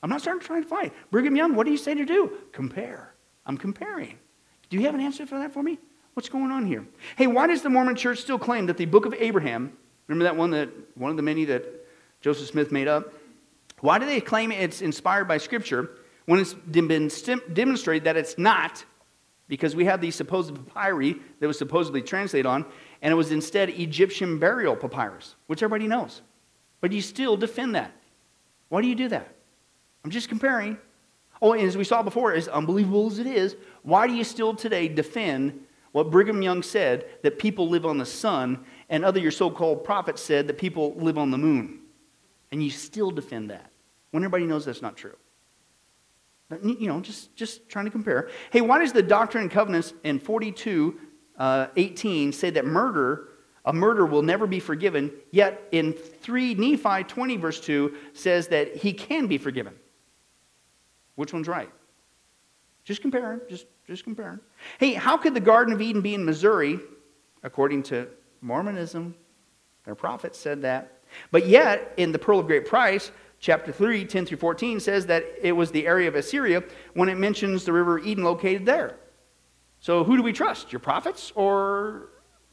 I'm 0.03 0.09
not 0.09 0.21
starting 0.21 0.41
to 0.41 0.47
try 0.47 0.59
to 0.59 0.67
fight. 0.67 0.93
Brigham 1.11 1.35
Young, 1.35 1.55
what 1.55 1.65
do 1.65 1.71
you 1.71 1.77
say 1.77 1.93
to 1.93 2.05
do? 2.05 2.31
Compare. 2.51 3.13
I'm 3.45 3.57
comparing. 3.57 4.17
Do 4.69 4.77
you 4.77 4.83
have 4.85 4.95
an 4.95 5.01
answer 5.01 5.25
for 5.25 5.37
that 5.39 5.53
for 5.53 5.61
me? 5.61 5.79
What's 6.13 6.27
going 6.27 6.51
on 6.51 6.65
here? 6.65 6.85
Hey, 7.15 7.27
why 7.27 7.47
does 7.47 7.61
the 7.61 7.69
Mormon 7.69 7.95
church 7.95 8.19
still 8.19 8.39
claim 8.39 8.65
that 8.65 8.77
the 8.77 8.85
book 8.85 9.05
of 9.05 9.13
Abraham, 9.13 9.77
remember 10.07 10.23
that 10.23 10.35
one 10.35 10.51
that 10.51 10.69
one 10.95 11.11
of 11.11 11.17
the 11.17 11.23
many 11.23 11.45
that 11.45 11.65
Joseph 12.19 12.47
Smith 12.47 12.71
made 12.71 12.87
up? 12.87 13.13
Why 13.79 13.97
do 13.97 14.05
they 14.05 14.21
claim 14.21 14.51
it's 14.51 14.81
inspired 14.81 15.27
by 15.27 15.37
Scripture 15.37 15.91
when 16.25 16.39
it's 16.39 16.53
been 16.53 17.09
demonstrated 17.53 18.03
that 18.03 18.17
it's 18.17 18.37
not? 18.37 18.83
Because 19.51 19.75
we 19.75 19.83
have 19.83 19.99
these 19.99 20.15
supposed 20.15 20.55
papyri 20.73 21.17
that 21.41 21.45
was 21.45 21.57
supposedly 21.57 22.01
translated 22.01 22.45
on, 22.45 22.65
and 23.01 23.11
it 23.11 23.15
was 23.15 23.33
instead 23.33 23.69
Egyptian 23.69 24.39
burial 24.39 24.77
papyrus, 24.77 25.35
which 25.47 25.61
everybody 25.61 25.89
knows. 25.89 26.21
But 26.79 26.93
you 26.93 27.01
still 27.01 27.35
defend 27.35 27.75
that. 27.75 27.91
Why 28.69 28.81
do 28.81 28.87
you 28.87 28.95
do 28.95 29.09
that? 29.09 29.35
I'm 30.05 30.09
just 30.09 30.29
comparing. 30.29 30.77
Oh, 31.41 31.51
and 31.51 31.67
as 31.67 31.75
we 31.75 31.83
saw 31.83 32.01
before, 32.01 32.31
as 32.31 32.47
unbelievable 32.47 33.07
as 33.07 33.19
it 33.19 33.27
is, 33.27 33.57
why 33.83 34.07
do 34.07 34.13
you 34.13 34.23
still 34.23 34.55
today 34.55 34.87
defend 34.87 35.59
what 35.91 36.09
Brigham 36.09 36.41
Young 36.41 36.63
said 36.63 37.03
that 37.21 37.37
people 37.37 37.67
live 37.67 37.85
on 37.85 37.97
the 37.97 38.05
sun, 38.05 38.63
and 38.87 39.03
other 39.03 39.19
your 39.19 39.31
so 39.31 39.51
called 39.51 39.83
prophets 39.83 40.21
said 40.21 40.47
that 40.47 40.59
people 40.59 40.93
live 40.95 41.17
on 41.17 41.29
the 41.29 41.37
moon? 41.37 41.79
And 42.53 42.63
you 42.63 42.69
still 42.69 43.11
defend 43.11 43.49
that 43.49 43.69
when 44.11 44.23
everybody 44.23 44.45
knows 44.45 44.63
that's 44.63 44.81
not 44.81 44.95
true. 44.95 45.17
You 46.63 46.87
know, 46.87 46.99
just, 46.99 47.35
just 47.35 47.69
trying 47.69 47.85
to 47.85 47.91
compare. 47.91 48.29
Hey, 48.51 48.61
why 48.61 48.79
does 48.79 48.93
the 48.93 49.03
Doctrine 49.03 49.43
and 49.43 49.51
Covenants 49.51 49.93
in 50.03 50.19
42, 50.19 50.99
uh, 51.37 51.67
18 51.75 52.31
say 52.31 52.49
that 52.49 52.65
murder, 52.65 53.29
a 53.65 53.73
murder 53.73 54.05
will 54.05 54.21
never 54.21 54.47
be 54.47 54.59
forgiven, 54.59 55.11
yet 55.31 55.61
in 55.71 55.93
3 55.93 56.55
Nephi 56.55 57.03
20, 57.03 57.37
verse 57.37 57.59
2, 57.59 57.95
says 58.13 58.47
that 58.49 58.75
he 58.75 58.93
can 58.93 59.27
be 59.27 59.37
forgiven? 59.37 59.73
Which 61.15 61.33
one's 61.33 61.47
right? 61.47 61.69
Just 62.83 63.01
comparing, 63.01 63.41
just, 63.47 63.67
just 63.87 64.03
comparing. 64.03 64.39
Hey, 64.79 64.93
how 64.93 65.17
could 65.17 65.33
the 65.33 65.39
Garden 65.39 65.73
of 65.73 65.81
Eden 65.81 66.01
be 66.01 66.15
in 66.15 66.25
Missouri, 66.25 66.79
according 67.43 67.83
to 67.83 68.07
Mormonism? 68.41 69.15
Their 69.85 69.95
prophet 69.95 70.35
said 70.35 70.63
that. 70.63 71.01
But 71.29 71.47
yet, 71.47 71.93
in 71.97 72.11
the 72.11 72.19
Pearl 72.19 72.39
of 72.39 72.47
Great 72.47 72.65
Price, 72.65 73.11
chapter 73.41 73.71
3, 73.71 74.05
10 74.05 74.25
through 74.25 74.37
14, 74.37 74.79
says 74.79 75.07
that 75.07 75.25
it 75.41 75.51
was 75.51 75.71
the 75.71 75.85
area 75.85 76.07
of 76.07 76.15
Assyria 76.15 76.63
when 76.93 77.09
it 77.09 77.17
mentions 77.17 77.65
the 77.65 77.73
river 77.73 77.99
Eden 77.99 78.23
located 78.23 78.65
there. 78.65 78.97
So 79.79 80.03
who 80.03 80.15
do 80.15 80.23
we 80.23 80.31
trust? 80.31 80.71
Your 80.71 80.79
prophets 80.79 81.33
or 81.35 82.09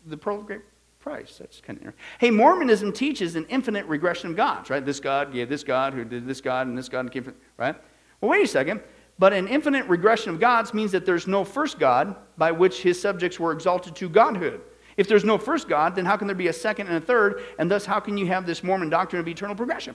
the 0.07 0.17
Pearl 0.17 0.41
of 0.41 0.47
Great 0.47 0.63
Price? 0.99 1.37
That's 1.39 1.61
kind 1.61 1.79
of 1.87 1.93
Hey, 2.19 2.31
Mormonism 2.31 2.93
teaches 2.93 3.37
an 3.37 3.45
infinite 3.51 3.87
regression 3.87 4.31
of 4.31 4.37
gods, 4.37 4.71
right? 4.71 4.85
This 4.85 4.99
God 4.99 5.33
gave 5.33 5.51
this 5.51 5.63
God, 5.63 5.93
who 5.93 6.05
did 6.05 6.27
this 6.27 6.41
God, 6.41 6.67
and 6.67 6.77
this 6.77 6.89
God 6.89 7.13
came 7.13 7.23
from, 7.23 7.35
right? 7.59 7.77
Well, 8.21 8.31
wait 8.31 8.45
a 8.45 8.49
second. 8.49 8.81
But 9.19 9.33
an 9.33 9.47
infinite 9.47 9.87
regression 9.87 10.31
of 10.33 10.41
gods 10.41 10.73
means 10.73 10.93
that 10.93 11.05
there's 11.05 11.27
no 11.27 11.45
first 11.45 11.79
God 11.79 12.17
by 12.39 12.51
which 12.53 12.83
his 12.83 13.01
subjects 13.01 13.39
were 13.39 13.53
exalted 13.53 13.95
to 13.97 14.09
godhood. 14.09 14.63
If 14.97 15.07
there's 15.07 15.25
no 15.25 15.39
first 15.39 15.69
God, 15.69 15.95
then 15.95 16.05
how 16.05 16.17
can 16.17 16.29
there 16.29 16.37
be 16.37 16.49
a 16.49 16.53
second 16.53 16.87
and 16.87 16.97
a 16.97 17.01
third? 17.01 17.43
And 17.59 17.71
thus, 17.71 17.85
how 17.85 18.01
can 18.01 18.17
you 18.17 18.27
have 18.29 18.47
this 18.47 18.65
Mormon 18.65 18.91
doctrine 18.91 19.21
of 19.21 19.29
eternal 19.29 19.55
progression? 19.55 19.95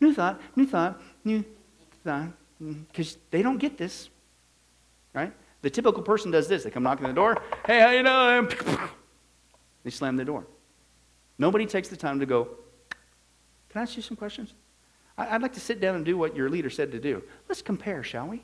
New 0.00 0.12
thought, 0.12 0.40
new 0.56 0.66
thought, 0.66 1.00
new 1.24 1.44
thought. 2.04 2.28
Because 2.58 3.18
they 3.30 3.42
don't 3.42 3.58
get 3.58 3.76
this, 3.76 4.08
right? 5.12 5.32
The 5.62 5.70
typical 5.70 6.02
person 6.02 6.30
does 6.30 6.48
this. 6.48 6.62
They 6.64 6.70
come 6.70 6.82
knocking 6.82 7.06
on 7.06 7.10
the 7.10 7.20
door. 7.20 7.40
Hey, 7.66 7.80
how 7.80 7.90
you 7.90 8.02
doing? 8.02 8.88
They 9.82 9.90
slam 9.90 10.16
the 10.16 10.24
door. 10.24 10.46
Nobody 11.38 11.66
takes 11.66 11.88
the 11.88 11.96
time 11.96 12.20
to 12.20 12.26
go, 12.26 12.48
can 13.70 13.80
I 13.80 13.82
ask 13.82 13.96
you 13.96 14.02
some 14.02 14.16
questions? 14.16 14.54
I'd 15.16 15.42
like 15.42 15.52
to 15.54 15.60
sit 15.60 15.80
down 15.80 15.94
and 15.94 16.04
do 16.04 16.16
what 16.16 16.36
your 16.36 16.48
leader 16.48 16.70
said 16.70 16.92
to 16.92 17.00
do. 17.00 17.22
Let's 17.48 17.62
compare, 17.62 18.02
shall 18.02 18.26
we? 18.26 18.42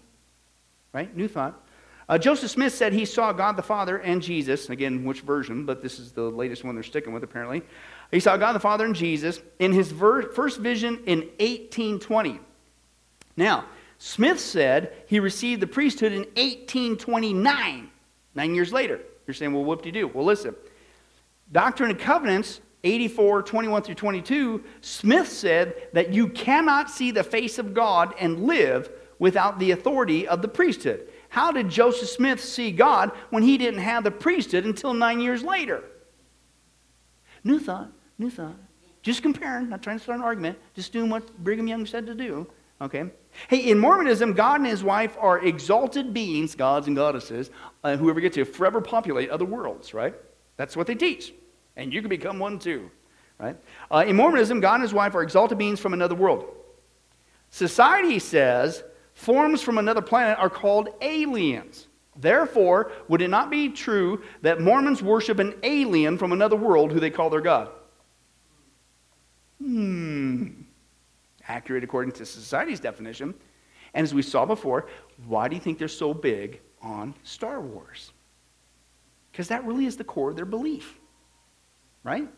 Right? 0.92 1.14
New 1.16 1.28
thought. 1.28 1.64
Uh, 2.08 2.18
Joseph 2.18 2.50
Smith 2.50 2.74
said 2.74 2.92
he 2.92 3.04
saw 3.04 3.32
God 3.32 3.56
the 3.56 3.62
Father 3.62 3.98
and 3.98 4.20
Jesus. 4.20 4.68
Again, 4.68 5.04
which 5.04 5.20
version? 5.20 5.64
But 5.64 5.82
this 5.82 6.00
is 6.00 6.10
the 6.10 6.22
latest 6.22 6.64
one 6.64 6.74
they're 6.74 6.82
sticking 6.82 7.12
with, 7.12 7.22
apparently. 7.22 7.62
He 8.10 8.20
saw 8.20 8.36
God 8.36 8.52
the 8.52 8.60
Father 8.60 8.84
and 8.84 8.94
Jesus 8.94 9.40
in 9.58 9.72
his 9.72 9.92
ver- 9.92 10.32
first 10.32 10.58
vision 10.58 11.00
in 11.06 11.20
1820. 11.38 12.40
Now, 13.36 13.66
Smith 13.98 14.40
said 14.40 14.92
he 15.06 15.20
received 15.20 15.62
the 15.62 15.66
priesthood 15.66 16.12
in 16.12 16.20
1829, 16.20 17.90
nine 18.34 18.54
years 18.54 18.72
later. 18.72 19.00
You're 19.26 19.34
saying, 19.34 19.52
well, 19.52 19.64
what 19.64 19.82
did 19.82 19.94
he 19.94 20.00
do? 20.00 20.08
Well, 20.08 20.24
listen. 20.24 20.56
Doctrine 21.52 21.90
and 21.90 21.98
Covenants 21.98 22.60
84, 22.82 23.42
21 23.42 23.82
through 23.82 23.94
22, 23.94 24.64
Smith 24.80 25.28
said 25.28 25.74
that 25.92 26.12
you 26.14 26.28
cannot 26.28 26.90
see 26.90 27.10
the 27.10 27.22
face 27.22 27.58
of 27.58 27.74
God 27.74 28.14
and 28.18 28.46
live 28.46 28.90
without 29.18 29.58
the 29.58 29.72
authority 29.72 30.26
of 30.26 30.40
the 30.40 30.48
priesthood. 30.48 31.08
How 31.28 31.52
did 31.52 31.68
Joseph 31.68 32.08
Smith 32.08 32.42
see 32.42 32.72
God 32.72 33.12
when 33.28 33.42
he 33.42 33.58
didn't 33.58 33.80
have 33.80 34.02
the 34.02 34.10
priesthood 34.10 34.64
until 34.64 34.94
nine 34.94 35.20
years 35.20 35.42
later? 35.42 35.84
New 37.44 37.58
thought, 37.58 37.90
new 38.20 38.30
thought. 38.30 38.56
Just 39.02 39.22
comparing, 39.22 39.70
not 39.70 39.82
trying 39.82 39.98
to 39.98 40.02
start 40.02 40.18
an 40.18 40.24
argument, 40.24 40.58
just 40.74 40.92
doing 40.92 41.10
what 41.10 41.36
Brigham 41.42 41.66
Young 41.66 41.86
said 41.86 42.06
to 42.06 42.14
do. 42.14 42.46
Okay? 42.80 43.04
Hey, 43.48 43.70
in 43.70 43.78
Mormonism, 43.78 44.34
God 44.34 44.60
and 44.60 44.68
his 44.68 44.84
wife 44.84 45.16
are 45.20 45.44
exalted 45.44 46.12
beings, 46.12 46.54
gods 46.54 46.86
and 46.86 46.96
goddesses, 46.96 47.50
uh, 47.82 47.96
whoever 47.96 48.20
gets 48.20 48.34
to 48.36 48.44
forever 48.44 48.80
populate 48.80 49.30
other 49.30 49.44
worlds, 49.44 49.94
right? 49.94 50.14
That's 50.56 50.76
what 50.76 50.86
they 50.86 50.94
teach 50.94 51.32
and 51.80 51.92
you 51.92 52.00
can 52.00 52.08
become 52.08 52.38
one 52.38 52.58
too. 52.58 52.90
Right? 53.38 53.56
Uh, 53.90 54.04
in 54.06 54.16
Mormonism, 54.16 54.60
God 54.60 54.74
and 54.74 54.82
his 54.82 54.92
wife 54.92 55.14
are 55.14 55.22
exalted 55.22 55.56
beings 55.56 55.80
from 55.80 55.94
another 55.94 56.14
world. 56.14 56.44
Society 57.48 58.18
says 58.18 58.84
forms 59.14 59.62
from 59.62 59.78
another 59.78 60.02
planet 60.02 60.38
are 60.38 60.50
called 60.50 60.90
aliens. 61.00 61.88
Therefore, 62.16 62.92
would 63.08 63.22
it 63.22 63.28
not 63.28 63.50
be 63.50 63.70
true 63.70 64.22
that 64.42 64.60
Mormons 64.60 65.02
worship 65.02 65.38
an 65.38 65.54
alien 65.62 66.18
from 66.18 66.32
another 66.32 66.56
world 66.56 66.92
who 66.92 67.00
they 67.00 67.08
call 67.08 67.30
their 67.30 67.40
God? 67.40 67.70
Hmm. 69.62 70.48
Accurate 71.48 71.84
according 71.84 72.12
to 72.12 72.26
society's 72.26 72.80
definition. 72.80 73.34
And 73.94 74.04
as 74.04 74.14
we 74.14 74.22
saw 74.22 74.46
before, 74.46 74.88
why 75.26 75.48
do 75.48 75.56
you 75.56 75.60
think 75.60 75.78
they're 75.78 75.88
so 75.88 76.14
big 76.14 76.60
on 76.80 77.14
Star 77.24 77.60
Wars? 77.60 78.12
Because 79.30 79.48
that 79.48 79.64
really 79.64 79.86
is 79.86 79.96
the 79.96 80.04
core 80.04 80.30
of 80.30 80.36
their 80.36 80.44
belief 80.44 81.00
right? 82.04 82.28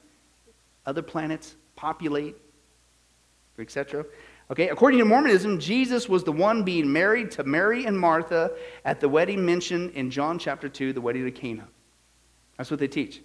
Other 0.87 1.03
planets 1.03 1.57
populate, 1.77 2.37
etc. 3.59 4.05
Okay, 4.51 4.69
according 4.69 4.99
to 4.99 5.05
Mormonism, 5.05 5.59
Jesus 5.59 6.09
was 6.09 6.25
the 6.25 6.33
one 6.33 6.63
being 6.63 6.93
married 6.93 7.31
to 7.33 7.45
Mary 7.45 7.87
and 7.87 7.99
Martha 7.99 8.53
at 8.85 9.01
the 9.01 9.09
wedding 9.09 9.45
mentioned 9.45 9.93
in 9.93 10.11
John 10.11 10.39
chapter 10.39 10.69
2, 10.69 10.93
the 10.93 11.01
wedding 11.01 11.27
of 11.27 11.35
Cana. 11.35 11.69
That's 12.59 12.71
what 12.71 12.81
they 12.81 12.89
teach. 12.89 13.23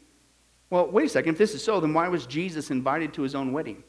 Well, 0.69 0.87
wait 0.87 1.05
a 1.05 1.09
second. 1.09 1.33
If 1.33 1.37
this 1.37 1.53
is 1.53 1.63
so, 1.63 1.79
then 1.79 1.93
why 1.93 2.07
was 2.07 2.25
Jesus 2.25 2.71
invited 2.71 3.13
to 3.13 3.21
his 3.21 3.35
own 3.35 3.53
wedding? 3.53 3.83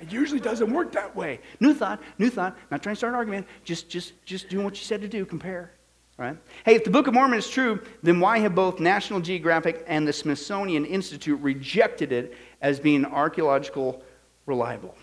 It 0.00 0.10
usually 0.10 0.40
doesn't 0.40 0.72
work 0.72 0.92
that 0.92 1.14
way. 1.14 1.40
New 1.60 1.74
thought, 1.74 2.02
new 2.18 2.28
thought. 2.28 2.56
Not 2.70 2.82
trying 2.82 2.94
to 2.94 2.98
start 2.98 3.12
an 3.12 3.16
argument. 3.16 3.46
Just, 3.64 3.88
just, 3.88 4.14
just 4.24 4.48
doing 4.48 4.64
what 4.64 4.74
you 4.74 4.84
said 4.84 5.00
to 5.02 5.08
do. 5.08 5.24
Compare. 5.24 5.70
Right? 6.18 6.36
Hey, 6.64 6.74
if 6.74 6.84
the 6.84 6.90
Book 6.90 7.06
of 7.06 7.14
Mormon 7.14 7.38
is 7.38 7.48
true, 7.48 7.80
then 8.02 8.20
why 8.20 8.38
have 8.38 8.54
both 8.54 8.80
National 8.80 9.20
Geographic 9.20 9.84
and 9.86 10.06
the 10.06 10.12
Smithsonian 10.12 10.84
Institute 10.84 11.40
rejected 11.40 12.12
it 12.12 12.36
as 12.60 12.80
being 12.80 13.04
archaeological 13.04 14.02
reliable? 14.46 14.94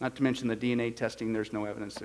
Not 0.00 0.14
to 0.16 0.22
mention 0.22 0.48
the 0.48 0.56
DNA 0.56 0.94
testing, 0.94 1.32
there's 1.32 1.52
no 1.52 1.64
evidence. 1.64 1.98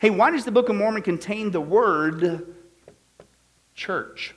Hey, 0.00 0.10
why 0.10 0.30
does 0.30 0.44
the 0.44 0.50
Book 0.50 0.68
of 0.68 0.76
Mormon 0.76 1.02
contain 1.02 1.50
the 1.50 1.60
word 1.60 2.54
church? 3.74 4.34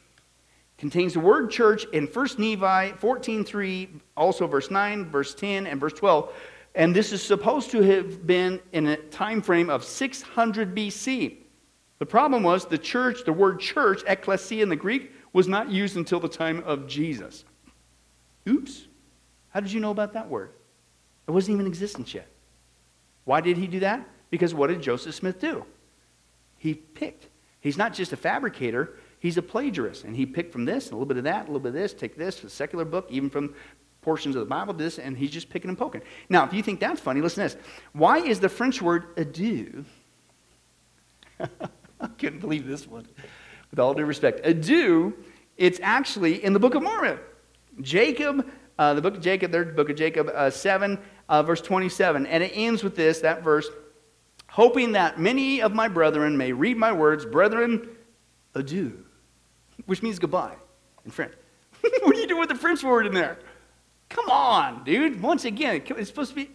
Contains 0.78 1.14
the 1.14 1.20
word 1.20 1.50
church 1.50 1.86
in 1.94 2.06
1 2.06 2.28
Nephi 2.38 2.98
14:3, 2.98 3.88
also 4.18 4.46
verse 4.46 4.70
9, 4.70 5.10
verse 5.10 5.34
10, 5.34 5.68
and 5.68 5.80
verse 5.80 5.94
12. 5.94 6.34
And 6.76 6.94
this 6.94 7.14
is 7.14 7.24
supposed 7.24 7.72
to 7.72 7.82
have 7.82 8.28
been 8.28 8.60
in 8.74 8.88
a 8.88 8.98
time 8.98 9.42
frame 9.42 9.70
of 9.70 9.84
600 9.86 10.76
BC. 10.76 11.38
The 12.00 12.06
problem 12.06 12.44
was 12.44 12.66
the 12.66 12.78
church, 12.78 13.24
the 13.24 13.32
word 13.32 13.62
church, 13.62 14.02
ecclesia 14.06 14.62
in 14.62 14.68
the 14.68 14.76
Greek, 14.76 15.14
was 15.32 15.48
not 15.48 15.70
used 15.70 15.96
until 15.96 16.20
the 16.20 16.28
time 16.28 16.62
of 16.66 16.88
Jesus. 16.88 17.46
Oops. 18.48 18.88
How 19.50 19.62
did 19.62 19.72
you 19.72 19.80
know 19.80 19.92
about 19.92 20.12
that 20.14 20.30
word? 20.30 20.52
It 21.28 21.32
wasn't 21.32 21.56
even 21.56 21.66
in 21.66 21.72
existence 21.72 22.14
yet. 22.14 22.28
Why 23.24 23.40
did 23.40 23.58
he 23.58 23.68
do 23.68 23.80
that? 23.80 24.06
Because 24.30 24.54
what 24.54 24.68
did 24.68 24.82
Joseph 24.82 25.16
Smith 25.16 25.40
do? 25.40 25.66
He 26.58 26.74
picked. 26.74 27.30
He's 27.62 27.78
not 27.78 27.94
just 27.94 28.12
a 28.12 28.18
fabricator, 28.18 28.98
he's 29.26 29.38
a 29.38 29.42
plagiarist. 29.42 30.04
And 30.04 30.16
he 30.16 30.24
picked 30.24 30.52
from 30.52 30.66
this, 30.66 30.90
a 30.90 30.92
little 30.92 31.08
bit 31.08 31.18
of 31.18 31.24
that, 31.24 31.44
a 31.44 31.48
little 31.48 31.60
bit 31.60 31.70
of 31.70 31.74
this, 31.74 31.94
take 31.94 32.16
this, 32.16 32.44
a 32.44 32.50
secular 32.50 32.86
book, 32.86 33.08
even 33.10 33.32
from 33.32 33.56
portions 34.04 34.36
of 34.36 34.42
the 34.42 34.46
Bible, 34.46 34.72
this, 34.72 35.00
and 35.00 35.18
he's 35.18 35.32
just 35.32 35.50
picking 35.50 35.70
and 35.70 35.78
poking. 35.78 36.02
Now, 36.30 36.46
if 36.46 36.54
you 36.54 36.62
think 36.62 36.80
that's 36.80 37.02
funny, 37.02 37.22
listen 37.22 37.48
to 37.48 37.56
this. 37.56 37.66
Why 37.94 38.20
is 38.20 38.40
the 38.40 38.50
French 38.50 38.84
word 38.84 39.06
adieu? 39.18 39.84
I 41.40 41.48
couldn't 42.20 42.40
believe 42.40 42.68
this 42.68 42.88
one. 42.88 43.08
With 43.72 43.80
all 43.80 43.96
due 43.96 44.06
respect, 44.06 44.42
adieu, 44.46 45.18
it's 45.58 45.80
actually 45.82 46.44
in 46.44 46.54
the 46.54 46.60
Book 46.60 46.76
of 46.76 46.84
Mormon. 46.84 47.18
Jacob, 47.82 48.48
uh, 48.78 48.94
the 48.94 49.02
book 49.02 49.16
of 49.16 49.22
Jacob, 49.22 49.52
the 49.52 49.66
book 49.66 49.90
of 49.90 49.96
Jacob 49.96 50.30
uh, 50.36 50.52
7, 50.52 51.00
uh, 51.30 51.42
verse 51.42 51.62
27. 51.62 52.28
And 52.28 52.44
it 52.44 52.52
ends 52.54 52.84
with 52.84 52.96
this, 52.96 53.22
that 53.22 53.44
verse, 53.44 53.70
hoping 54.50 54.92
that 54.92 55.20
many 55.20 55.64
of 55.64 55.74
my 55.74 55.88
brethren 55.88 56.38
may 56.38 56.52
read 56.52 56.78
my 56.78 56.94
words, 56.94 57.26
brethren, 57.26 57.90
adieu, 58.54 59.05
which 59.86 60.02
means 60.04 60.20
goodbye 60.20 60.56
in 61.04 61.12
French. 61.12 61.34
what 61.82 62.16
are 62.16 62.20
you 62.20 62.28
doing 62.28 62.40
with 62.40 62.50
the 62.50 62.56
French 62.56 62.84
word 62.84 63.06
in 63.06 63.14
there? 63.14 63.38
Come 64.10 64.30
on, 64.30 64.84
dude. 64.84 65.22
Once 65.22 65.46
again, 65.46 65.82
it's 65.86 66.10
supposed 66.10 66.30
to 66.32 66.36
be 66.36 66.52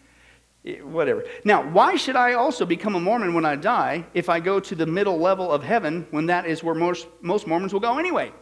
eh, 0.65 0.81
whatever. 0.81 1.25
Now, 1.45 1.69
why 1.69 1.97
should 1.97 2.17
I 2.17 2.35
also 2.35 2.65
become 2.65 2.95
a 2.95 3.01
Mormon 3.01 3.35
when 3.35 3.45
I 3.45 3.57
die 3.57 4.05
if 4.15 4.29
I 4.29 4.41
go 4.41 4.61
to 4.61 4.75
the 4.75 4.87
middle 4.87 5.19
level 5.19 5.51
of 5.51 5.63
heaven 5.63 6.07
when 6.11 6.27
that 6.27 6.47
is 6.47 6.63
where 6.63 6.75
most, 6.75 7.07
most 7.21 7.47
Mormons 7.47 7.73
will 7.73 7.81
go 7.81 7.99
anyway? 7.99 8.33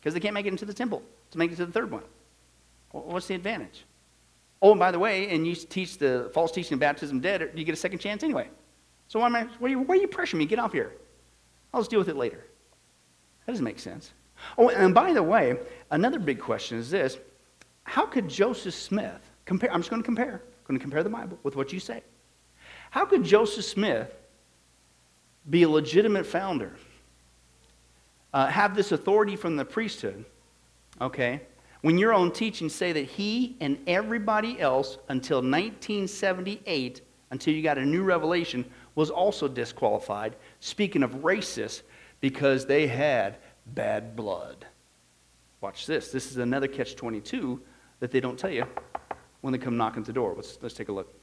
Because 0.00 0.14
they 0.14 0.20
can't 0.20 0.34
make 0.34 0.46
it 0.46 0.50
into 0.50 0.64
the 0.64 0.74
temple 0.74 1.02
to 1.30 1.38
make 1.38 1.52
it 1.52 1.56
to 1.56 1.66
the 1.66 1.72
third 1.72 1.90
one. 1.90 2.02
What's 2.90 3.26
the 3.26 3.34
advantage? 3.34 3.84
Oh, 4.60 4.72
and 4.72 4.78
by 4.78 4.92
the 4.92 4.98
way, 4.98 5.34
and 5.34 5.46
you 5.46 5.54
teach 5.54 5.98
the 5.98 6.30
false 6.34 6.52
teaching 6.52 6.74
of 6.74 6.80
baptism 6.80 7.20
dead, 7.20 7.50
you 7.54 7.64
get 7.64 7.72
a 7.72 7.76
second 7.76 7.98
chance 7.98 8.22
anyway. 8.22 8.48
So 9.08 9.18
why, 9.18 9.26
am 9.26 9.36
I, 9.36 9.42
why, 9.58 9.66
are 9.66 9.70
you, 9.70 9.80
why 9.80 9.96
are 9.96 9.98
you 9.98 10.08
pressuring 10.08 10.38
me? 10.38 10.46
Get 10.46 10.58
off 10.58 10.72
here. 10.72 10.92
I'll 11.74 11.80
just 11.80 11.90
deal 11.90 11.98
with 11.98 12.08
it 12.08 12.16
later. 12.16 12.44
That 13.46 13.52
doesn't 13.52 13.64
make 13.64 13.80
sense. 13.80 14.12
Oh, 14.58 14.68
and 14.68 14.94
by 14.94 15.12
the 15.12 15.22
way, 15.22 15.58
another 15.90 16.18
big 16.18 16.40
question 16.40 16.78
is 16.78 16.90
this. 16.90 17.18
How 17.84 18.06
could 18.06 18.28
Joseph 18.28 18.74
Smith 18.74 19.30
compare? 19.44 19.72
I'm 19.72 19.80
just 19.80 19.90
going 19.90 20.02
to 20.02 20.06
compare 20.06 20.42
I'm 20.62 20.66
going 20.66 20.78
to 20.78 20.82
compare 20.82 21.02
the 21.02 21.10
Bible 21.10 21.38
with 21.42 21.56
what 21.56 21.72
you 21.72 21.80
say. 21.80 22.02
How 22.90 23.04
could 23.04 23.24
Joseph 23.24 23.64
Smith 23.64 24.14
be 25.48 25.64
a 25.64 25.68
legitimate 25.68 26.24
founder, 26.24 26.72
uh, 28.32 28.46
have 28.46 28.76
this 28.76 28.92
authority 28.92 29.34
from 29.34 29.56
the 29.56 29.64
priesthood, 29.64 30.24
okay, 31.00 31.40
when 31.80 31.98
your 31.98 32.14
own 32.14 32.30
teachings 32.30 32.72
say 32.72 32.92
that 32.92 33.06
he 33.06 33.56
and 33.60 33.76
everybody 33.88 34.60
else 34.60 34.98
until 35.08 35.38
1978, 35.38 37.00
until 37.32 37.54
you 37.54 37.62
got 37.62 37.76
a 37.76 37.84
new 37.84 38.04
revelation, 38.04 38.64
was 38.94 39.10
also 39.10 39.48
disqualified, 39.48 40.36
speaking 40.60 41.02
of 41.02 41.10
racists, 41.22 41.82
because 42.20 42.66
they 42.66 42.86
had 42.86 43.36
bad 43.66 44.16
blood. 44.16 44.66
Watch 45.60 45.86
this. 45.86 46.10
This 46.10 46.30
is 46.30 46.38
another 46.38 46.68
catch 46.68 46.96
22 46.96 47.60
that 48.00 48.10
they 48.10 48.20
don't 48.20 48.38
tell 48.38 48.50
you 48.50 48.66
when 49.40 49.52
they 49.52 49.58
come 49.58 49.76
knocking 49.76 50.00
at 50.00 50.06
the 50.06 50.12
door. 50.12 50.34
Let's, 50.34 50.58
let's 50.60 50.74
take 50.74 50.88
a 50.88 50.92
look. 50.92 51.14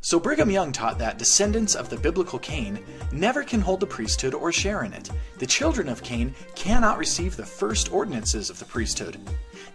So 0.00 0.20
Brigham 0.20 0.50
Young 0.50 0.70
taught 0.70 0.98
that 0.98 1.16
descendants 1.16 1.74
of 1.74 1.88
the 1.88 1.96
biblical 1.96 2.38
Cain 2.38 2.78
never 3.10 3.42
can 3.42 3.62
hold 3.62 3.80
the 3.80 3.86
priesthood 3.86 4.34
or 4.34 4.52
share 4.52 4.84
in 4.84 4.92
it. 4.92 5.08
The 5.38 5.46
children 5.46 5.88
of 5.88 6.02
Cain 6.02 6.34
cannot 6.54 6.98
receive 6.98 7.36
the 7.36 7.46
first 7.46 7.90
ordinances 7.90 8.50
of 8.50 8.58
the 8.58 8.66
priesthood. 8.66 9.18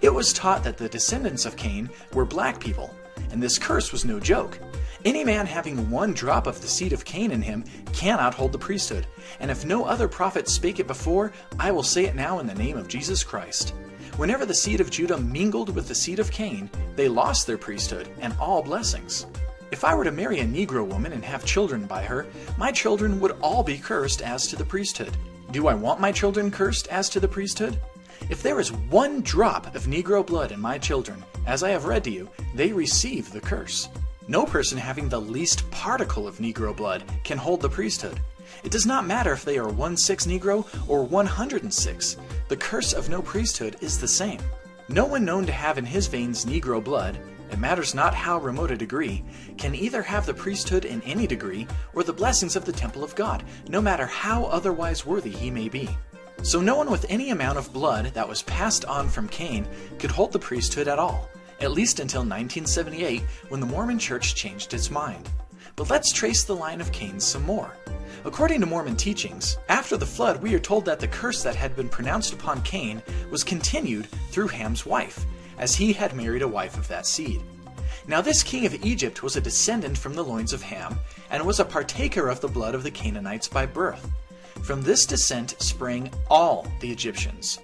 It 0.01 0.13
was 0.13 0.32
taught 0.32 0.63
that 0.65 0.78
the 0.78 0.88
descendants 0.88 1.47
of 1.47 1.55
Cain 1.55 1.89
were 2.13 2.26
black 2.26 2.59
people, 2.59 2.93
and 3.32 3.41
this 3.41 3.57
curse 3.57 3.91
was 3.91 4.05
no 4.05 4.20
joke. 4.20 4.59
Any 5.06 5.24
man 5.24 5.45
having 5.45 5.89
one 5.89 6.14
drop 6.14 6.45
of 6.45 6.62
the 6.62 6.68
seed 6.68 6.91
of 6.91 7.06
Cain 7.06 7.32
in 7.32 7.41
him 7.41 7.64
cannot 7.93 8.34
hold 8.34 8.52
the 8.52 8.58
priesthood. 8.58 9.08
And 9.39 9.50
if 9.50 9.64
no 9.64 9.86
other 9.86 10.10
prophet 10.10 10.50
spake 10.50 10.80
it 10.80 10.88
before, 10.88 11.32
I 11.58 11.72
will 11.72 11.84
say 11.84 12.04
it 12.04 12.16
now 12.16 12.39
in 12.39 12.47
the 12.47 12.56
name 12.56 12.76
of 12.76 12.89
Jesus 12.89 13.24
Christ. 13.24 13.74
Whenever 14.18 14.45
the 14.45 14.54
seed 14.54 14.82
of 14.82 14.91
Judah 14.91 15.18
mingled 15.18 15.74
with 15.74 15.88
the 15.88 15.95
seed 15.95 16.20
of 16.20 16.32
Cain, 16.32 16.70
they 16.97 17.08
lost 17.08 17.47
their 17.47 17.58
priesthood 17.58 18.10
and 18.20 18.36
all 18.41 18.62
blessings. 18.62 19.26
If 19.72 19.86
I 19.86 19.95
were 19.95 20.04
to 20.04 20.12
marry 20.12 20.41
a 20.41 20.45
Negro 20.45 20.86
woman 20.86 21.14
and 21.14 21.24
have 21.24 21.45
children 21.45 21.86
by 21.86 22.04
her, 22.04 22.26
my 22.58 22.70
children 22.70 23.22
would 23.22 23.38
all 23.41 23.64
be 23.64 23.78
cursed 23.78 24.22
as 24.22 24.47
to 24.47 24.58
the 24.58 24.66
priesthood. 24.66 25.16
Do 25.52 25.68
I 25.68 25.76
want 25.76 26.02
my 26.02 26.12
children 26.12 26.52
cursed 26.52 26.89
as 26.89 27.08
to 27.12 27.22
the 27.22 27.28
priesthood? 27.28 27.80
If 28.30 28.43
there 28.43 28.60
is 28.60 28.74
one 28.74 29.22
drop 29.22 29.74
of 29.76 29.86
Negro 29.86 30.28
blood 30.28 30.52
in 30.52 30.60
my 30.60 30.78
children, 30.78 31.24
as 31.47 31.64
I 31.64 31.70
have 31.70 31.86
read 31.86 32.04
to 32.04 32.12
you, 32.12 32.30
they 32.54 32.74
receive 32.74 33.32
the 33.32 33.39
curse. 33.39 33.88
No 34.30 34.45
person 34.45 34.77
having 34.77 35.09
the 35.09 35.19
least 35.19 35.69
particle 35.71 36.27
of 36.27 36.38
Negro 36.38 36.77
blood 36.77 37.03
can 37.23 37.39
hold 37.39 37.61
the 37.61 37.67
priesthood. 37.67 38.19
It 38.63 38.71
does 38.71 38.86
not 38.86 39.07
matter 39.07 39.34
if 39.34 39.43
they 39.43 39.57
are 39.57 39.67
1 39.67 39.97
6 39.97 40.27
Negro 40.27 40.67
or 40.88 41.03
106. 41.03 42.17
The 42.47 42.55
curse 42.55 42.93
of 42.93 43.09
no 43.09 43.23
priesthood 43.23 43.77
is 43.82 43.97
the 43.97 44.07
same. 44.07 44.39
No 44.88 45.03
one 45.03 45.25
known 45.25 45.47
to 45.47 45.51
have 45.51 45.80
in 45.80 45.86
his 45.86 46.05
veins 46.05 46.45
Negro 46.45 46.84
blood, 46.84 47.17
it 47.51 47.57
matters 47.57 47.95
not 47.95 48.13
how 48.13 48.38
remote 48.38 48.69
a 48.69 48.77
degree, 48.77 49.23
can 49.57 49.73
either 49.73 50.03
have 50.03 50.27
the 50.27 50.34
priesthood 50.36 50.86
in 50.86 51.01
any 51.01 51.25
degree 51.25 51.65
or 51.95 52.03
the 52.03 52.13
blessings 52.13 52.55
of 52.55 52.65
the 52.65 52.71
temple 52.71 53.03
of 53.03 53.15
God, 53.15 53.43
no 53.67 53.82
matter 53.82 54.05
how 54.05 54.43
otherwise 54.45 55.07
worthy 55.07 55.32
he 55.32 55.49
may 55.49 55.69
be. 55.69 55.89
So 56.43 56.61
no 56.61 56.75
one 56.75 56.91
with 56.91 57.07
any 57.09 57.32
amount 57.32 57.57
of 57.57 57.73
blood 57.73 58.11
that 58.13 58.30
was 58.30 58.43
passed 58.43 58.86
on 58.86 59.09
from 59.09 59.27
Cain 59.27 59.67
could 59.97 60.11
hold 60.11 60.34
the 60.34 60.38
priesthood 60.38 60.88
at 60.88 60.99
all 60.99 61.32
at 61.62 61.72
least 61.72 61.99
until 61.99 62.22
1978 62.22 63.22
when 63.49 63.60
the 63.60 63.66
Mormon 63.66 63.99
Church 63.99 64.36
changed 64.36 64.74
its 64.74 64.91
mind. 64.91 65.30
But 65.76 65.89
let's 65.89 66.12
trace 66.12 66.43
the 66.43 66.55
line 66.55 66.82
of 66.82 66.91
Cain 66.91 67.20
some 67.20 67.43
more. 67.43 67.76
According 68.26 68.60
to 68.60 68.66
Mormon 68.66 68.97
teachings, 68.97 69.57
after 69.70 69.95
the 69.95 70.05
flood, 70.05 70.41
we 70.41 70.53
are 70.53 70.60
told 70.60 70.84
that 70.86 70.99
the 70.99 71.07
curse 71.07 71.41
that 71.43 71.55
had 71.55 71.76
been 71.76 71.88
pronounced 71.88 72.34
upon 72.34 72.62
Cain 72.64 73.01
was 73.32 73.43
continued 73.43 74.07
through 74.30 74.49
Ham's 74.49 74.86
wife, 74.86 75.26
as 75.57 75.76
he 75.76 75.93
had 75.93 76.16
married 76.16 76.41
a 76.41 76.47
wife 76.47 76.78
of 76.78 76.88
that 76.89 77.05
seed. 77.05 77.41
Now, 78.07 78.22
this 78.22 78.43
king 78.43 78.66
of 78.66 78.84
Egypt 78.84 79.24
was 79.24 79.36
a 79.36 79.41
descendant 79.41 79.97
from 79.97 80.16
the 80.16 80.24
loins 80.24 80.51
of 80.51 80.64
Ham, 80.64 80.99
and 81.30 81.45
was 81.45 81.60
a 81.60 81.66
partaker 81.66 82.28
of 82.28 82.41
the 82.41 82.47
blood 82.47 82.76
of 82.76 82.84
the 82.84 82.91
Canaanites 82.91 83.47
by 83.47 83.66
birth. 83.66 84.12
From 84.64 84.82
this 84.82 85.05
descent 85.05 85.55
sprang 85.60 86.12
all 86.30 86.68
the 86.82 86.91
Egyptians. 86.91 87.60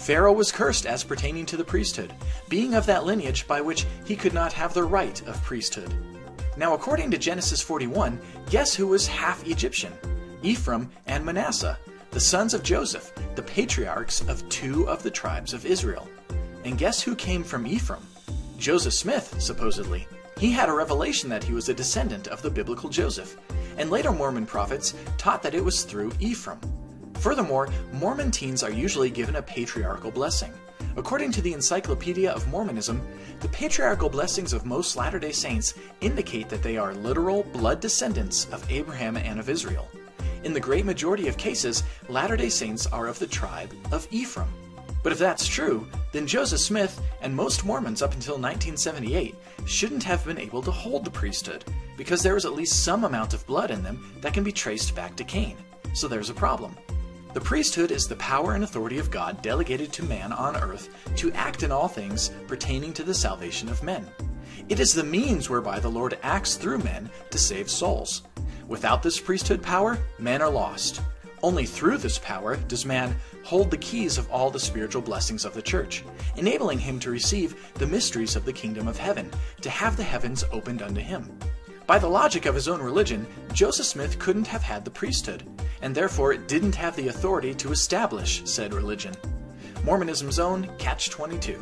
Pharaoh 0.00 0.32
was 0.32 0.50
cursed 0.50 0.86
as 0.86 1.04
pertaining 1.04 1.44
to 1.44 1.58
the 1.58 1.64
priesthood, 1.64 2.14
being 2.48 2.72
of 2.72 2.86
that 2.86 3.04
lineage 3.04 3.46
by 3.46 3.60
which 3.60 3.86
he 4.06 4.16
could 4.16 4.32
not 4.32 4.50
have 4.50 4.72
the 4.72 4.82
right 4.82 5.20
of 5.28 5.44
priesthood. 5.44 5.94
Now, 6.56 6.72
according 6.72 7.10
to 7.10 7.18
Genesis 7.18 7.60
41, 7.60 8.18
guess 8.48 8.74
who 8.74 8.86
was 8.86 9.06
half 9.06 9.46
Egyptian? 9.46 9.92
Ephraim 10.42 10.90
and 11.06 11.22
Manasseh, 11.22 11.78
the 12.12 12.18
sons 12.18 12.54
of 12.54 12.62
Joseph, 12.62 13.12
the 13.34 13.42
patriarchs 13.42 14.22
of 14.22 14.48
two 14.48 14.88
of 14.88 15.02
the 15.02 15.10
tribes 15.10 15.52
of 15.52 15.66
Israel. 15.66 16.08
And 16.64 16.78
guess 16.78 17.02
who 17.02 17.14
came 17.14 17.44
from 17.44 17.66
Ephraim? 17.66 18.06
Joseph 18.56 18.94
Smith, 18.94 19.38
supposedly. 19.38 20.08
He 20.38 20.50
had 20.50 20.70
a 20.70 20.74
revelation 20.74 21.28
that 21.28 21.44
he 21.44 21.52
was 21.52 21.68
a 21.68 21.74
descendant 21.74 22.26
of 22.28 22.40
the 22.40 22.50
biblical 22.50 22.88
Joseph, 22.88 23.36
and 23.76 23.90
later 23.90 24.12
Mormon 24.12 24.46
prophets 24.46 24.94
taught 25.18 25.42
that 25.42 25.54
it 25.54 25.62
was 25.62 25.84
through 25.84 26.12
Ephraim. 26.20 26.58
Furthermore, 27.20 27.68
Mormon 27.92 28.30
teens 28.30 28.62
are 28.62 28.70
usually 28.70 29.10
given 29.10 29.36
a 29.36 29.42
patriarchal 29.42 30.10
blessing. 30.10 30.54
According 30.96 31.32
to 31.32 31.42
the 31.42 31.52
Encyclopedia 31.52 32.32
of 32.32 32.48
Mormonism, 32.48 33.06
the 33.40 33.48
patriarchal 33.48 34.08
blessings 34.08 34.54
of 34.54 34.64
most 34.64 34.96
Latter 34.96 35.18
day 35.18 35.30
Saints 35.30 35.74
indicate 36.00 36.48
that 36.48 36.62
they 36.62 36.78
are 36.78 36.94
literal 36.94 37.42
blood 37.42 37.78
descendants 37.78 38.46
of 38.52 38.68
Abraham 38.70 39.18
and 39.18 39.38
of 39.38 39.50
Israel. 39.50 39.86
In 40.44 40.54
the 40.54 40.60
great 40.60 40.86
majority 40.86 41.28
of 41.28 41.36
cases, 41.36 41.82
Latter 42.08 42.38
day 42.38 42.48
Saints 42.48 42.86
are 42.86 43.06
of 43.06 43.18
the 43.18 43.26
tribe 43.26 43.74
of 43.92 44.08
Ephraim. 44.10 44.48
But 45.02 45.12
if 45.12 45.18
that's 45.18 45.46
true, 45.46 45.86
then 46.12 46.26
Joseph 46.26 46.60
Smith 46.60 47.02
and 47.20 47.36
most 47.36 47.66
Mormons 47.66 48.00
up 48.00 48.14
until 48.14 48.34
1978 48.34 49.34
shouldn't 49.66 50.04
have 50.04 50.24
been 50.24 50.38
able 50.38 50.62
to 50.62 50.70
hold 50.70 51.04
the 51.04 51.10
priesthood, 51.10 51.66
because 51.98 52.22
there 52.22 52.36
is 52.36 52.46
at 52.46 52.54
least 52.54 52.82
some 52.82 53.04
amount 53.04 53.34
of 53.34 53.46
blood 53.46 53.70
in 53.70 53.82
them 53.82 54.14
that 54.22 54.32
can 54.32 54.42
be 54.42 54.52
traced 54.52 54.94
back 54.94 55.16
to 55.16 55.24
Cain. 55.24 55.58
So 55.92 56.08
there's 56.08 56.30
a 56.30 56.34
problem. 56.34 56.76
The 57.32 57.40
priesthood 57.40 57.92
is 57.92 58.08
the 58.08 58.16
power 58.16 58.54
and 58.54 58.64
authority 58.64 58.98
of 58.98 59.12
God 59.12 59.40
delegated 59.40 59.92
to 59.92 60.02
man 60.02 60.32
on 60.32 60.56
earth 60.56 60.88
to 61.14 61.30
act 61.32 61.62
in 61.62 61.70
all 61.70 61.86
things 61.86 62.32
pertaining 62.48 62.92
to 62.94 63.04
the 63.04 63.14
salvation 63.14 63.68
of 63.68 63.84
men. 63.84 64.04
It 64.68 64.80
is 64.80 64.92
the 64.92 65.04
means 65.04 65.48
whereby 65.48 65.78
the 65.78 65.88
Lord 65.88 66.18
acts 66.24 66.56
through 66.56 66.78
men 66.78 67.08
to 67.30 67.38
save 67.38 67.70
souls. 67.70 68.22
Without 68.66 69.04
this 69.04 69.20
priesthood 69.20 69.62
power, 69.62 69.96
men 70.18 70.42
are 70.42 70.50
lost. 70.50 71.02
Only 71.40 71.66
through 71.66 71.98
this 71.98 72.18
power 72.18 72.56
does 72.56 72.84
man 72.84 73.14
hold 73.44 73.70
the 73.70 73.78
keys 73.78 74.18
of 74.18 74.28
all 74.28 74.50
the 74.50 74.58
spiritual 74.58 75.00
blessings 75.00 75.44
of 75.44 75.54
the 75.54 75.62
church, 75.62 76.04
enabling 76.36 76.80
him 76.80 76.98
to 76.98 77.12
receive 77.12 77.72
the 77.74 77.86
mysteries 77.86 78.34
of 78.34 78.44
the 78.44 78.52
kingdom 78.52 78.88
of 78.88 78.98
heaven, 78.98 79.30
to 79.60 79.70
have 79.70 79.96
the 79.96 80.02
heavens 80.02 80.44
opened 80.50 80.82
unto 80.82 81.00
him. 81.00 81.30
By 81.86 81.98
the 81.98 82.08
logic 82.08 82.46
of 82.46 82.54
his 82.54 82.68
own 82.68 82.80
religion, 82.80 83.26
Joseph 83.52 83.86
Smith 83.86 84.18
couldn't 84.18 84.46
have 84.46 84.62
had 84.62 84.84
the 84.84 84.90
priesthood, 84.90 85.44
and 85.82 85.94
therefore 85.94 86.36
didn't 86.36 86.74
have 86.74 86.94
the 86.96 87.08
authority 87.08 87.54
to 87.54 87.72
establish 87.72 88.42
said 88.44 88.72
religion. 88.72 89.14
Mormonism's 89.84 90.38
own 90.38 90.70
Catch 90.78 91.10
22. 91.10 91.60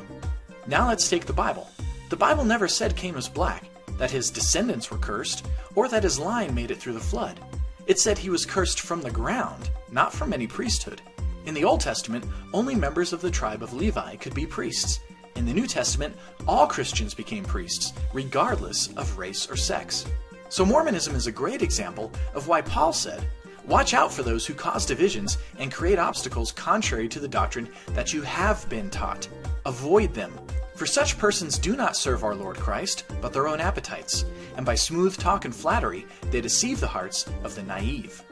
Now 0.66 0.89
let's 0.89 1.09
take 1.09 1.25
the 1.25 1.33
Bible. 1.33 1.71
The 2.11 2.16
Bible 2.16 2.45
never 2.45 2.69
said 2.69 2.97
Cain 2.97 3.14
was 3.14 3.29
black, 3.29 3.64
that 3.99 4.11
his 4.11 4.31
descendants 4.31 4.91
were 4.91 4.99
cursed, 4.99 5.47
or 5.75 5.89
that 5.89 6.03
his 6.03 6.19
line 6.19 6.55
made 6.55 6.71
it 6.71 6.79
through 6.79 6.95
the 6.95 7.01
flood. 7.01 7.41
It 7.87 7.99
said 7.99 8.19
he 8.19 8.31
was 8.31 8.45
cursed 8.45 8.81
from 8.81 9.01
the 9.01 9.11
ground, 9.11 9.71
not 9.91 10.12
from 10.12 10.33
any 10.33 10.47
priesthood. 10.47 11.01
In 11.47 11.55
the 11.55 11.64
Old 11.64 11.81
Testament, 11.81 12.27
only 12.53 12.75
members 12.75 13.14
of 13.14 13.23
the 13.23 13.31
tribe 13.31 13.62
of 13.62 13.73
Levi 13.73 14.16
could 14.16 14.35
be 14.35 14.47
priests, 14.47 15.01
in 15.39 15.47
the 15.47 15.55
New 15.55 15.68
Testament, 15.68 16.16
all 16.49 16.66
Christians 16.66 17.14
became 17.14 17.45
priests, 17.45 17.93
regardless 18.12 18.89
of 18.97 19.16
race 19.16 19.49
or 19.49 19.57
sex. 19.57 20.05
So 20.49 20.66
Mormonism 20.66 21.14
is 21.14 21.28
a 21.28 21.32
great 21.32 21.62
example 21.62 22.11
of 22.34 22.49
why 22.49 22.61
Paul 22.61 22.93
said, 22.93 23.24
Watch 23.64 23.95
out 23.95 24.12
for 24.12 24.22
those 24.24 24.47
who 24.47 24.55
cause 24.55 24.84
divisions 24.84 25.39
and 25.59 25.70
create 25.70 25.99
obstacles 25.99 26.51
contrary 26.53 27.07
to 27.09 27.20
the 27.20 27.28
doctrine 27.28 27.68
that 27.91 28.12
you 28.12 28.22
have 28.22 28.68
been 28.68 28.91
taught. 28.91 29.28
Avoid 29.64 30.12
them. 30.12 30.32
For 30.74 30.86
such 30.86 31.18
persons 31.18 31.59
do 31.59 31.76
not 31.76 31.97
serve 31.97 32.24
our 32.24 32.34
Lord 32.34 32.57
Christ, 32.57 33.05
but 33.20 33.32
their 33.32 33.47
own 33.47 33.61
appetites, 33.61 34.24
and 34.57 34.66
by 34.66 34.74
smooth 34.74 35.16
talk 35.18 35.45
and 35.45 35.55
flattery 35.55 36.07
they 36.30 36.41
deceive 36.41 36.80
the 36.80 36.86
hearts 36.86 37.26
of 37.45 37.55
the 37.55 37.62
naive. 37.62 38.24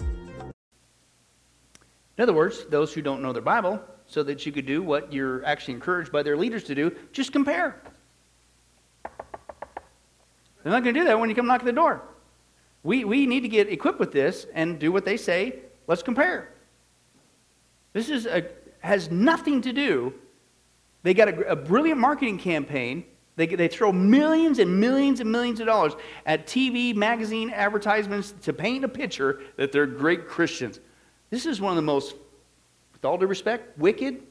In 2.17 2.23
other 2.23 2.33
words, 2.33 2.65
those 2.67 2.93
who 2.93 3.03
don't 3.03 3.23
know 3.23 3.33
their 3.33 3.43
Bible 3.43 3.81
so 4.07 4.23
that 4.23 4.47
you 4.47 4.53
could 4.53 4.67
do 4.67 4.83
what 4.83 5.13
you're 5.13 5.45
actually 5.45 5.75
encouraged 5.75 6.13
by 6.13 6.23
their 6.23 6.37
leaders 6.37 6.65
to 6.65 6.75
do 6.75 6.95
just 7.13 7.33
compare. 7.33 7.81
They're 10.63 10.73
not 10.73 10.83
going 10.83 10.95
to 10.95 11.01
do 11.01 11.07
that 11.07 11.19
when 11.19 11.29
you 11.29 11.37
come 11.37 11.47
knock 11.47 11.61
at 11.61 11.67
the 11.67 11.73
door. 11.73 12.03
We, 12.83 13.05
we 13.05 13.27
need 13.27 13.41
to 13.41 13.49
get 13.49 13.69
equipped 13.69 13.99
with 13.99 14.13
this 14.13 14.47
and 14.55 14.79
do 14.79 14.93
what 14.93 15.05
they 15.05 15.17
say. 15.17 15.61
Let's 15.87 16.03
compare. 16.03 16.53
This 17.93 18.09
is 18.09 18.27
a, 18.27 18.49
has 18.81 19.11
nothing 19.11 19.61
to 19.63 19.73
do. 19.73 20.13
They 21.03 21.15
got 21.15 21.29
a, 21.29 21.53
a 21.53 21.57
brilliant 21.57 22.01
marketing 22.01 22.39
campaign. 22.39 23.05
They, 23.37 23.47
they 23.47 23.69
throw 23.69 23.93
millions 23.93 24.59
and 24.59 24.81
millions 24.81 25.21
and 25.21 25.31
millions 25.31 25.61
of 25.61 25.67
dollars 25.67 25.95
at 26.25 26.47
TV, 26.47 26.95
magazine 26.95 27.51
advertisements 27.51 28.35
to 28.43 28.53
paint 28.53 28.85
a 28.85 28.89
picture 28.89 29.43
that 29.57 29.73
they're 29.73 29.87
great 29.87 30.27
Christians. 30.27 30.81
This 31.31 31.47
is 31.47 31.61
one 31.61 31.71
of 31.71 31.77
the 31.77 31.83
most 31.83 32.15
with 32.97 33.05
all 33.05 33.19
due 33.19 33.27
respect, 33.27 33.79
wicked, 33.79 34.23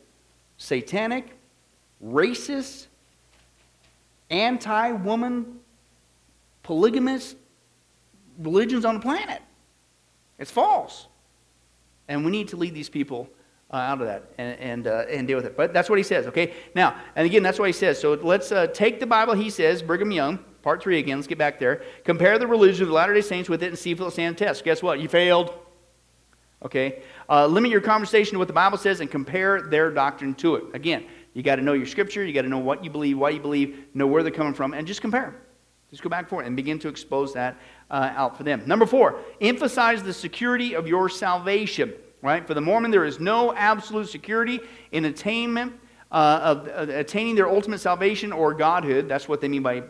satanic, 0.58 1.38
racist, 2.04 2.88
anti 4.32 4.92
woman, 4.92 5.60
polygamous 6.64 7.36
religions 8.40 8.84
on 8.84 8.96
the 8.96 9.00
planet. 9.00 9.42
It's 10.40 10.52
false. 10.52 11.08
And 12.08 12.26
we 12.26 12.32
need 12.32 12.48
to 12.50 12.58
lead 12.58 12.74
these 12.74 12.90
people 12.90 13.30
uh, 13.72 13.78
out 13.78 14.02
of 14.02 14.08
that 14.08 14.32
and, 14.38 14.60
and, 14.60 14.88
uh, 14.88 15.06
and 15.10 15.28
deal 15.28 15.38
with 15.38 15.46
it. 15.46 15.56
But 15.56 15.74
that's 15.74 15.90
what 15.90 15.98
he 15.98 16.04
says, 16.04 16.28
okay? 16.28 16.54
Now, 16.76 16.96
and 17.16 17.26
again, 17.26 17.44
that's 17.44 17.60
what 17.60 17.68
he 17.68 17.74
says. 17.74 18.00
So 18.00 18.14
let's 18.14 18.52
uh, 18.52 18.68
take 18.68 19.00
the 19.00 19.08
Bible, 19.08 19.34
he 19.34 19.50
says, 19.50 19.82
Brigham 19.82 20.12
Young, 20.12 20.40
part 20.62 20.82
three 20.82 21.00
again, 21.00 21.18
let's 21.18 21.28
get 21.28 21.38
back 21.38 21.60
there. 21.60 21.84
Compare 22.04 22.40
the 22.40 22.48
religion 22.48 22.84
of 22.84 22.90
the 22.90 22.94
Latter 22.94 23.14
day 23.14 23.22
Saints 23.22 23.48
with 23.48 23.64
it 23.64 23.68
and 23.68 23.78
see 23.78 23.92
if 23.92 24.00
it'll 24.00 24.12
stand 24.12 24.36
the 24.36 24.46
test. 24.46 24.64
Guess 24.64 24.84
what? 24.84 25.00
You 25.00 25.08
failed. 25.08 25.54
Okay? 26.64 27.04
Uh, 27.30 27.48
limit 27.48 27.72
your 27.72 27.82
conversation 27.82 28.34
to 28.34 28.40
what 28.40 28.48
the 28.48 28.54
Bible 28.54 28.78
says 28.78 29.00
and 29.00 29.10
compare 29.10 29.62
their 29.62 29.92
doctrine 29.92 30.34
to 30.36 30.56
it. 30.56 30.64
Again, 30.74 31.06
you 31.34 31.44
got 31.44 31.56
to 31.58 31.62
know 31.62 31.74
your 31.74 31.86
scripture, 31.86 32.24
you 32.26 32.34
got 32.34 32.44
to 32.44 32.50
know 32.50 32.60
what 32.60 32.84
you 32.84 32.90
believe, 32.90 33.18
why 33.18 33.32
you 33.32 33.40
believe, 33.40 33.86
know 33.94 34.08
where 34.08 34.24
they're 34.24 34.32
coming 34.32 34.54
from, 34.54 34.74
and 34.74 34.88
just 34.88 35.02
compare. 35.02 35.36
Just 35.90 36.02
go 36.04 36.10
back 36.10 36.22
and 36.22 36.30
forth 36.30 36.46
and 36.46 36.56
begin 36.56 36.80
to 36.80 36.88
expose 36.88 37.34
that 37.34 37.58
uh, 37.90 38.12
out 38.16 38.38
for 38.38 38.44
them. 38.44 38.64
Number 38.66 38.86
four, 38.86 39.20
emphasize 39.42 40.04
the 40.04 40.14
security 40.14 40.76
of 40.76 40.88
your 40.88 41.10
salvation. 41.10 41.94
Right? 42.22 42.46
For 42.46 42.56
the 42.56 42.62
Mormon, 42.62 42.90
there 42.90 43.06
is 43.06 43.20
no 43.20 43.54
absolute 43.54 44.10
security 44.10 44.60
in 44.92 45.06
attainment 45.06 45.74
uh, 46.12 46.40
of 46.66 46.90
attaining 46.90 47.36
their 47.36 47.48
ultimate 47.48 47.80
salvation 47.80 48.32
or 48.32 48.54
godhood. 48.54 49.08
That's 49.08 49.28
what 49.28 49.42
they 49.42 49.48
mean 49.48 49.62
by 49.62 49.84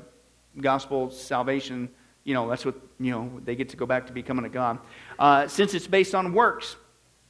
gospel 0.59 1.09
salvation 1.11 1.89
you 2.25 2.33
know, 2.33 2.49
that's 2.49 2.65
what, 2.65 2.75
you 2.99 3.11
know, 3.11 3.39
they 3.45 3.55
get 3.55 3.69
to 3.69 3.77
go 3.77 3.85
back 3.85 4.07
to 4.07 4.13
becoming 4.13 4.45
a 4.45 4.49
God. 4.49 4.79
Uh, 5.17 5.47
since 5.47 5.73
it's 5.73 5.87
based 5.87 6.13
on 6.13 6.33
works. 6.33 6.75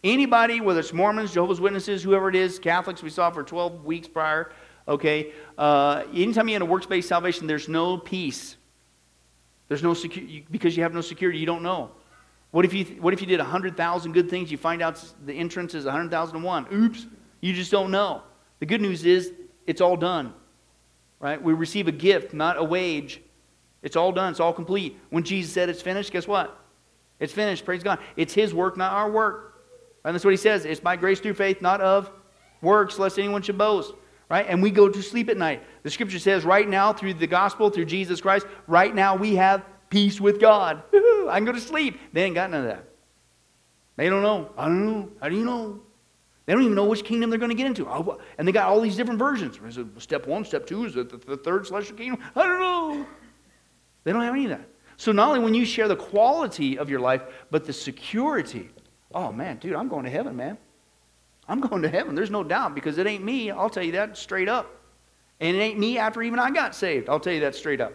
Anybody, 0.06 0.62
whether 0.62 0.82
it's 0.82 0.94
Mormons, 0.94 1.34
Jehovah's 1.34 1.60
Witnesses, 1.60 2.04
whoever 2.04 2.30
it 2.30 2.36
is, 2.36 2.60
Catholics 2.60 3.02
we 3.02 3.10
saw 3.10 3.32
for 3.32 3.42
12 3.42 3.86
weeks 3.86 4.08
prior, 4.08 4.52
okay, 4.88 5.34
uh, 5.58 6.04
anytime 6.14 6.48
you're 6.48 6.58
in 6.58 6.62
a 6.62 6.66
works 6.66 6.86
based 6.86 7.10
salvation, 7.10 7.48
there's 7.48 7.68
no 7.68 7.98
peace. 7.98 8.56
There's 9.68 9.82
no 9.82 9.96
security, 9.96 10.46
because 10.52 10.78
you 10.78 10.84
have 10.84 10.94
no 10.94 11.02
security, 11.02 11.40
you 11.40 11.48
don't 11.48 11.64
know. 11.64 11.90
What 12.52 12.66
if 12.66 12.74
you, 12.74 12.86
what 13.02 13.16
if 13.16 13.20
you 13.20 13.26
did 13.26 13.40
100,000 13.40 14.12
good 14.12 14.30
things, 14.30 14.52
you 14.52 14.60
find 14.60 14.84
out 14.84 15.04
the 15.26 15.34
entrance 15.34 15.74
is 15.74 15.86
100,001? 15.86 16.68
Oops, 16.72 17.08
you 17.42 17.54
just 17.54 17.72
don't 17.72 17.90
know. 17.90 18.22
The 18.60 18.68
good 18.68 18.82
news 18.82 19.06
is 19.06 19.34
it's 19.66 19.82
all 19.82 19.98
done, 19.98 20.36
right? 21.20 21.42
We 21.42 21.54
receive 21.54 21.88
a 21.88 21.92
gift, 21.92 22.32
not 22.32 22.58
a 22.58 22.64
wage. 22.64 23.22
It's 23.82 23.96
all 23.96 24.12
done, 24.12 24.30
it's 24.30 24.40
all 24.40 24.54
complete. 24.54 25.00
When 25.10 25.24
Jesus 25.24 25.52
said 25.52 25.68
it's 25.68 25.82
finished, 25.82 26.12
guess 26.12 26.28
what? 26.28 26.60
It's 27.20 27.34
finished, 27.34 27.66
praise 27.66 27.82
God. 27.82 27.98
It's 28.16 28.36
His 28.36 28.54
work, 28.54 28.78
not 28.78 28.94
our 28.94 29.10
work. 29.10 29.54
And 30.06 30.16
that's 30.16 30.24
what 30.24 30.32
He 30.32 30.38
says. 30.38 30.64
It's 30.64 30.80
by 30.80 30.96
grace 30.96 31.20
through 31.20 31.34
faith, 31.34 31.62
not 31.62 31.82
of 31.82 32.10
works, 32.62 32.98
lest 32.98 33.20
anyone 33.20 33.42
should 33.42 33.58
boast. 33.58 33.94
Right? 34.30 34.46
And 34.48 34.64
we 34.64 34.72
go 34.72 34.90
to 34.90 35.02
sleep 35.04 35.30
at 35.30 35.38
night. 35.38 35.64
The 35.84 35.92
scripture 35.92 36.20
says 36.20 36.46
right 36.46 36.68
now, 36.68 36.94
through 36.94 37.16
the 37.16 37.28
gospel, 37.28 37.70
through 37.70 37.86
Jesus 37.86 38.22
Christ, 38.22 38.48
right 38.66 38.94
now 38.94 39.16
we 39.16 39.36
have 39.36 39.64
peace 39.90 40.20
with 40.20 40.40
God. 40.40 40.82
I 40.94 41.36
can 41.36 41.46
go 41.46 41.52
to 41.52 41.60
sleep. 41.60 42.00
They 42.14 42.24
ain't 42.24 42.36
got 42.36 42.50
none 42.50 42.62
of 42.62 42.68
that. 42.68 42.86
They 43.98 44.10
don't 44.10 44.24
know. 44.24 44.52
I 44.58 44.66
don't 44.66 44.86
know. 44.86 45.12
How 45.22 45.30
do 45.30 45.36
you 45.36 45.46
know? 45.46 45.82
They 46.46 46.54
don't 46.54 46.64
even 46.64 46.76
know 46.76 46.86
which 46.86 47.04
kingdom 47.04 47.30
they're 47.30 47.40
going 47.40 47.50
to 47.50 47.56
get 47.56 47.66
into. 47.66 47.88
Oh, 47.88 48.20
and 48.38 48.48
they 48.48 48.52
got 48.52 48.68
all 48.68 48.82
these 48.82 48.96
different 48.96 49.20
versions. 49.20 49.60
Is 49.66 49.78
it 49.78 49.88
step 49.98 50.28
one, 50.28 50.46
step 50.46 50.66
two? 50.66 50.86
Is 50.86 50.96
it 50.96 51.10
the, 51.10 51.18
the 51.18 51.38
third 51.38 51.66
celestial 51.66 51.98
kingdom? 51.98 52.20
I 52.36 52.44
don't 52.44 52.60
know. 52.60 53.06
They 54.04 54.12
don't 54.12 54.22
have 54.22 54.34
any 54.34 54.46
of 54.46 54.52
that. 54.52 54.70
So 54.98 55.12
not 55.12 55.30
only 55.30 55.40
when 55.40 55.54
you 55.54 55.66
share 55.66 55.88
the 55.88 55.96
quality 55.96 56.78
of 56.78 56.90
your 56.90 57.00
life, 57.00 57.24
but 57.52 57.66
the 57.66 57.74
security. 57.74 58.70
Oh 59.16 59.32
man, 59.32 59.58
dude, 59.58 59.74
I'm 59.76 59.88
going 59.88 60.04
to 60.04 60.10
heaven, 60.12 60.36
man. 60.36 60.58
I'm 61.48 61.62
going 61.62 61.82
to 61.84 61.90
heaven. 61.90 62.16
There's 62.16 62.30
no 62.30 62.44
doubt 62.44 62.76
because 62.76 62.98
it 62.98 63.08
ain't 63.08 63.24
me. 63.24 63.50
I'll 63.50 63.70
tell 63.70 63.84
you 63.84 63.94
that 63.94 64.18
straight 64.18 64.50
up. 64.50 64.70
And 65.40 65.56
it 65.56 65.60
ain't 65.60 65.80
me 65.80 65.98
after 65.98 66.22
even 66.22 66.38
I 66.38 66.52
got 66.52 66.76
saved. 66.76 67.08
I'll 67.08 67.20
tell 67.20 67.34
you 67.34 67.40
that 67.40 67.56
straight 67.56 67.80
up. 67.80 67.94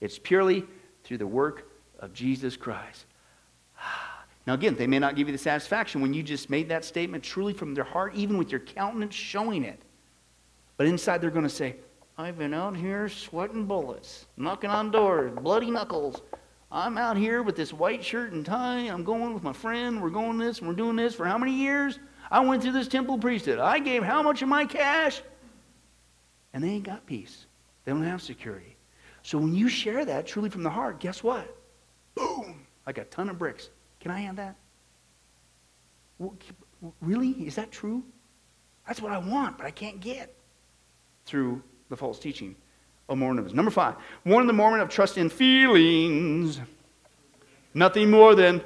It's 0.00 0.18
purely 0.18 0.64
through 1.02 1.18
the 1.18 1.26
work 1.26 1.70
of 1.98 2.14
Jesus 2.14 2.56
Christ. 2.56 3.04
Now, 4.46 4.54
again, 4.54 4.74
they 4.74 4.86
may 4.86 4.98
not 4.98 5.16
give 5.16 5.28
you 5.28 5.32
the 5.32 5.38
satisfaction 5.38 6.00
when 6.00 6.14
you 6.14 6.22
just 6.22 6.48
made 6.48 6.70
that 6.70 6.82
statement 6.82 7.22
truly 7.22 7.52
from 7.52 7.74
their 7.74 7.84
heart, 7.84 8.14
even 8.14 8.38
with 8.38 8.50
your 8.50 8.60
countenance 8.60 9.14
showing 9.14 9.64
it. 9.64 9.82
But 10.78 10.86
inside, 10.86 11.20
they're 11.20 11.30
going 11.30 11.44
to 11.44 11.48
say, 11.48 11.76
I've 12.16 12.38
been 12.38 12.54
out 12.54 12.74
here 12.74 13.08
sweating 13.10 13.66
bullets, 13.66 14.24
knocking 14.38 14.70
on 14.70 14.90
doors, 14.90 15.32
bloody 15.42 15.70
knuckles. 15.70 16.22
I'm 16.72 16.96
out 16.96 17.16
here 17.16 17.42
with 17.42 17.56
this 17.56 17.72
white 17.72 18.04
shirt 18.04 18.32
and 18.32 18.46
tie. 18.46 18.82
I'm 18.82 19.02
going 19.02 19.34
with 19.34 19.42
my 19.42 19.52
friend. 19.52 20.00
We're 20.00 20.10
going 20.10 20.38
this 20.38 20.60
and 20.60 20.68
we're 20.68 20.74
doing 20.74 20.96
this 20.96 21.14
for 21.14 21.26
how 21.26 21.36
many 21.36 21.52
years? 21.52 21.98
I 22.30 22.40
went 22.40 22.62
through 22.62 22.72
this 22.72 22.86
temple 22.86 23.18
priesthood. 23.18 23.58
I 23.58 23.80
gave 23.80 24.04
how 24.04 24.22
much 24.22 24.40
of 24.42 24.48
my 24.48 24.64
cash? 24.64 25.20
And 26.52 26.62
they 26.62 26.68
ain't 26.68 26.84
got 26.84 27.06
peace. 27.06 27.46
They 27.84 27.92
don't 27.92 28.04
have 28.04 28.22
security. 28.22 28.76
So 29.22 29.38
when 29.38 29.54
you 29.54 29.68
share 29.68 30.04
that 30.04 30.26
truly 30.26 30.48
from 30.48 30.62
the 30.62 30.70
heart, 30.70 31.00
guess 31.00 31.24
what? 31.24 31.56
Boom! 32.14 32.66
Like 32.86 32.98
a 32.98 33.04
ton 33.04 33.28
of 33.28 33.38
bricks. 33.38 33.70
Can 33.98 34.12
I 34.12 34.20
have 34.20 34.36
that? 34.36 34.56
Really? 37.00 37.30
Is 37.30 37.56
that 37.56 37.72
true? 37.72 38.04
That's 38.86 39.02
what 39.02 39.12
I 39.12 39.18
want, 39.18 39.58
but 39.58 39.66
I 39.66 39.70
can't 39.70 40.00
get 40.00 40.34
through 41.26 41.62
the 41.88 41.96
false 41.96 42.18
teaching 42.18 42.54
of 43.10 43.18
Mormonism. 43.18 43.56
Number 43.56 43.70
five, 43.70 43.96
one 44.22 44.34
warn 44.34 44.46
the 44.46 44.52
Mormon 44.52 44.80
of 44.80 44.88
trust 44.88 45.18
in 45.18 45.28
feelings. 45.28 46.60
Nothing 47.74 48.10
more 48.10 48.34
than 48.34 48.62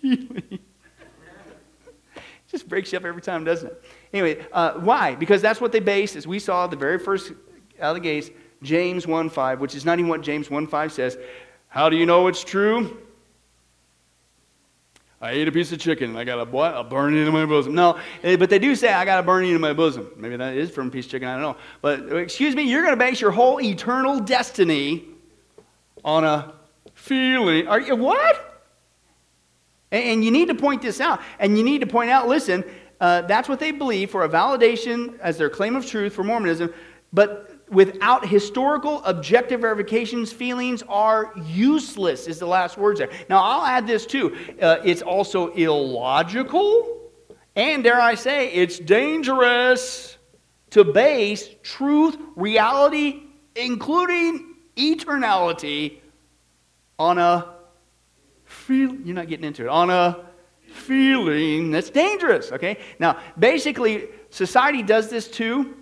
feelings. 0.00 0.60
just 2.50 2.68
breaks 2.68 2.92
you 2.92 2.98
up 2.98 3.04
every 3.04 3.20
time, 3.20 3.44
doesn't 3.44 3.66
it? 3.66 3.84
Anyway, 4.12 4.46
uh, 4.52 4.74
why? 4.74 5.16
Because 5.16 5.42
that's 5.42 5.60
what 5.60 5.72
they 5.72 5.80
base, 5.80 6.14
as 6.14 6.26
we 6.26 6.38
saw 6.38 6.68
the 6.68 6.76
very 6.76 6.98
first 6.98 7.32
out 7.80 7.90
of 7.90 7.94
the 7.96 8.00
gates, 8.00 8.30
James 8.62 9.06
1.5, 9.06 9.58
which 9.58 9.74
is 9.74 9.84
not 9.84 9.98
even 9.98 10.08
what 10.08 10.22
James 10.22 10.48
1.5 10.48 10.92
says. 10.92 11.18
How 11.68 11.88
do 11.88 11.96
you 11.96 12.06
know 12.06 12.28
it's 12.28 12.44
true? 12.44 13.03
I 15.24 15.30
ate 15.30 15.48
a 15.48 15.52
piece 15.52 15.72
of 15.72 15.78
chicken 15.78 16.10
and 16.10 16.18
I 16.18 16.24
got 16.24 16.38
a 16.38 16.44
what? 16.44 16.76
A 16.76 16.84
burning 16.84 17.26
in 17.26 17.32
my 17.32 17.46
bosom. 17.46 17.74
No, 17.74 17.98
eh, 18.22 18.36
but 18.36 18.50
they 18.50 18.58
do 18.58 18.74
say 18.74 18.92
I 18.92 19.06
got 19.06 19.20
a 19.20 19.22
burning 19.22 19.52
in 19.52 19.60
my 19.60 19.72
bosom. 19.72 20.10
Maybe 20.18 20.36
that 20.36 20.54
is 20.54 20.70
from 20.70 20.88
a 20.88 20.90
piece 20.90 21.06
of 21.06 21.12
chicken. 21.12 21.28
I 21.28 21.32
don't 21.32 21.40
know. 21.40 21.56
But 21.80 22.12
excuse 22.12 22.54
me, 22.54 22.64
you're 22.64 22.82
going 22.82 22.92
to 22.92 22.98
base 22.98 23.22
your 23.22 23.30
whole 23.30 23.58
eternal 23.58 24.20
destiny 24.20 25.06
on 26.04 26.24
a 26.24 26.52
feeling. 26.92 27.66
Are 27.68 27.80
you 27.80 27.96
what? 27.96 28.62
And, 29.90 30.04
and 30.04 30.24
you 30.26 30.30
need 30.30 30.48
to 30.48 30.54
point 30.54 30.82
this 30.82 31.00
out. 31.00 31.22
And 31.38 31.56
you 31.56 31.64
need 31.64 31.80
to 31.80 31.86
point 31.86 32.10
out. 32.10 32.28
Listen, 32.28 32.62
uh, 33.00 33.22
that's 33.22 33.48
what 33.48 33.58
they 33.58 33.70
believe 33.70 34.10
for 34.10 34.24
a 34.24 34.28
validation 34.28 35.18
as 35.20 35.38
their 35.38 35.48
claim 35.48 35.74
of 35.74 35.86
truth 35.86 36.12
for 36.12 36.22
Mormonism. 36.22 36.70
But 37.14 37.53
without 37.70 38.26
historical 38.26 39.02
objective 39.04 39.60
verifications, 39.60 40.32
feelings 40.32 40.82
are 40.88 41.32
useless, 41.46 42.26
is 42.26 42.38
the 42.38 42.46
last 42.46 42.76
words 42.76 42.98
there. 42.98 43.10
Now, 43.28 43.42
I'll 43.42 43.64
add 43.64 43.86
this 43.86 44.06
too. 44.06 44.36
Uh, 44.60 44.78
it's 44.84 45.02
also 45.02 45.48
illogical, 45.52 47.10
and 47.56 47.82
dare 47.82 48.00
I 48.00 48.14
say, 48.14 48.52
it's 48.52 48.78
dangerous 48.78 50.18
to 50.70 50.84
base 50.84 51.48
truth, 51.62 52.16
reality, 52.36 53.22
including 53.54 54.56
eternality, 54.76 56.00
on 56.98 57.18
a 57.18 57.54
feel. 58.44 58.94
You're 58.96 59.14
not 59.14 59.28
getting 59.28 59.44
into 59.44 59.62
it. 59.62 59.68
On 59.68 59.90
a 59.90 60.26
feeling. 60.66 61.70
That's 61.70 61.90
dangerous, 61.90 62.52
okay? 62.52 62.78
Now, 62.98 63.18
basically, 63.38 64.08
society 64.30 64.82
does 64.82 65.08
this 65.08 65.28
too. 65.28 65.76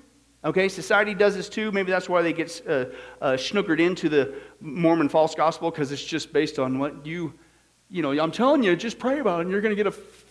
Okay, 0.45 0.69
society 0.69 1.15
does 1.15 1.37
this 1.37 1.49
too. 1.49 1.71
Maybe 1.71 1.93
that's 1.93 2.09
why 2.09 2.23
they 2.23 2.33
get 2.33 2.61
uh, 2.67 2.87
uh, 3.21 3.33
snookered 3.35 3.79
into 3.79 4.09
the 4.09 4.35
Mormon 4.61 5.09
false 5.09 5.35
gospel 5.35 5.71
because 5.71 5.93
it's 5.93 6.05
just 6.05 6.33
based 6.33 6.59
on 6.59 6.81
what 6.81 7.07
you, 7.07 7.33
you 7.89 8.03
know, 8.03 8.11
I'm 8.11 8.33
telling 8.33 8.65
you, 8.65 8.75
just 8.75 8.99
pray 8.99 9.21
about 9.21 9.39
it 9.39 9.43
and 9.43 9.51
you're 9.53 9.61
going 9.61 9.75
to 9.75 9.77
get 9.77 9.87
a 9.87 9.97
f- 9.97 10.25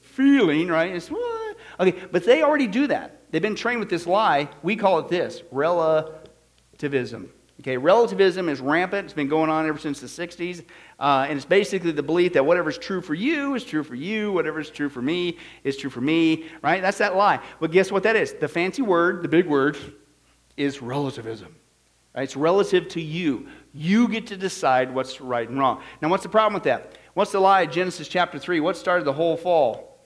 feeling, 0.00 0.68
right? 0.68 0.94
It's 0.94 1.10
what? 1.10 1.56
Okay, 1.80 2.06
but 2.12 2.24
they 2.24 2.42
already 2.42 2.68
do 2.68 2.86
that. 2.86 3.20
They've 3.32 3.42
been 3.42 3.56
trained 3.56 3.80
with 3.80 3.90
this 3.90 4.06
lie. 4.06 4.48
We 4.62 4.76
call 4.76 5.00
it 5.00 5.08
this 5.08 5.42
relativism. 5.50 7.30
Okay, 7.60 7.76
relativism 7.76 8.48
is 8.48 8.60
rampant. 8.60 9.06
It's 9.06 9.14
been 9.14 9.28
going 9.28 9.50
on 9.50 9.66
ever 9.66 9.78
since 9.78 9.98
the 10.00 10.06
60s. 10.06 10.64
Uh, 10.98 11.26
and 11.28 11.36
it's 11.36 11.46
basically 11.46 11.92
the 11.92 12.02
belief 12.02 12.32
that 12.32 12.44
whatever's 12.44 12.76
true 12.76 13.00
for 13.00 13.14
you 13.14 13.54
is 13.54 13.64
true 13.64 13.84
for 13.84 13.94
you, 13.94 14.32
whatever's 14.32 14.68
true 14.68 14.88
for 14.88 15.00
me 15.00 15.38
is 15.62 15.76
true 15.76 15.90
for 15.90 16.00
me, 16.00 16.46
right? 16.60 16.82
That's 16.82 16.98
that 16.98 17.14
lie. 17.14 17.40
But 17.60 17.70
guess 17.70 17.92
what 17.92 18.02
that 18.02 18.16
is? 18.16 18.32
The 18.32 18.48
fancy 18.48 18.82
word, 18.82 19.22
the 19.22 19.28
big 19.28 19.46
word, 19.46 19.76
is 20.56 20.82
relativism. 20.82 21.54
Right? 22.16 22.24
It's 22.24 22.34
relative 22.34 22.88
to 22.90 23.00
you. 23.00 23.46
You 23.72 24.08
get 24.08 24.26
to 24.28 24.36
decide 24.36 24.92
what's 24.92 25.20
right 25.20 25.48
and 25.48 25.56
wrong. 25.56 25.82
Now, 26.02 26.08
what's 26.08 26.24
the 26.24 26.28
problem 26.28 26.54
with 26.54 26.64
that? 26.64 26.98
What's 27.14 27.30
the 27.30 27.40
lie 27.40 27.62
of 27.62 27.70
Genesis 27.70 28.08
chapter 28.08 28.38
3? 28.40 28.58
What 28.58 28.76
started 28.76 29.04
the 29.04 29.12
whole 29.12 29.36
fall? 29.36 30.00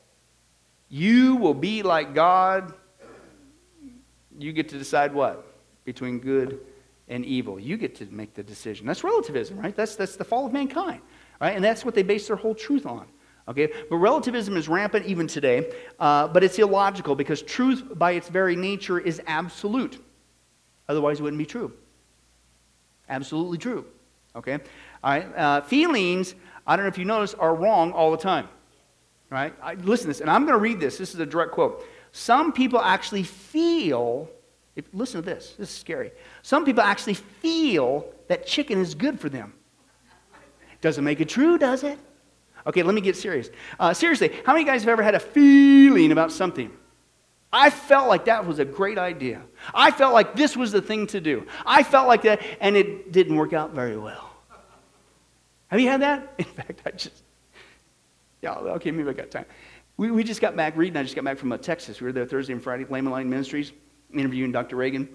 You 0.90 1.36
will 1.36 1.55
be 1.55 1.82
like 1.82 2.14
God. 2.14 2.74
You 4.38 4.53
get 4.53 4.68
to 4.70 4.78
decide 4.78 5.14
what? 5.14 5.47
Between 5.86 6.18
good 6.18 6.61
and 7.13 7.27
evil. 7.27 7.61
You 7.61 7.77
get 7.77 7.95
to 7.97 8.07
make 8.07 8.35
the 8.35 8.43
decision. 8.43 8.87
That's 8.87 9.05
relativism, 9.05 9.59
right? 9.59 9.77
That's, 9.77 9.97
that's 9.97 10.17
the 10.17 10.25
fall 10.25 10.47
of 10.47 10.53
mankind, 10.53 11.03
right? 11.41 11.55
And 11.55 11.63
that's 11.63 11.85
what 11.85 11.95
they 11.95 12.03
base 12.03 12.27
their 12.27 12.37
whole 12.37 12.55
truth 12.55 12.87
on. 12.87 13.07
Okay, 13.49 13.73
but 13.91 13.97
relativism 13.97 14.57
is 14.57 14.69
rampant 14.69 15.05
even 15.05 15.27
today, 15.27 15.73
uh, 15.99 16.29
but 16.29 16.45
it's 16.45 16.59
illogical 16.61 17.17
because 17.17 17.43
truth, 17.43 17.83
by 17.97 18.13
its 18.13 18.29
very 18.29 18.55
nature, 18.55 19.01
is 19.01 19.21
absolute. 19.27 20.01
Otherwise, 20.89 21.19
it 21.19 21.25
wouldn't 21.25 21.39
be 21.39 21.47
true. 21.47 21.73
Absolutely 23.09 23.59
true. 23.59 23.85
Okay, 24.37 24.55
all 24.55 25.11
right. 25.11 25.37
Uh, 25.37 25.61
feelings, 25.61 26.37
I 26.69 26.77
don't 26.77 26.85
know 26.85 26.89
if 26.89 26.99
you 26.99 27.05
notice, 27.05 27.35
are 27.35 27.55
wrong 27.55 27.91
all 27.91 28.13
the 28.13 28.17
time. 28.17 28.49
Right? 29.29 29.53
I, 29.61 29.75
listen 29.75 30.05
to 30.05 30.09
this, 30.09 30.21
and 30.21 30.31
I'm 30.31 30.43
going 30.43 30.57
to 30.57 30.63
read 30.63 30.79
this. 30.79 30.97
This 30.97 31.13
is 31.13 31.19
a 31.19 31.27
direct 31.27 31.51
quote. 31.51 31.85
Some 32.13 32.53
people 32.53 32.81
actually 32.81 33.25
feel 33.25 34.31
if, 34.75 34.87
listen 34.93 35.23
to 35.23 35.25
this. 35.25 35.55
This 35.59 35.70
is 35.70 35.77
scary. 35.77 36.12
Some 36.43 36.64
people 36.64 36.83
actually 36.83 37.14
feel 37.14 38.07
that 38.29 38.47
chicken 38.47 38.81
is 38.81 38.95
good 38.95 39.20
for 39.20 39.29
them. 39.29 39.53
Doesn't 40.81 41.05
make 41.05 41.20
it 41.20 41.29
true, 41.29 41.59
does 41.59 41.85
it? 41.85 41.99
Okay, 42.66 42.83
let 42.83 42.95
me 42.95 43.01
get 43.01 43.16
serious. 43.16 43.51
Uh, 43.79 43.93
seriously, 43.93 44.33
how 44.47 44.53
many 44.53 44.64
guys 44.64 44.83
have 44.83 44.89
ever 44.89 45.03
had 45.03 45.14
a 45.14 45.20
feeling 45.20 46.12
about 46.12 46.33
something? 46.33 46.70
I 47.53 47.68
felt 47.70 48.09
like 48.09 48.25
that 48.27 48.47
was 48.47 48.59
a 48.61 48.64
great 48.64 48.99
idea. 48.99 49.43
I 49.75 49.91
felt 49.91 50.14
like 50.14 50.35
this 50.35 50.57
was 50.57 50.73
the 50.73 50.81
thing 50.81 51.07
to 51.09 51.20
do. 51.20 51.47
I 51.66 51.83
felt 51.83 52.09
like 52.09 52.23
that, 52.23 52.41
and 52.61 52.77
it 52.77 53.12
didn't 53.12 53.37
work 53.37 53.53
out 53.53 53.73
very 53.73 53.97
well. 53.97 54.31
Have 55.68 55.81
you 55.81 55.89
had 55.89 56.01
that? 56.01 56.35
In 56.39 56.45
fact, 56.45 56.83
I 56.87 56.91
just, 56.93 57.23
yeah, 58.41 58.55
okay, 58.55 58.91
maybe 58.91 59.11
I 59.11 59.12
got 59.12 59.31
time. 59.31 59.45
We, 59.99 60.11
we 60.11 60.25
just 60.25 60.41
got 60.41 60.57
back, 60.57 60.77
Reed 60.77 60.91
and 60.91 60.99
I 60.99 61.03
just 61.03 61.14
got 61.14 61.25
back 61.25 61.37
from 61.37 61.53
uh, 61.53 61.59
Texas. 61.59 62.01
We 62.01 62.07
were 62.07 62.12
there 62.12 62.25
Thursday 62.25 62.55
and 62.55 62.62
Friday, 62.62 62.87
Lamb 62.89 63.07
and 63.07 63.12
Lion 63.12 63.29
Ministries 63.29 63.73
interviewing 64.13 64.53
Dr. 64.53 64.77
Reagan 64.77 65.09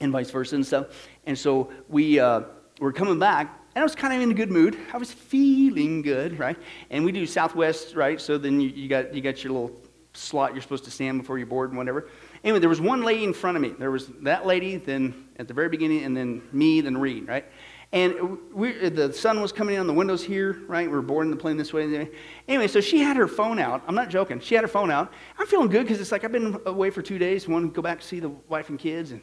and 0.00 0.12
vice 0.12 0.30
versa 0.30 0.56
and 0.56 0.66
stuff. 0.66 0.86
And 1.26 1.38
so 1.38 1.70
we, 1.88 2.18
uh, 2.18 2.42
we're 2.80 2.92
coming 2.92 3.18
back, 3.18 3.60
and 3.74 3.82
I 3.82 3.84
was 3.84 3.94
kind 3.94 4.14
of 4.14 4.20
in 4.20 4.30
a 4.30 4.34
good 4.34 4.50
mood. 4.50 4.76
I 4.92 4.96
was 4.96 5.12
feeling 5.12 6.02
good, 6.02 6.38
right? 6.38 6.56
And 6.90 7.04
we 7.04 7.12
do 7.12 7.26
Southwest, 7.26 7.94
right? 7.94 8.20
So 8.20 8.38
then 8.38 8.60
you, 8.60 8.70
you 8.70 8.88
got 8.88 9.14
you 9.14 9.20
got 9.20 9.44
your 9.44 9.52
little 9.52 9.80
slot 10.12 10.52
you're 10.52 10.62
supposed 10.62 10.84
to 10.84 10.90
stand 10.90 11.20
before 11.20 11.38
your 11.38 11.46
board 11.46 11.70
and 11.70 11.78
whatever. 11.78 12.08
Anyway, 12.42 12.58
there 12.58 12.68
was 12.68 12.80
one 12.80 13.02
lady 13.02 13.22
in 13.22 13.32
front 13.32 13.56
of 13.56 13.62
me. 13.62 13.74
There 13.78 13.90
was 13.90 14.08
that 14.22 14.46
lady, 14.46 14.76
then 14.76 15.28
at 15.36 15.46
the 15.46 15.54
very 15.54 15.68
beginning, 15.68 16.04
and 16.04 16.16
then 16.16 16.42
me, 16.52 16.80
then 16.80 16.96
Reed, 16.98 17.28
right? 17.28 17.44
And 17.92 18.38
we, 18.52 18.88
the 18.88 19.12
sun 19.12 19.40
was 19.42 19.50
coming 19.50 19.74
in 19.74 19.80
on 19.80 19.88
the 19.88 19.92
windows 19.92 20.22
here, 20.22 20.58
right? 20.68 20.88
We 20.88 20.94
were 20.94 21.02
boarding 21.02 21.32
the 21.32 21.36
plane 21.36 21.56
this 21.56 21.72
way. 21.72 22.08
Anyway, 22.46 22.68
so 22.68 22.80
she 22.80 22.98
had 23.00 23.16
her 23.16 23.26
phone 23.26 23.58
out. 23.58 23.82
I'm 23.88 23.96
not 23.96 24.10
joking. 24.10 24.38
She 24.38 24.54
had 24.54 24.62
her 24.62 24.68
phone 24.68 24.92
out. 24.92 25.12
I'm 25.38 25.46
feeling 25.46 25.68
good 25.68 25.82
because 25.82 26.00
it's 26.00 26.12
like 26.12 26.22
I've 26.22 26.30
been 26.30 26.60
away 26.66 26.90
for 26.90 27.02
two 27.02 27.18
days. 27.18 27.48
Want 27.48 27.66
to 27.66 27.74
go 27.74 27.82
back 27.82 28.00
to 28.00 28.06
see 28.06 28.20
the 28.20 28.28
wife 28.28 28.68
and 28.68 28.78
kids 28.78 29.10
and 29.10 29.20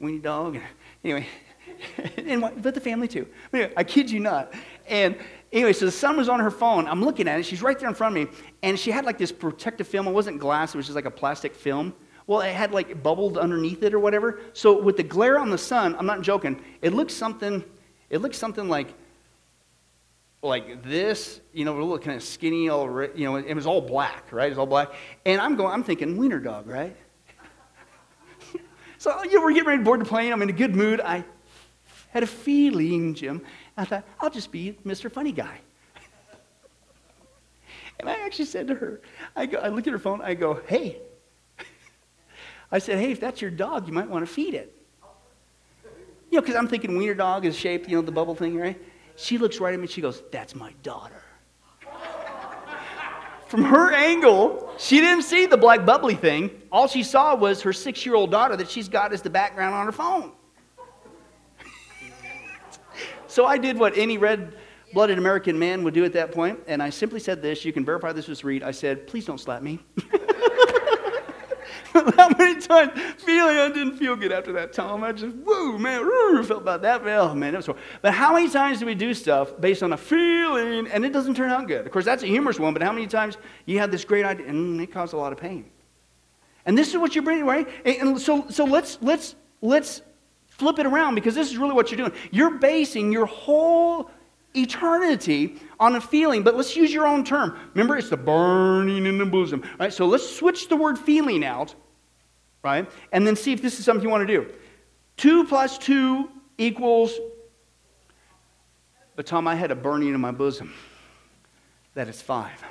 weenie 0.00 0.22
dog. 0.22 0.56
And, 0.56 0.64
Anyway, 1.04 1.26
and 2.16 2.40
but 2.62 2.74
the 2.74 2.80
family 2.80 3.06
too. 3.06 3.26
Anyway, 3.52 3.72
I 3.76 3.84
kid 3.84 4.10
you 4.10 4.20
not. 4.20 4.54
And 4.86 5.16
anyway, 5.52 5.72
so 5.72 5.84
the 5.84 5.92
sun 5.92 6.16
was 6.16 6.28
on 6.28 6.40
her 6.40 6.50
phone. 6.50 6.86
I'm 6.86 7.04
looking 7.04 7.28
at 7.28 7.38
it. 7.38 7.44
She's 7.44 7.62
right 7.62 7.78
there 7.78 7.88
in 7.88 7.94
front 7.94 8.16
of 8.16 8.28
me, 8.28 8.36
and 8.62 8.78
she 8.78 8.90
had 8.90 9.04
like 9.04 9.18
this 9.18 9.32
protective 9.32 9.86
film. 9.86 10.06
It 10.06 10.12
wasn't 10.12 10.38
glass. 10.38 10.74
It 10.74 10.78
was 10.78 10.86
just 10.86 10.96
like 10.96 11.04
a 11.04 11.10
plastic 11.10 11.54
film. 11.54 11.94
Well, 12.26 12.40
it 12.40 12.54
had 12.54 12.72
like 12.72 13.02
bubbled 13.02 13.36
underneath 13.36 13.82
it 13.82 13.92
or 13.92 13.98
whatever. 13.98 14.40
So 14.54 14.80
with 14.80 14.96
the 14.96 15.02
glare 15.02 15.38
on 15.38 15.50
the 15.50 15.58
sun, 15.58 15.94
I'm 15.98 16.06
not 16.06 16.22
joking. 16.22 16.62
It 16.80 16.94
looked 16.94 17.10
something. 17.10 17.62
It 18.14 18.22
looked 18.22 18.36
something 18.36 18.68
like 18.68 18.94
like 20.40 20.84
this, 20.84 21.40
you 21.52 21.64
know, 21.64 21.74
a 21.74 21.80
little 21.80 21.98
kind 21.98 22.16
of 22.16 22.22
skinny, 22.22 22.68
all 22.68 22.86
you 23.12 23.24
know, 23.24 23.34
it 23.34 23.54
was 23.54 23.66
all 23.66 23.80
black, 23.80 24.30
right? 24.30 24.46
It 24.46 24.50
was 24.50 24.58
all 24.58 24.66
black. 24.66 24.92
And 25.26 25.40
I'm 25.40 25.56
going, 25.56 25.72
I'm 25.72 25.82
thinking, 25.82 26.16
wiener 26.16 26.38
dog, 26.38 26.68
right? 26.68 26.94
so, 28.98 29.20
you 29.24 29.34
know, 29.34 29.40
we're 29.40 29.52
getting 29.52 29.66
ready 29.66 29.78
to 29.78 29.84
board 29.84 30.00
the 30.00 30.04
plane. 30.04 30.32
I'm 30.32 30.42
in 30.42 30.48
a 30.48 30.52
good 30.52 30.76
mood. 30.76 31.00
I 31.00 31.24
had 32.10 32.22
a 32.22 32.28
feeling, 32.28 33.14
Jim. 33.14 33.42
I 33.76 33.84
thought, 33.84 34.04
I'll 34.20 34.30
just 34.30 34.52
be 34.52 34.78
Mr. 34.86 35.10
Funny 35.10 35.32
Guy. 35.32 35.58
and 37.98 38.08
I 38.08 38.24
actually 38.24 38.44
said 38.44 38.68
to 38.68 38.76
her, 38.76 39.00
I, 39.34 39.46
go, 39.46 39.58
I 39.58 39.70
looked 39.70 39.88
at 39.88 39.92
her 39.92 39.98
phone, 39.98 40.22
I 40.22 40.34
go, 40.34 40.60
hey. 40.68 40.98
I 42.70 42.78
said, 42.78 42.98
hey, 42.98 43.10
if 43.10 43.18
that's 43.18 43.42
your 43.42 43.50
dog, 43.50 43.88
you 43.88 43.92
might 43.92 44.08
want 44.08 44.24
to 44.24 44.32
feed 44.32 44.54
it. 44.54 44.73
You 46.30 46.36
know, 46.36 46.40
because 46.40 46.56
I'm 46.56 46.68
thinking 46.68 46.96
wiener 46.96 47.14
dog 47.14 47.44
is 47.44 47.56
shaped, 47.56 47.88
you 47.88 47.96
know, 47.96 48.02
the 48.02 48.12
bubble 48.12 48.34
thing, 48.34 48.56
right? 48.56 48.80
She 49.16 49.38
looks 49.38 49.60
right 49.60 49.72
at 49.72 49.78
me, 49.78 49.84
and 49.84 49.90
she 49.90 50.00
goes, 50.00 50.22
that's 50.32 50.54
my 50.54 50.72
daughter. 50.82 51.22
From 53.46 53.62
her 53.62 53.92
angle, 53.92 54.74
she 54.78 55.00
didn't 55.00 55.22
see 55.22 55.46
the 55.46 55.56
black 55.56 55.86
bubbly 55.86 56.16
thing. 56.16 56.50
All 56.72 56.88
she 56.88 57.04
saw 57.04 57.36
was 57.36 57.62
her 57.62 57.72
six 57.72 58.04
year 58.04 58.16
old 58.16 58.32
daughter 58.32 58.56
that 58.56 58.68
she's 58.68 58.88
got 58.88 59.12
as 59.12 59.22
the 59.22 59.30
background 59.30 59.74
on 59.74 59.86
her 59.86 59.92
phone. 59.92 60.32
So 63.26 63.46
I 63.46 63.58
did 63.58 63.76
what 63.76 63.98
any 63.98 64.16
red 64.16 64.56
blooded 64.92 65.18
American 65.18 65.58
man 65.58 65.82
would 65.82 65.92
do 65.92 66.04
at 66.04 66.12
that 66.12 66.30
point, 66.30 66.60
and 66.68 66.80
I 66.80 66.90
simply 66.90 67.18
said 67.18 67.42
this. 67.42 67.64
You 67.64 67.72
can 67.72 67.84
verify 67.84 68.12
this 68.12 68.28
was 68.28 68.44
Reed. 68.44 68.62
I 68.62 68.70
said, 68.70 69.08
Please 69.08 69.26
don't 69.26 69.40
slap 69.40 69.60
me. 69.60 69.80
how 72.16 72.28
many 72.38 72.60
times 72.60 72.92
feeling 73.18 73.56
I 73.56 73.68
didn't 73.68 73.96
feel 73.96 74.16
good 74.16 74.32
after 74.32 74.52
that, 74.52 74.72
Tom? 74.72 75.04
I 75.04 75.12
just, 75.12 75.34
woo, 75.36 75.78
man, 75.78 76.04
woo, 76.04 76.42
felt 76.42 76.62
about 76.62 76.82
that. 76.82 77.02
Oh, 77.06 77.34
man, 77.34 77.52
that 77.52 77.58
was 77.58 77.66
horrible. 77.66 77.84
But 78.02 78.14
how 78.14 78.34
many 78.34 78.48
times 78.48 78.80
do 78.80 78.86
we 78.86 78.94
do 78.94 79.14
stuff 79.14 79.52
based 79.60 79.82
on 79.82 79.92
a 79.92 79.96
feeling 79.96 80.88
and 80.88 81.04
it 81.04 81.12
doesn't 81.12 81.34
turn 81.34 81.50
out 81.50 81.66
good? 81.68 81.86
Of 81.86 81.92
course, 81.92 82.04
that's 82.04 82.22
a 82.22 82.26
humorous 82.26 82.58
one, 82.58 82.72
but 82.72 82.82
how 82.82 82.92
many 82.92 83.06
times 83.06 83.36
you 83.66 83.78
had 83.78 83.90
this 83.90 84.04
great 84.04 84.24
idea 84.24 84.48
and 84.48 84.80
it 84.80 84.92
caused 84.92 85.14
a 85.14 85.16
lot 85.16 85.32
of 85.32 85.38
pain? 85.38 85.70
And 86.66 86.76
this 86.76 86.88
is 86.88 86.96
what 86.96 87.14
you're 87.14 87.24
bringing, 87.24 87.46
right? 87.46 87.68
And 87.84 88.20
so, 88.20 88.46
so 88.48 88.64
let's, 88.64 88.98
let's, 89.00 89.36
let's 89.60 90.02
Flip 90.58 90.78
it 90.78 90.86
around 90.86 91.16
because 91.16 91.34
this 91.34 91.50
is 91.50 91.58
really 91.58 91.72
what 91.72 91.90
you're 91.90 91.98
doing. 91.98 92.12
You're 92.30 92.58
basing 92.58 93.10
your 93.10 93.26
whole 93.26 94.08
eternity 94.54 95.60
on 95.80 95.96
a 95.96 96.00
feeling, 96.00 96.44
but 96.44 96.54
let's 96.54 96.76
use 96.76 96.92
your 96.92 97.08
own 97.08 97.24
term. 97.24 97.58
Remember, 97.74 97.96
it's 97.96 98.08
the 98.08 98.16
burning 98.16 99.04
in 99.04 99.18
the 99.18 99.26
bosom, 99.26 99.64
right? 99.80 99.92
So 99.92 100.06
let's 100.06 100.28
switch 100.36 100.68
the 100.68 100.76
word 100.76 100.96
feeling 100.96 101.44
out, 101.44 101.74
right? 102.64 102.90
And 103.12 103.26
then 103.26 103.36
see 103.36 103.52
if 103.52 103.62
this 103.62 103.78
is 103.78 103.84
something 103.84 104.02
you 104.02 104.10
want 104.10 104.26
to 104.26 104.34
do. 104.34 104.52
Two 105.16 105.44
plus 105.44 105.78
two 105.78 106.28
equals, 106.58 107.12
but 109.14 109.26
Tom, 109.26 109.46
I 109.46 109.54
had 109.54 109.70
a 109.70 109.76
burning 109.76 110.12
in 110.12 110.20
my 110.20 110.32
bosom. 110.32 110.74
That 111.94 112.08
is 112.08 112.20
five. 112.20 112.64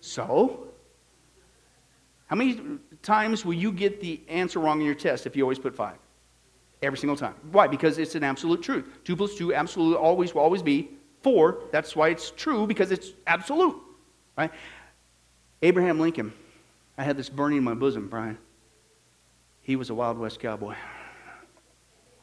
So, 0.00 0.68
how 2.26 2.36
many 2.36 2.60
times 3.02 3.44
will 3.44 3.54
you 3.54 3.72
get 3.72 4.00
the 4.00 4.20
answer 4.28 4.60
wrong 4.60 4.80
in 4.80 4.86
your 4.86 4.94
test 4.94 5.26
if 5.26 5.34
you 5.34 5.42
always 5.42 5.58
put 5.58 5.74
five? 5.74 5.96
Every 6.82 6.98
single 6.98 7.16
time. 7.16 7.34
Why? 7.50 7.66
Because 7.66 7.98
it's 7.98 8.14
an 8.14 8.22
absolute 8.22 8.62
truth. 8.62 8.84
Two 9.04 9.16
plus 9.16 9.34
two 9.34 9.54
absolutely 9.54 9.96
always 9.96 10.34
will 10.34 10.42
always 10.42 10.62
be 10.62 10.90
four. 11.22 11.62
That's 11.72 11.96
why 11.96 12.10
it's 12.10 12.30
true, 12.30 12.66
because 12.66 12.92
it's 12.92 13.12
absolute. 13.26 13.80
Right? 14.36 14.50
Abraham 15.62 15.98
Lincoln, 15.98 16.32
I 16.96 17.04
had 17.04 17.16
this 17.16 17.28
burning 17.28 17.58
in 17.58 17.64
my 17.64 17.74
bosom, 17.74 18.08
Brian. 18.08 18.38
He 19.62 19.76
was 19.76 19.90
a 19.90 19.94
Wild 19.94 20.18
West 20.18 20.40
cowboy. 20.40 20.74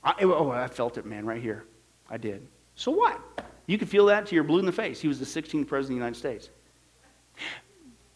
I, 0.04 0.14
oh, 0.22 0.50
I 0.50 0.68
felt 0.68 0.98
it, 0.98 1.06
man, 1.06 1.26
right 1.26 1.42
here. 1.42 1.66
I 2.10 2.18
did. 2.18 2.48
So 2.76 2.92
what? 2.92 3.20
You 3.68 3.78
could 3.78 3.90
feel 3.90 4.06
that 4.08 4.26
to 4.28 4.36
your 4.36 4.44
blue 4.44 4.60
in 4.60 4.66
the 4.66 4.72
face. 4.72 5.00
He 5.00 5.08
was 5.08 5.20
the 5.20 5.26
16th 5.26 5.68
president 5.68 5.76
of 5.82 5.88
the 5.88 5.94
United 5.96 6.18
States. 6.18 6.50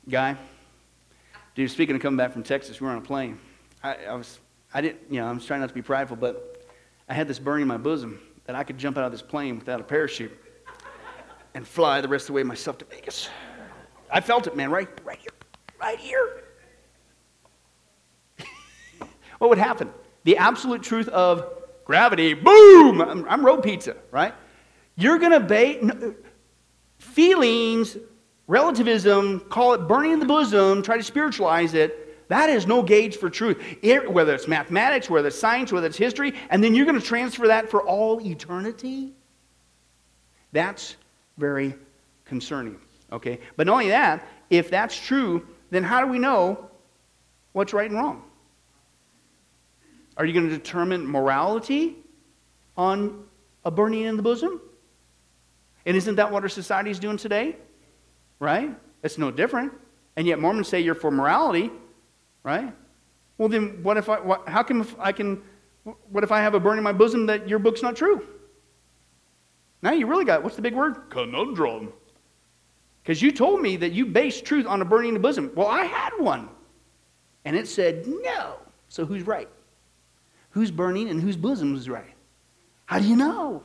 Guy, 0.10 0.38
Dude, 1.56 1.72
speaking 1.72 1.96
of 1.96 2.02
coming 2.02 2.18
back 2.18 2.34
from 2.34 2.44
Texas, 2.44 2.82
we 2.82 2.86
were 2.86 2.92
on 2.92 2.98
a 2.98 3.02
plane. 3.02 3.40
I, 3.82 3.96
I 4.10 4.14
was, 4.16 4.40
I 4.74 4.82
didn't, 4.82 5.00
you 5.10 5.22
know, 5.22 5.28
I 5.28 5.32
was 5.32 5.46
trying 5.46 5.62
not 5.62 5.70
to 5.70 5.76
be 5.76 5.82
prideful, 5.82 6.18
but 6.18 6.66
I 7.08 7.14
had 7.14 7.30
this 7.30 7.40
burning 7.40 7.62
in 7.62 7.68
my 7.70 7.78
bosom 7.78 8.20
that 8.44 8.58
I 8.58 8.66
could 8.66 8.78
jump 8.78 8.98
out 8.98 9.06
of 9.06 9.14
this 9.14 9.22
plane 9.22 9.58
without 9.58 9.80
a 9.80 9.84
parachute 9.84 10.38
and 11.54 11.66
fly 11.66 12.02
the 12.02 12.10
rest 12.10 12.24
of 12.24 12.28
the 12.28 12.34
way 12.34 12.44
myself 12.44 12.78
to 12.80 12.86
Vegas. 12.86 13.30
I 14.12 14.20
felt 14.20 14.48
it, 14.48 14.58
man, 14.58 14.70
right, 14.70 14.90
right 15.06 15.18
here, 15.18 15.32
right 15.80 15.98
here. 15.98 16.44
What 19.40 19.50
would 19.50 19.58
happen? 19.58 19.92
The 20.24 20.38
absolute 20.38 20.84
truth 20.84 21.08
of 21.10 21.46
gravity, 21.86 22.34
boom, 22.34 23.02
I'm, 23.02 23.28
I'm 23.28 23.46
road 23.46 23.64
pizza, 23.64 23.96
right? 24.12 24.34
You're 24.96 25.20
going 25.20 25.32
to 25.34 25.40
bait 25.40 25.84
feelings 26.98 27.98
relativism, 28.48 29.40
call 29.42 29.74
it 29.74 29.88
burning 29.88 30.12
in 30.12 30.20
the 30.20 30.26
bosom, 30.26 30.82
try 30.82 30.98
to 30.98 31.04
spiritualize 31.04 31.74
it, 31.74 32.28
that 32.28 32.50
is 32.50 32.66
no 32.66 32.82
gauge 32.82 33.18
for 33.18 33.30
truth. 33.30 33.62
It, 33.82 34.12
whether 34.12 34.34
it's 34.34 34.48
mathematics, 34.48 35.10
whether 35.10 35.28
it's 35.28 35.38
science, 35.38 35.72
whether 35.72 35.88
it's 35.88 35.98
history, 35.98 36.34
and 36.50 36.64
then 36.64 36.74
you're 36.74 36.86
going 36.86 37.00
to 37.00 37.06
transfer 37.06 37.48
that 37.48 37.70
for 37.70 37.84
all 37.84 38.20
eternity. 38.22 39.14
That's 40.52 40.96
very 41.38 41.76
concerning. 42.26 42.80
Okay? 43.12 43.40
But 43.56 43.68
not 43.68 43.74
only 43.74 43.90
that, 43.90 44.28
if 44.50 44.72
that's 44.72 45.00
true, 45.00 45.48
then 45.70 45.84
how 45.84 46.02
do 46.04 46.08
we 46.08 46.18
know 46.18 46.70
what's 47.52 47.74
right 47.74 47.90
and 47.90 48.00
wrong? 48.00 48.24
Are 50.18 50.26
you 50.26 50.34
going 50.34 50.50
to 50.50 50.56
determine 50.56 51.06
morality 51.08 51.96
on 52.78 53.26
a 53.64 53.72
burning 53.72 54.04
in 54.04 54.18
the 54.18 54.24
bosom? 54.24 54.62
And 55.86 55.96
isn't 55.96 56.16
that 56.16 56.32
what 56.32 56.44
our 56.44 56.50
society 56.50 56.90
is 56.90 57.00
doing 57.00 57.18
today? 57.18 57.56
right? 58.40 58.76
It's 59.04 59.18
no 59.18 59.32
different. 59.32 59.74
And 60.16 60.28
yet 60.28 60.40
Mormons 60.40 60.68
say 60.68 60.80
you're 60.80 60.96
for 60.96 61.12
morality, 61.12 61.72
right? 62.44 62.74
Well, 63.38 63.50
then 63.50 63.84
what 63.84 63.98
if 63.98 64.10
I, 64.10 64.20
what, 64.20 64.48
how 64.48 64.64
come 64.64 64.88
I 65.00 65.12
can, 65.12 65.42
what 66.10 66.24
if 66.24 66.32
I 66.32 66.42
have 66.42 66.54
a 66.54 66.60
burn 66.60 66.78
in 66.78 66.84
my 66.84 66.94
bosom 66.94 67.26
that 67.26 67.50
your 67.50 67.60
book's 67.60 67.82
not 67.82 67.96
true? 67.96 68.26
Now 69.82 69.92
you 69.92 70.08
really 70.08 70.26
got, 70.26 70.44
what's 70.44 70.56
the 70.56 70.62
big 70.62 70.74
word? 70.74 71.10
Conundrum. 71.10 71.92
Because 73.04 73.22
you 73.22 73.32
told 73.32 73.62
me 73.62 73.76
that 73.78 73.92
you 73.92 74.06
base 74.06 74.42
truth 74.42 74.66
on 74.66 74.82
a 74.82 74.86
burning 74.86 75.10
in 75.10 75.14
the 75.14 75.20
bosom. 75.20 75.52
Well, 75.54 75.68
I 75.68 75.84
had 75.84 76.12
one. 76.18 76.50
And 77.44 77.56
it 77.56 77.68
said 77.68 78.08
no. 78.08 78.56
So 78.90 79.06
who's 79.06 79.24
right? 79.24 79.50
Who's 80.56 80.72
burning 80.72 81.10
and 81.10 81.22
whose 81.22 81.36
bosom 81.36 81.76
is 81.76 81.90
right? 81.90 82.16
How 82.86 83.00
do 83.00 83.06
you 83.06 83.18
know? 83.18 83.62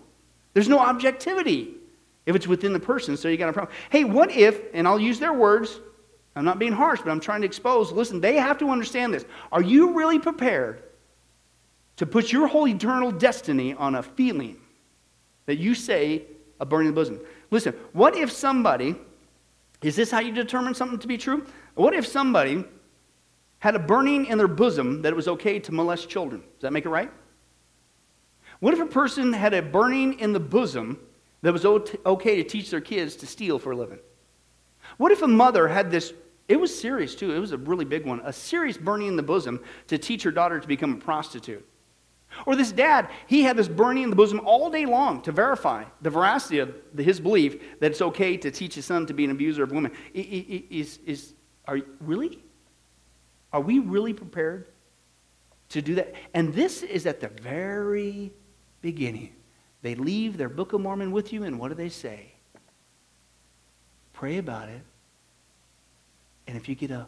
There's 0.54 0.68
no 0.68 0.80
objectivity 0.80 1.74
if 2.26 2.34
it's 2.34 2.48
within 2.48 2.72
the 2.72 2.80
person, 2.80 3.16
so 3.16 3.28
you 3.28 3.36
got 3.36 3.48
a 3.48 3.52
problem. 3.52 3.72
Hey, 3.90 4.02
what 4.02 4.32
if, 4.32 4.60
and 4.74 4.88
I'll 4.88 4.98
use 4.98 5.20
their 5.20 5.32
words, 5.32 5.78
I'm 6.34 6.44
not 6.44 6.58
being 6.58 6.72
harsh, 6.72 6.98
but 7.00 7.12
I'm 7.12 7.20
trying 7.20 7.42
to 7.42 7.46
expose. 7.46 7.92
Listen, 7.92 8.20
they 8.20 8.34
have 8.34 8.58
to 8.58 8.70
understand 8.70 9.14
this. 9.14 9.24
Are 9.52 9.62
you 9.62 9.92
really 9.92 10.18
prepared 10.18 10.82
to 11.94 12.06
put 12.06 12.32
your 12.32 12.48
whole 12.48 12.66
eternal 12.66 13.12
destiny 13.12 13.72
on 13.72 13.94
a 13.94 14.02
feeling 14.02 14.56
that 15.46 15.58
you 15.58 15.76
say 15.76 16.24
a 16.58 16.66
burning 16.66 16.92
bosom? 16.92 17.20
Listen, 17.52 17.72
what 17.92 18.16
if 18.16 18.32
somebody, 18.32 18.96
is 19.80 19.94
this 19.94 20.10
how 20.10 20.18
you 20.18 20.32
determine 20.32 20.74
something 20.74 20.98
to 20.98 21.06
be 21.06 21.16
true? 21.16 21.46
What 21.76 21.94
if 21.94 22.04
somebody 22.04 22.64
had 23.60 23.76
a 23.76 23.78
burning 23.78 24.26
in 24.26 24.38
their 24.38 24.48
bosom 24.48 25.02
that 25.02 25.12
it 25.12 25.16
was 25.16 25.28
okay 25.28 25.58
to 25.60 25.72
molest 25.72 26.08
children? 26.08 26.40
Does 26.40 26.62
that 26.62 26.72
make 26.72 26.86
it 26.86 26.88
right? 26.88 27.10
What 28.58 28.74
if 28.74 28.80
a 28.80 28.86
person 28.86 29.32
had 29.32 29.54
a 29.54 29.62
burning 29.62 30.18
in 30.18 30.32
the 30.32 30.40
bosom 30.40 30.98
that 31.42 31.52
was 31.52 31.64
okay 31.64 32.36
to 32.36 32.44
teach 32.44 32.70
their 32.70 32.80
kids 32.80 33.16
to 33.16 33.26
steal 33.26 33.58
for 33.58 33.72
a 33.72 33.76
living? 33.76 33.98
What 34.96 35.12
if 35.12 35.22
a 35.22 35.28
mother 35.28 35.68
had 35.68 35.90
this? 35.90 36.12
It 36.48 36.58
was 36.58 36.78
serious 36.78 37.14
too. 37.14 37.32
It 37.32 37.38
was 37.38 37.52
a 37.52 37.58
really 37.58 37.84
big 37.84 38.06
one. 38.06 38.20
A 38.24 38.32
serious 38.32 38.76
burning 38.76 39.08
in 39.08 39.16
the 39.16 39.22
bosom 39.22 39.60
to 39.86 39.98
teach 39.98 40.22
her 40.24 40.30
daughter 40.30 40.58
to 40.58 40.66
become 40.66 40.94
a 40.94 40.96
prostitute. 40.96 41.66
Or 42.46 42.56
this 42.56 42.72
dad, 42.72 43.08
he 43.26 43.42
had 43.42 43.56
this 43.56 43.68
burning 43.68 44.04
in 44.04 44.10
the 44.10 44.16
bosom 44.16 44.40
all 44.44 44.70
day 44.70 44.86
long 44.86 45.20
to 45.22 45.32
verify 45.32 45.84
the 46.00 46.10
veracity 46.10 46.58
of 46.60 46.74
his 46.96 47.20
belief 47.20 47.60
that 47.80 47.90
it's 47.90 48.02
okay 48.02 48.36
to 48.36 48.50
teach 48.50 48.74
his 48.74 48.86
son 48.86 49.06
to 49.06 49.14
be 49.14 49.24
an 49.24 49.30
abuser 49.30 49.62
of 49.62 49.72
women. 49.72 49.92
Is, 50.14 50.98
is, 51.04 51.34
are, 51.66 51.80
really? 52.00 52.40
Are 53.52 53.60
we 53.60 53.78
really 53.78 54.12
prepared 54.12 54.66
to 55.70 55.82
do 55.82 55.96
that? 55.96 56.14
And 56.34 56.54
this 56.54 56.82
is 56.82 57.06
at 57.06 57.20
the 57.20 57.28
very 57.28 58.32
beginning. 58.80 59.34
They 59.82 59.94
leave 59.94 60.36
their 60.36 60.48
Book 60.48 60.72
of 60.72 60.80
Mormon 60.80 61.10
with 61.10 61.32
you, 61.32 61.44
and 61.44 61.58
what 61.58 61.68
do 61.68 61.74
they 61.74 61.88
say? 61.88 62.32
Pray 64.12 64.38
about 64.38 64.68
it. 64.68 64.82
And 66.46 66.56
if 66.56 66.68
you 66.68 66.74
get 66.74 66.90
a 66.90 67.06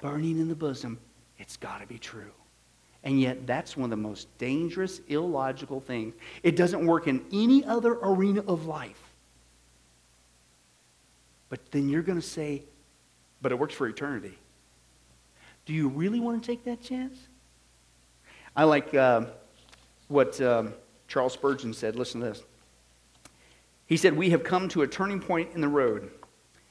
burning 0.00 0.38
in 0.40 0.48
the 0.48 0.54
bosom, 0.54 0.98
it's 1.38 1.56
got 1.56 1.80
to 1.80 1.86
be 1.86 1.98
true. 1.98 2.32
And 3.04 3.20
yet, 3.20 3.46
that's 3.46 3.76
one 3.76 3.84
of 3.84 3.90
the 3.90 4.02
most 4.02 4.26
dangerous, 4.38 5.00
illogical 5.08 5.80
things. 5.80 6.14
It 6.42 6.56
doesn't 6.56 6.84
work 6.84 7.06
in 7.06 7.24
any 7.32 7.64
other 7.64 7.92
arena 8.02 8.42
of 8.42 8.66
life. 8.66 9.00
But 11.48 11.70
then 11.70 11.88
you're 11.88 12.02
going 12.02 12.20
to 12.20 12.26
say, 12.26 12.62
but 13.40 13.52
it 13.52 13.58
works 13.58 13.74
for 13.74 13.86
eternity. 13.88 14.36
Do 15.70 15.76
you 15.76 15.86
really 15.86 16.18
want 16.18 16.42
to 16.42 16.44
take 16.44 16.64
that 16.64 16.80
chance? 16.82 17.16
I 18.56 18.64
like 18.64 18.92
uh, 18.92 19.26
what 20.08 20.40
um, 20.40 20.74
Charles 21.06 21.34
Spurgeon 21.34 21.72
said. 21.72 21.94
Listen 21.94 22.20
to 22.22 22.30
this. 22.30 22.42
He 23.86 23.96
said, 23.96 24.16
We 24.16 24.30
have 24.30 24.42
come 24.42 24.68
to 24.70 24.82
a 24.82 24.88
turning 24.88 25.20
point 25.20 25.50
in 25.54 25.60
the 25.60 25.68
road. 25.68 26.10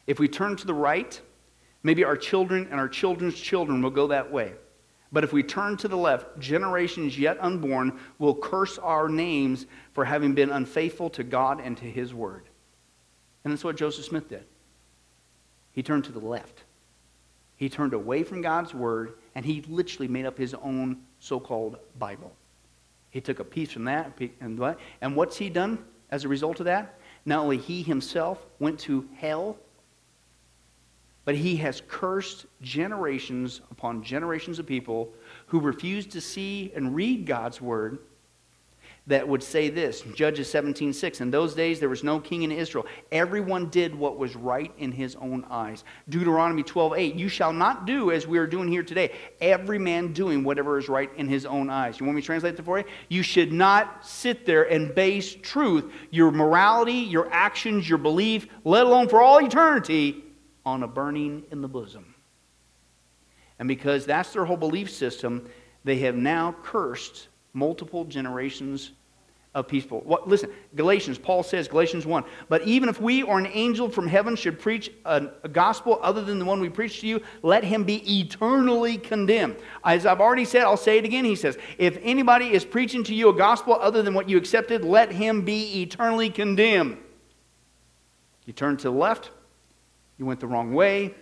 If 0.06 0.20
we 0.20 0.28
turn 0.28 0.58
to 0.58 0.68
the 0.68 0.74
right, 0.74 1.18
maybe 1.82 2.04
our 2.04 2.18
children 2.18 2.68
and 2.70 2.78
our 2.78 2.89
children's 2.89 3.39
children 3.39 3.82
will 3.82 3.89
go 3.89 4.08
that 4.08 4.34
way. 4.34 4.52
But 5.14 5.24
if 5.24 5.32
we 5.32 5.43
turn 5.43 5.78
to 5.78 5.88
the 5.88 5.95
left, 5.95 6.38
generations 6.38 7.18
yet 7.18 7.38
unborn 7.39 8.02
will 8.18 8.36
curse 8.36 8.78
our 8.80 9.08
names 9.08 9.66
for 9.93 10.04
having 10.04 10.34
been 10.34 10.50
unfaithful 10.50 11.10
to 11.12 11.24
God 11.24 11.62
and 11.62 11.78
to 11.78 11.86
His 11.86 12.14
Word. 12.14 12.50
And 13.45 13.54
that's 13.54 13.64
what 13.64 13.78
Joseph 13.78 14.04
Smith 14.04 14.28
did. 14.28 14.43
He 15.72 15.84
turned 15.84 16.04
to 16.04 16.12
the 16.12 16.20
left. 16.20 16.66
He 17.60 17.70
turned 17.70 17.93
away 17.93 18.24
from 18.24 18.41
God's 18.41 18.74
Word, 18.74 19.16
and 19.36 19.45
he 19.45 19.62
literally 19.68 20.07
made 20.07 20.26
up 20.26 20.38
his 20.38 20.53
own 20.55 20.97
so 21.20 21.39
called 21.39 21.78
Bible. 21.99 22.32
He 23.12 23.20
took 23.22 23.39
a 23.39 23.43
piece 23.43 23.72
from 23.72 23.84
that, 23.84 24.18
and 24.39 24.57
what? 24.57 24.80
And 25.01 25.16
what's 25.16 25.36
he 25.36 25.49
done 25.49 25.84
as 26.10 26.24
a 26.24 26.30
result 26.30 26.62
of 26.62 26.66
that? 26.66 26.97
Not 27.26 27.39
only 27.39 27.57
he 27.57 27.84
himself 27.84 28.45
went 28.60 28.80
to 28.80 29.07
hell 29.18 29.57
but 31.30 31.36
he 31.36 31.55
has 31.57 31.84
cursed 31.88 32.47
generations 32.64 33.62
upon 33.70 34.01
generations 34.01 34.57
of 34.57 34.66
people 34.66 35.14
who 35.45 35.60
refuse 35.60 36.07
to 36.07 36.20
see 36.20 36.72
and 36.76 36.95
read 36.95 37.24
God's 37.28 37.62
word 37.62 37.99
that 39.10 39.28
would 39.28 39.41
say 39.41 39.70
this 39.70 40.01
Judges 40.14 40.49
17 40.49 40.93
6. 40.93 41.22
In 41.22 41.32
those 41.32 41.55
days, 41.55 41.80
there 41.80 41.89
was 41.89 42.03
no 42.03 42.20
king 42.20 42.43
in 42.43 42.51
Israel. 42.51 42.86
Everyone 43.12 43.68
did 43.70 43.93
what 43.93 44.18
was 44.18 44.36
right 44.36 44.72
in 44.78 44.91
his 44.91 45.16
own 45.16 45.43
eyes. 45.49 45.84
Deuteronomy 46.07 46.62
12 46.62 46.93
8. 46.95 47.16
You 47.16 47.28
shall 47.28 47.51
not 47.51 47.86
do 47.86 48.12
as 48.12 48.28
we 48.28 48.38
are 48.38 48.45
doing 48.45 48.68
here 48.68 48.84
today. 48.84 49.12
Every 49.41 49.80
man 49.80 50.14
doing 50.14 50.43
whatever 50.43 50.78
is 50.78 50.88
right 50.88 51.10
in 51.18 51.28
his 51.28 51.47
own 51.47 51.72
eyes. 51.72 51.99
You 51.99 52.05
want 52.05 52.18
me 52.18 52.22
to 52.22 52.26
translate 52.26 52.55
that 52.55 52.64
for 52.64 52.78
you? 52.78 52.86
You 53.10 53.24
should 53.24 53.51
not 53.51 54.05
sit 54.05 54.45
there 54.45 54.72
and 54.72 54.93
base 54.93 55.34
truth, 55.34 55.91
your 56.12 56.32
morality, 56.32 56.93
your 56.93 57.34
actions, 57.34 57.89
your 57.89 57.97
belief, 57.97 58.47
let 58.64 58.86
alone 58.86 59.10
for 59.10 59.22
all 59.22 59.43
eternity, 59.43 60.24
on 60.66 60.84
a 60.84 60.88
burning 60.88 61.43
in 61.51 61.62
the 61.62 61.68
bosom. 61.68 62.14
And 63.57 63.68
because 63.68 64.05
that's 64.05 64.34
their 64.34 64.45
whole 64.45 64.55
belief 64.55 64.91
system, 64.91 65.49
they 65.84 65.97
have 65.99 66.16
now 66.16 66.55
cursed 66.62 67.30
multiple 67.53 68.05
generations 68.05 68.91
of 69.56 69.68
people. 69.68 70.02
What, 70.02 70.28
listen, 70.28 70.52
Galatians, 70.76 71.18
Paul 71.18 71.41
says, 71.41 71.68
Galatians 71.68 72.06
1, 72.06 72.24
but 72.50 72.62
even 72.68 72.88
if 72.88 73.02
we 73.02 73.24
or 73.24 73.39
an 73.39 73.47
angel 73.47 73.89
from 73.89 74.08
heaven 74.08 74.36
should 74.36 74.60
preach 74.60 74.91
a, 75.06 75.30
a, 75.43 75.50
gospel 75.50 76.00
other 76.04 76.24
than 76.24 76.38
the 76.38 76.45
one 76.45 76.60
we 76.60 76.70
preach 76.70 77.02
to 77.02 77.08
you, 77.08 77.22
let 77.41 77.64
him 77.64 77.84
be 77.84 78.20
eternally 78.20 78.97
condemned. 78.97 79.58
As 79.84 80.06
I've 80.06 80.22
already 80.22 80.45
said, 80.45 80.62
I'll 80.62 80.78
say 80.78 81.00
it 81.00 81.06
again. 81.06 81.26
He 81.26 81.36
says, 81.36 81.58
if 81.80 81.97
anybody 82.04 82.54
is 82.54 82.64
preaching 82.64 83.04
to 83.06 83.16
you 83.16 83.30
a 83.30 83.34
gospel 83.34 83.76
other 83.82 84.04
than 84.04 84.14
what 84.14 84.30
you 84.30 84.38
accepted, 84.38 84.86
let 84.86 85.12
him 85.12 85.43
be 85.43 85.82
eternally 85.82 86.30
condemned. 86.30 86.97
You 88.45 88.54
turn 88.54 88.78
to 88.78 88.84
the 88.84 88.91
left, 88.91 89.32
you 90.20 90.26
went 90.26 90.39
the 90.39 90.47
wrong 90.47 90.74
way. 90.74 91.16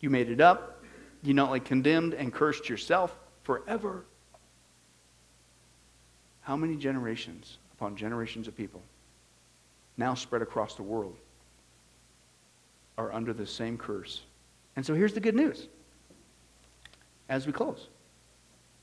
You 0.00 0.10
made 0.10 0.28
it 0.28 0.40
up. 0.40 0.84
You 1.22 1.32
not 1.32 1.48
only 1.48 1.60
condemned 1.60 2.12
and 2.12 2.30
cursed 2.30 2.68
yourself 2.68 3.16
forever. 3.42 4.04
How 6.44 6.56
many 6.56 6.76
generations 6.76 7.58
upon 7.72 7.96
generations 7.96 8.46
of 8.48 8.56
people 8.56 8.82
now 9.96 10.14
spread 10.14 10.42
across 10.42 10.74
the 10.74 10.82
world 10.82 11.16
are 12.96 13.12
under 13.12 13.32
the 13.32 13.46
same 13.46 13.76
curse? 13.76 14.22
And 14.76 14.84
so 14.84 14.94
here's 14.94 15.14
the 15.14 15.20
good 15.20 15.34
news 15.34 15.68
as 17.28 17.46
we 17.46 17.52
close 17.52 17.88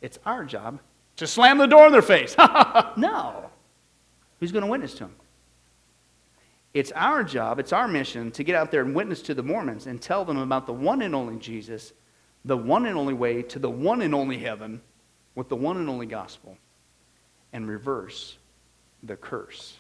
it's 0.02 0.18
our 0.26 0.44
job 0.44 0.80
to 1.18 1.28
slam 1.28 1.60
the 1.60 1.68
door 1.68 1.86
in 1.86 1.92
their 1.92 2.02
face. 2.02 2.36
no. 2.98 3.50
Who's 4.40 4.52
going 4.52 4.66
to 4.66 4.72
witness 4.72 4.94
to 4.94 5.04
them? 5.04 5.16
It's 6.74 6.92
our 6.94 7.24
job, 7.24 7.60
it's 7.60 7.74
our 7.74 7.88
mission 7.88 8.32
to 8.32 8.44
get 8.44 8.56
out 8.56 8.72
there 8.72 8.82
and 8.82 8.96
witness 8.96 9.22
to 9.24 9.34
the 9.34 9.44
Mormons 9.44 9.88
and 9.88 10.02
tell 10.02 10.26
them 10.26 10.38
about 10.38 10.66
the 10.66 10.74
one 10.74 11.02
and 11.02 11.14
only 11.14 11.36
Jesus, 11.36 11.94
the 12.46 12.58
one 12.58 12.86
and 12.86 12.98
only 12.98 13.14
way 13.14 13.44
to 13.44 13.60
the 13.60 13.70
one 13.70 14.02
and 14.02 14.16
only 14.16 14.38
heaven 14.38 14.82
with 15.36 15.50
the 15.50 15.56
one 15.56 15.78
and 15.78 15.90
only 15.90 16.06
gospel, 16.06 16.58
and 17.54 17.68
reverse 17.68 18.38
the 19.04 19.16
curse 19.16 19.78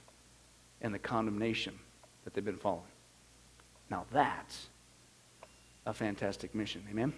and 0.81 0.93
the 0.93 0.99
condemnation 0.99 1.77
that 2.23 2.33
they've 2.33 2.45
been 2.45 2.57
following. 2.57 2.83
Now 3.89 4.05
that's 4.11 4.67
a 5.85 5.93
fantastic 5.93 6.55
mission. 6.55 6.83
Amen? 6.89 7.13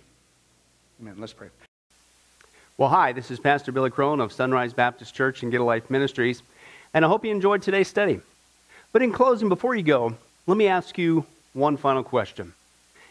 Amen. 1.01 1.15
Let's 1.17 1.33
pray. 1.33 1.49
Well, 2.77 2.89
hi, 2.89 3.11
this 3.11 3.29
is 3.29 3.39
Pastor 3.39 3.71
Billy 3.71 3.91
Crone 3.91 4.19
of 4.19 4.33
Sunrise 4.33 4.73
Baptist 4.73 5.13
Church 5.13 5.43
and 5.43 5.51
Get 5.51 5.61
a 5.61 5.63
Life 5.63 5.89
Ministries, 5.89 6.41
and 6.93 7.05
I 7.05 7.07
hope 7.07 7.23
you 7.23 7.31
enjoyed 7.31 7.61
today's 7.61 7.87
study. 7.87 8.19
But 8.91 9.03
in 9.03 9.11
closing, 9.11 9.47
before 9.47 9.75
you 9.75 9.83
go, 9.83 10.15
let 10.47 10.57
me 10.57 10.67
ask 10.67 10.97
you 10.97 11.25
one 11.53 11.77
final 11.77 12.03
question. 12.03 12.53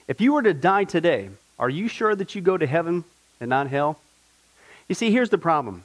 If 0.09 0.21
you 0.21 0.33
were 0.33 0.43
to 0.43 0.53
die 0.53 0.85
today, 0.85 1.31
are 1.59 1.71
you 1.71 1.87
sure 1.87 2.15
that 2.17 2.35
you 2.35 2.41
go 2.41 2.59
to 2.59 2.67
heaven 2.67 3.05
and 3.41 3.51
not 3.51 3.69
hell? 3.69 4.01
You 4.89 4.97
see, 4.97 5.13
here's 5.13 5.31
the 5.31 5.39
problem. 5.39 5.85